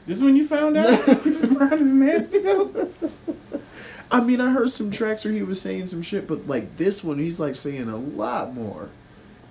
[0.06, 2.90] This is when you found out Chris Brown is nasty though.
[4.10, 7.04] I mean, I heard some tracks where he was saying some shit, but like this
[7.04, 8.90] one, he's like saying a lot more,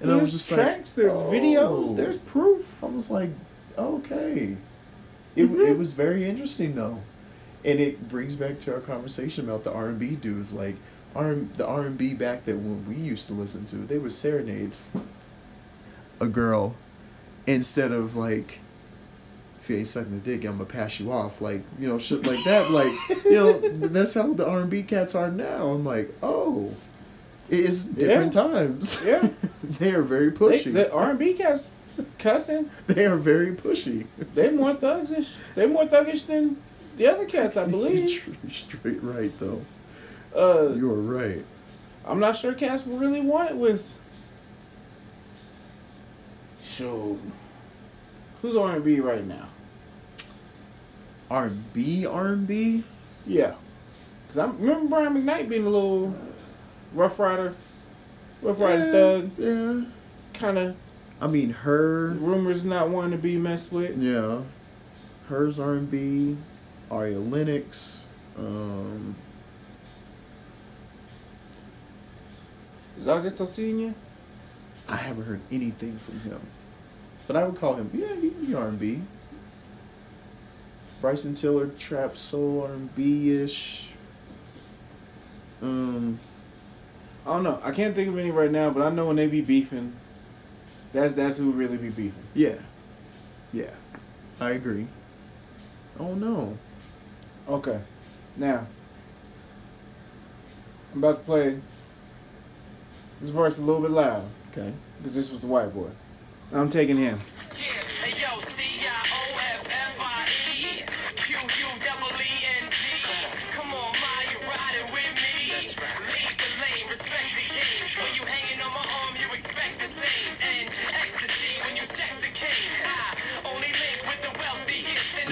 [0.01, 1.31] and I was There's just tracks, like, there's oh.
[1.33, 2.83] videos, there's proof.
[2.83, 3.31] I was like,
[3.77, 4.57] okay.
[5.35, 5.69] It, Mhm.
[5.69, 7.01] it was very interesting though,
[7.65, 10.55] and it brings back to our conversation about the R and B dudes.
[10.55, 10.77] Like
[11.15, 14.13] R the R and B back that when we used to listen to, they would
[14.13, 14.73] serenade
[16.21, 16.75] a girl
[17.47, 18.61] instead of like.
[19.67, 22.25] If you ain't sucking the dick, I'm gonna pass you off, like you know, shit
[22.25, 22.71] like that.
[22.71, 25.71] Like you know, that's how the R and B cats are now.
[25.71, 26.73] I'm like, oh,
[27.51, 29.03] it's different times.
[29.05, 29.31] Yeah,
[29.65, 30.73] they are very they, pushy.
[30.73, 31.75] the R and B cats
[32.21, 32.71] cussing.
[32.87, 34.07] they are very pushy.
[34.37, 35.35] They more thuggish.
[35.57, 36.59] They more thuggish than
[36.97, 38.09] the other cats, I believe.
[38.47, 39.65] Straight right though.
[40.33, 41.45] Uh, You are right.
[42.05, 43.99] I'm not sure cats will really want it with.
[46.61, 47.19] So,
[48.43, 49.49] who's R and B right now?
[51.31, 52.85] R and B, R and B.
[53.27, 53.55] Yeah,
[54.29, 56.15] cause I remember Brian McKnight being a little
[56.95, 57.55] rough rider,
[58.43, 59.85] rough rider thug, Yeah.
[60.35, 60.77] kind of
[61.21, 62.11] I mean, her.
[62.11, 63.97] rumors not wanting to be messed with.
[63.99, 64.43] Yeah.
[65.29, 66.37] Hers R and B.
[66.91, 68.07] Ari Lennox.
[68.39, 69.17] Um.
[72.99, 73.95] Is August Alsina?
[74.89, 76.41] I haven't heard anything from him,
[77.27, 77.91] but I would call him.
[77.93, 79.03] Yeah, he'd R and B.
[81.01, 83.91] Bryson Tiller, trap soul R and B ish.
[85.63, 86.19] Um.
[87.27, 87.59] I don't know.
[87.65, 89.95] I can't think of any right now, but I know when they be beefing,
[90.93, 92.23] that's that's who really be beefing.
[92.35, 92.55] Yeah.
[93.53, 93.71] Yeah.
[94.41, 94.87] I agree.
[95.99, 96.57] Oh no.
[97.49, 97.81] Okay,
[98.37, 98.67] now
[100.93, 101.61] I'm about to play
[103.21, 104.73] this verse a little bit loud Okay.
[104.99, 105.91] because this was the white boy.
[106.53, 107.21] I'm taking him.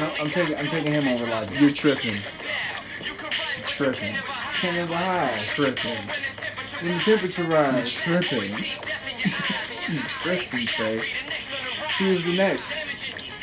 [0.05, 1.61] No, I'm taking- I'm taking him over Logic.
[1.61, 2.15] You're tripping.
[2.15, 4.15] You can run, but Tripping.
[4.15, 4.61] you can never hide.
[4.61, 5.41] Can't never hide.
[5.41, 5.97] Tripping.
[5.97, 8.49] When the temperature When the temperature rise, Tripping.
[8.49, 9.89] See death in your eyes.
[9.89, 10.97] You tripping, Shay.
[10.99, 11.97] Be the next on the rise.
[11.99, 12.73] who's the next?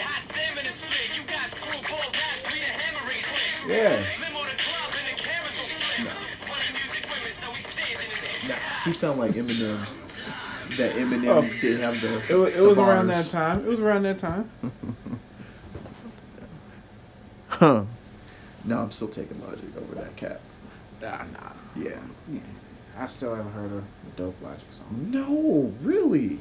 [0.02, 1.10] Hot stamina split.
[1.18, 3.72] You got screwball raps, we the hammering click.
[3.72, 3.98] Yeah.
[4.22, 6.14] Limo the and the cameras will flip.
[6.46, 7.98] Funny music women, so we standing
[8.46, 8.60] in it.
[8.86, 9.80] He sound like Eminem.
[10.78, 11.42] That Eminem Oh.
[11.62, 12.34] didn't have the.
[12.34, 13.60] It was, it the was around that time.
[13.60, 14.50] It was around that time.
[17.62, 17.84] Huh.
[18.66, 20.42] No, I'm still taking Logic over that cat.
[21.00, 21.52] Nah, nah.
[21.76, 22.00] Yeah.
[22.28, 22.40] Yeah.
[22.98, 23.84] I still haven't heard a
[24.18, 24.88] dope Logic song.
[25.12, 26.40] No, really.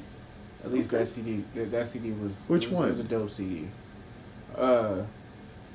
[0.65, 1.45] At least that CD.
[1.53, 2.33] That, that CD was.
[2.49, 2.87] Which was, one?
[2.87, 3.69] It was a dope CD.
[4.57, 5.03] Uh,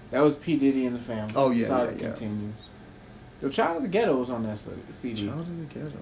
[0.09, 1.33] that was P Diddy and the Family.
[1.35, 2.07] Oh, yeah, Saga yeah, yeah.
[2.07, 2.55] continues.
[3.41, 5.27] The Child of the Ghetto was on that CD.
[5.27, 5.99] Child of the Ghetto.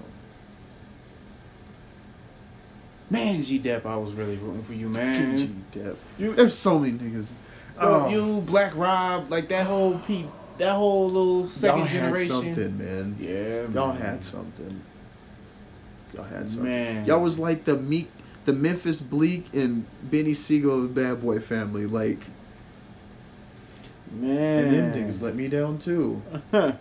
[3.09, 5.35] Man, G Dep, I was really rooting for you, man.
[5.35, 5.97] G Dep.
[6.17, 7.37] You, There's so many niggas.
[7.79, 8.07] Oh.
[8.09, 10.25] you, Black Rob, like that whole P,
[10.59, 12.25] that whole little 2nd Y'all had generation.
[12.27, 13.15] something, man.
[13.19, 14.81] Yeah, Y'all had something.
[16.13, 16.71] Y'all had something.
[16.71, 17.05] Man.
[17.05, 18.11] Y'all was like the meek,
[18.45, 21.85] the Memphis Bleek and Beanie Sigel of the Bad Boy family.
[21.87, 22.19] Like,
[24.11, 24.65] Man.
[24.65, 26.21] and them niggas let me down too.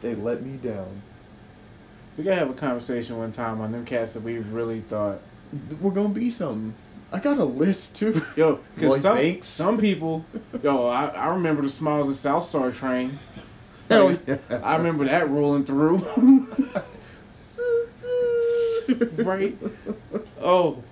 [0.00, 1.02] They let me down.
[2.16, 5.20] we gotta have a conversation one time on them cats that we really thought.
[5.80, 6.74] We're gonna be something.
[7.12, 8.20] I got a list too.
[8.36, 9.46] Yo, because some, Banks.
[9.46, 10.24] some people,
[10.62, 13.18] yo, I, I remember the Smilez of Southstar train.
[13.88, 14.38] Hell yeah.
[14.62, 15.98] I remember that rolling through.
[19.24, 19.56] right?
[20.40, 20.82] Oh.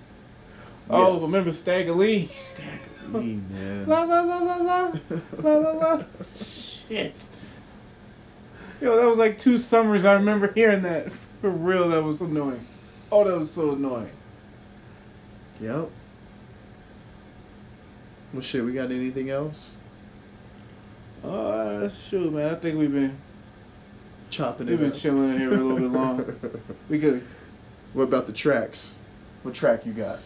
[0.89, 1.21] Oh, Yeah.
[1.21, 2.23] remember Stagger Lee?
[2.23, 3.87] Staggerly, man.
[3.87, 4.91] La la la la la.
[5.41, 6.03] La la la.
[6.27, 7.25] Shit.
[8.81, 11.11] Yo, that was like two summers I remember hearing that.
[11.41, 12.65] For real, that was annoying.
[13.11, 14.11] Oh, that was so annoying.
[15.61, 15.89] Yep.
[18.33, 18.63] Well, shit.
[18.63, 19.77] We got anything else?
[21.23, 22.53] Uh, shoot, man.
[22.53, 23.17] I think we've been
[24.29, 24.71] Chopping it.
[24.71, 24.95] we've been up.
[24.95, 26.35] chilling in here a little bit long.
[26.89, 27.23] We could.
[27.93, 28.95] What about the tracks?
[29.43, 30.19] What track you got?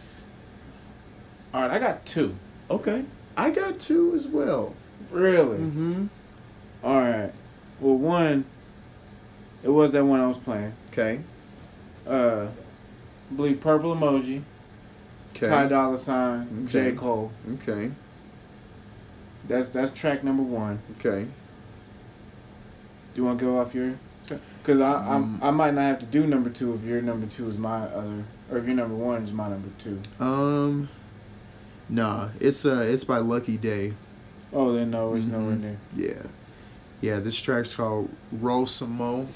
[1.54, 2.36] All right, I got two.
[2.70, 3.06] Okay.
[3.38, 4.76] I got two as well.
[5.12, 5.58] Really.
[5.58, 6.06] Mm-hmm.
[6.84, 7.32] All right.
[7.80, 8.46] Well, one.
[9.64, 10.74] It was that one I was playing.
[10.92, 11.22] Okay.
[12.06, 12.48] Uh,
[13.32, 14.42] I believe Purple Emoji,
[15.36, 15.48] Okay.
[15.50, 16.96] Ty Dolla Sign, J Okay.
[16.98, 17.32] Cole.
[17.56, 17.92] Okay.
[19.48, 20.80] That's that's track number one.
[21.00, 21.26] Okay.
[23.14, 23.96] Do you want to go off your?
[24.62, 25.44] Because I I'm, Mm.
[25.44, 28.24] I might not have to do number two if your number two is my other,
[28.50, 30.00] or if your number one is my number two.
[30.20, 30.90] Um.
[31.90, 33.94] Nah, it's uh, it's by Lucky Daye.
[34.54, 35.32] Oh, then no, it's Mhm.
[35.32, 35.78] nowhere near.
[35.96, 36.28] Yeah.
[37.02, 39.28] Yeah, this track's called Roll Some Mo.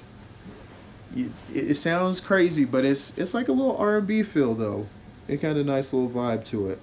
[1.16, 4.54] It, it, it sounds crazy, but it's it's like a little R and B feel
[4.54, 4.88] though.
[5.28, 6.80] It got a nice little vibe to it.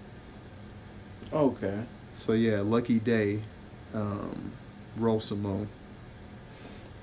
[1.33, 1.81] Okay.
[2.15, 3.41] So yeah, Lucky Daye,
[3.95, 4.53] um,
[4.97, 5.67] Roll Some Mo.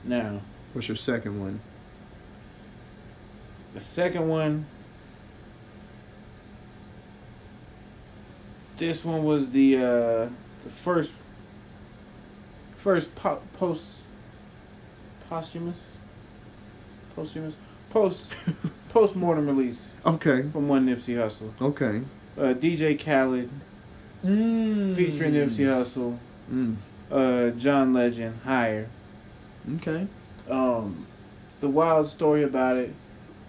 [0.03, 0.41] Now
[0.73, 1.59] What's your second one?
[3.73, 4.65] the second one.
[8.77, 10.29] This one was the uh,
[10.63, 11.15] the first
[12.75, 14.01] first po- post
[15.29, 15.95] posthumous
[17.15, 17.55] posthumous
[17.91, 18.33] post
[18.91, 20.43] post mortem release Okay.
[20.51, 21.49] from one Nipsey Hussle.
[21.61, 22.01] Okay.
[22.37, 23.49] Uh, DJ Khaled
[24.21, 26.17] featuring Nipsey Hussle,
[26.51, 26.75] Mm.
[27.11, 28.87] uh, John Legend, Higher.
[29.75, 30.07] Okay.
[30.49, 31.05] Um,
[31.59, 32.93] the wild story about it,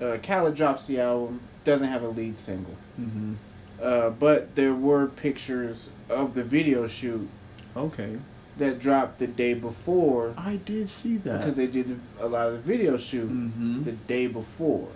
[0.01, 2.77] uh, Khaled drops the album, doesn't have a lead single.
[3.01, 3.35] Mm-hmm.
[3.83, 7.29] Uh, but there were pictures of the video shoot
[7.77, 8.19] Okay.
[8.59, 11.39] that dropped the day before I did see that.
[11.41, 13.83] because they did a lot of the video shoot mm-hmm.
[13.83, 14.89] the day before.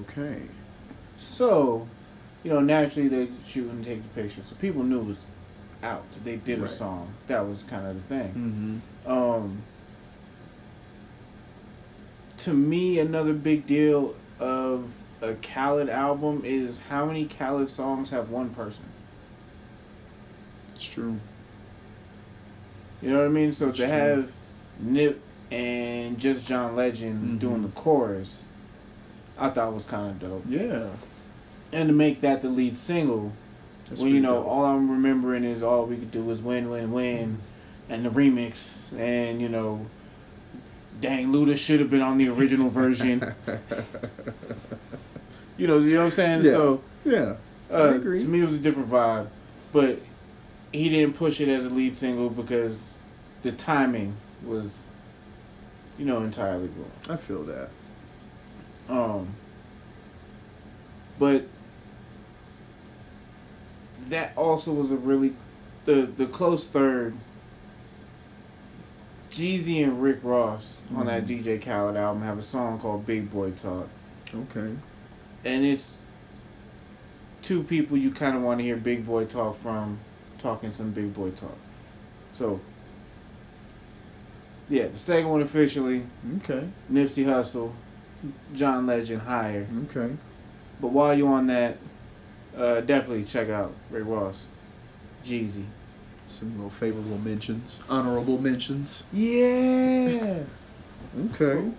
[0.00, 0.42] Okay.
[1.16, 1.86] So,
[2.42, 5.26] you know, naturally they shoot and take the picture, so people knew it was
[5.82, 6.04] out.
[6.24, 7.14] They did a song.
[7.28, 8.82] That was kind of the thing.
[9.06, 9.10] Mm-hmm.
[9.10, 9.62] Um,
[12.38, 14.90] to me, another big deal of
[15.22, 18.86] a Khaled album is how many Khaled songs have one person.
[20.72, 21.20] It's true.
[23.00, 23.52] You know what I mean?
[23.52, 23.92] So That's to true.
[23.92, 24.32] have
[24.80, 25.20] Nip
[25.52, 27.38] and just John Legend Mhm.
[27.38, 28.46] doing the chorus,
[29.38, 30.44] I thought was kind of dope.
[30.48, 30.88] Yeah.
[31.72, 33.32] And to make that the lead single,
[33.88, 34.46] That's when you know dope.
[34.46, 37.38] all I'm remembering is all we could do was win, win, win,
[37.88, 39.86] and the remix, and you know,
[41.00, 43.34] dang, Luda should have been on the original version.
[45.56, 46.44] You know, you know what I'm saying?
[46.44, 46.50] Yeah.
[46.50, 47.36] So yeah.
[47.70, 48.20] uh, I agree.
[48.20, 49.28] to me, it was a different vibe,
[49.72, 50.00] but
[50.72, 52.94] he didn't push it as a lead single because
[53.42, 54.88] the timing was,
[55.96, 56.90] you know, entirely wrong.
[57.08, 57.70] I feel that.
[58.88, 59.28] Um,
[61.18, 61.46] but
[64.08, 65.34] that also was a really
[65.84, 67.14] the the close third.
[69.30, 71.26] Jeezy and Rick Ross on that Mhm.
[71.42, 73.88] DJ Khaled album have a song called Big Boy Talk,
[74.32, 74.76] Okay.
[75.44, 75.98] and it's
[77.42, 79.98] two people you kind of want to hear Big Boy Talk from,
[80.38, 81.56] talking some Big Boy Talk.
[82.30, 82.60] So,
[84.68, 86.04] yeah, the second one officially
[86.36, 86.68] Okay.
[86.92, 87.72] Nipsey Hussle,
[88.54, 89.66] John Legend, Higher.
[89.84, 90.14] Okay.
[90.80, 91.78] But while you're on that,
[92.56, 94.46] uh, definitely check out Ray Ross,
[95.24, 95.64] Jeezy.
[96.26, 99.06] Some little favorable mentions, honorable mentions.
[99.12, 100.42] Yeah.
[101.32, 101.70] Okay.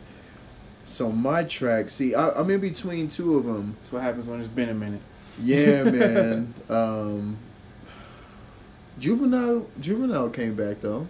[0.85, 3.75] So my track, see, I, I'm in between two of them.
[3.81, 5.01] That's what happens when it's been a minute.
[5.41, 6.53] Yeah, man.
[6.69, 7.37] um,
[8.97, 11.07] Juvenile, Juvenile came back though.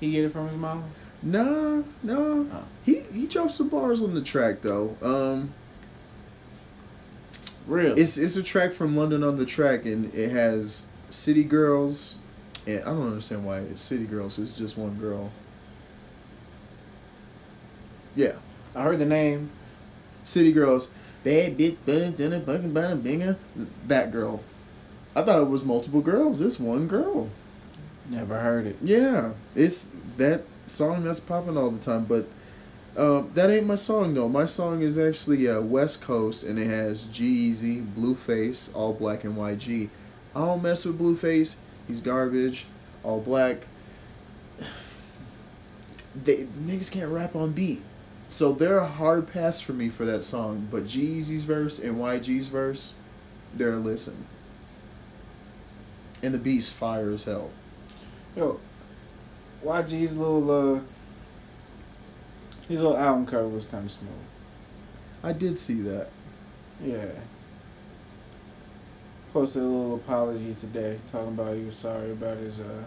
[0.00, 0.84] He get it from his mama.
[1.22, 2.14] Nah, nah.
[2.14, 2.64] Oh.
[2.84, 4.96] He he dropped some bars on the track though.
[5.02, 5.52] Um,
[7.66, 7.98] Real.
[7.98, 12.16] it's it's a track from London on the track, and it has City Girls,
[12.66, 14.38] and I don't understand why it's City Girls.
[14.38, 15.32] It's just one girl.
[18.14, 18.36] Yeah.
[18.74, 19.50] I heard the name.
[20.22, 20.90] City Girls.
[21.24, 23.36] Bad bitch, in a fucking bada binga.
[23.86, 24.42] That girl.
[25.16, 26.40] I thought it was multiple girls.
[26.40, 27.28] It's one girl.
[28.08, 28.76] Never heard it.
[28.80, 32.04] Yeah, it's that song that's popping all the time.
[32.04, 32.28] But
[32.96, 34.28] um, that ain't my song though.
[34.28, 39.90] My song is actually uh, West Coast, and it has G-Eazy, Blueface, ALLBLACK and YG.
[40.34, 41.56] I don't mess with Blueface.
[41.86, 42.66] He's garbage.
[43.04, 43.62] ALLBLACK.
[46.24, 47.80] They niggas can't rap on beat,
[48.26, 50.66] so they're a hard pass for me for that song.
[50.68, 52.94] But G-Eazy's verse and YG's verse,
[53.54, 54.26] they're a listen.
[56.20, 57.50] And the beat's fire as hell.
[58.34, 58.58] Yo,
[59.64, 60.80] YG's little uh,
[62.68, 64.12] his little album cover was kind of smooth.
[65.22, 66.08] I did see that.
[66.82, 67.06] Yeah.
[69.32, 72.84] Posted a little apology today, talking about he was sorry about his uh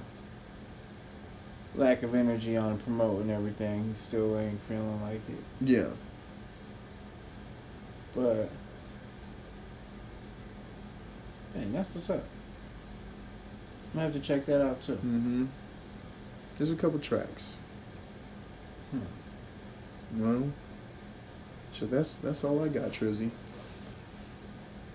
[1.75, 3.89] lack of energy on promoting everything.
[3.91, 5.87] He still ain't feeling like it, Yeah.
[8.15, 8.49] but
[11.55, 12.23] man, that's what's up.
[13.93, 14.93] I'm gonna have to check that out too.
[14.93, 15.45] Mm-hmm.
[16.61, 17.57] There's a couple tracks.
[18.91, 18.99] Hmm.
[20.21, 20.43] Well,
[21.71, 23.31] so that's that's all I got, Trizzy.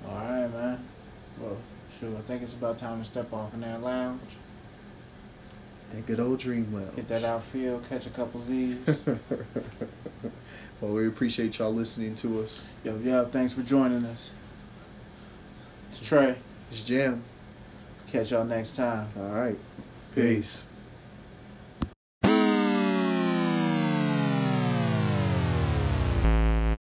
[0.09, 0.85] All right, man.
[1.41, 1.57] Well,
[1.99, 2.17] sure.
[2.17, 4.21] I think it's about time to step off in that lounge,
[5.91, 6.95] That good old dream lounge.
[6.95, 8.77] hit that outfield, catch a couple Z's.
[10.81, 12.65] well, we appreciate y'all listening to us.
[12.85, 14.33] yo, yo, thanks for joining us.
[15.89, 16.37] It's Trey.
[16.71, 17.25] It's Jam.
[18.07, 19.09] Catch y'all next time.
[19.17, 19.59] All right.
[20.15, 20.69] Peace.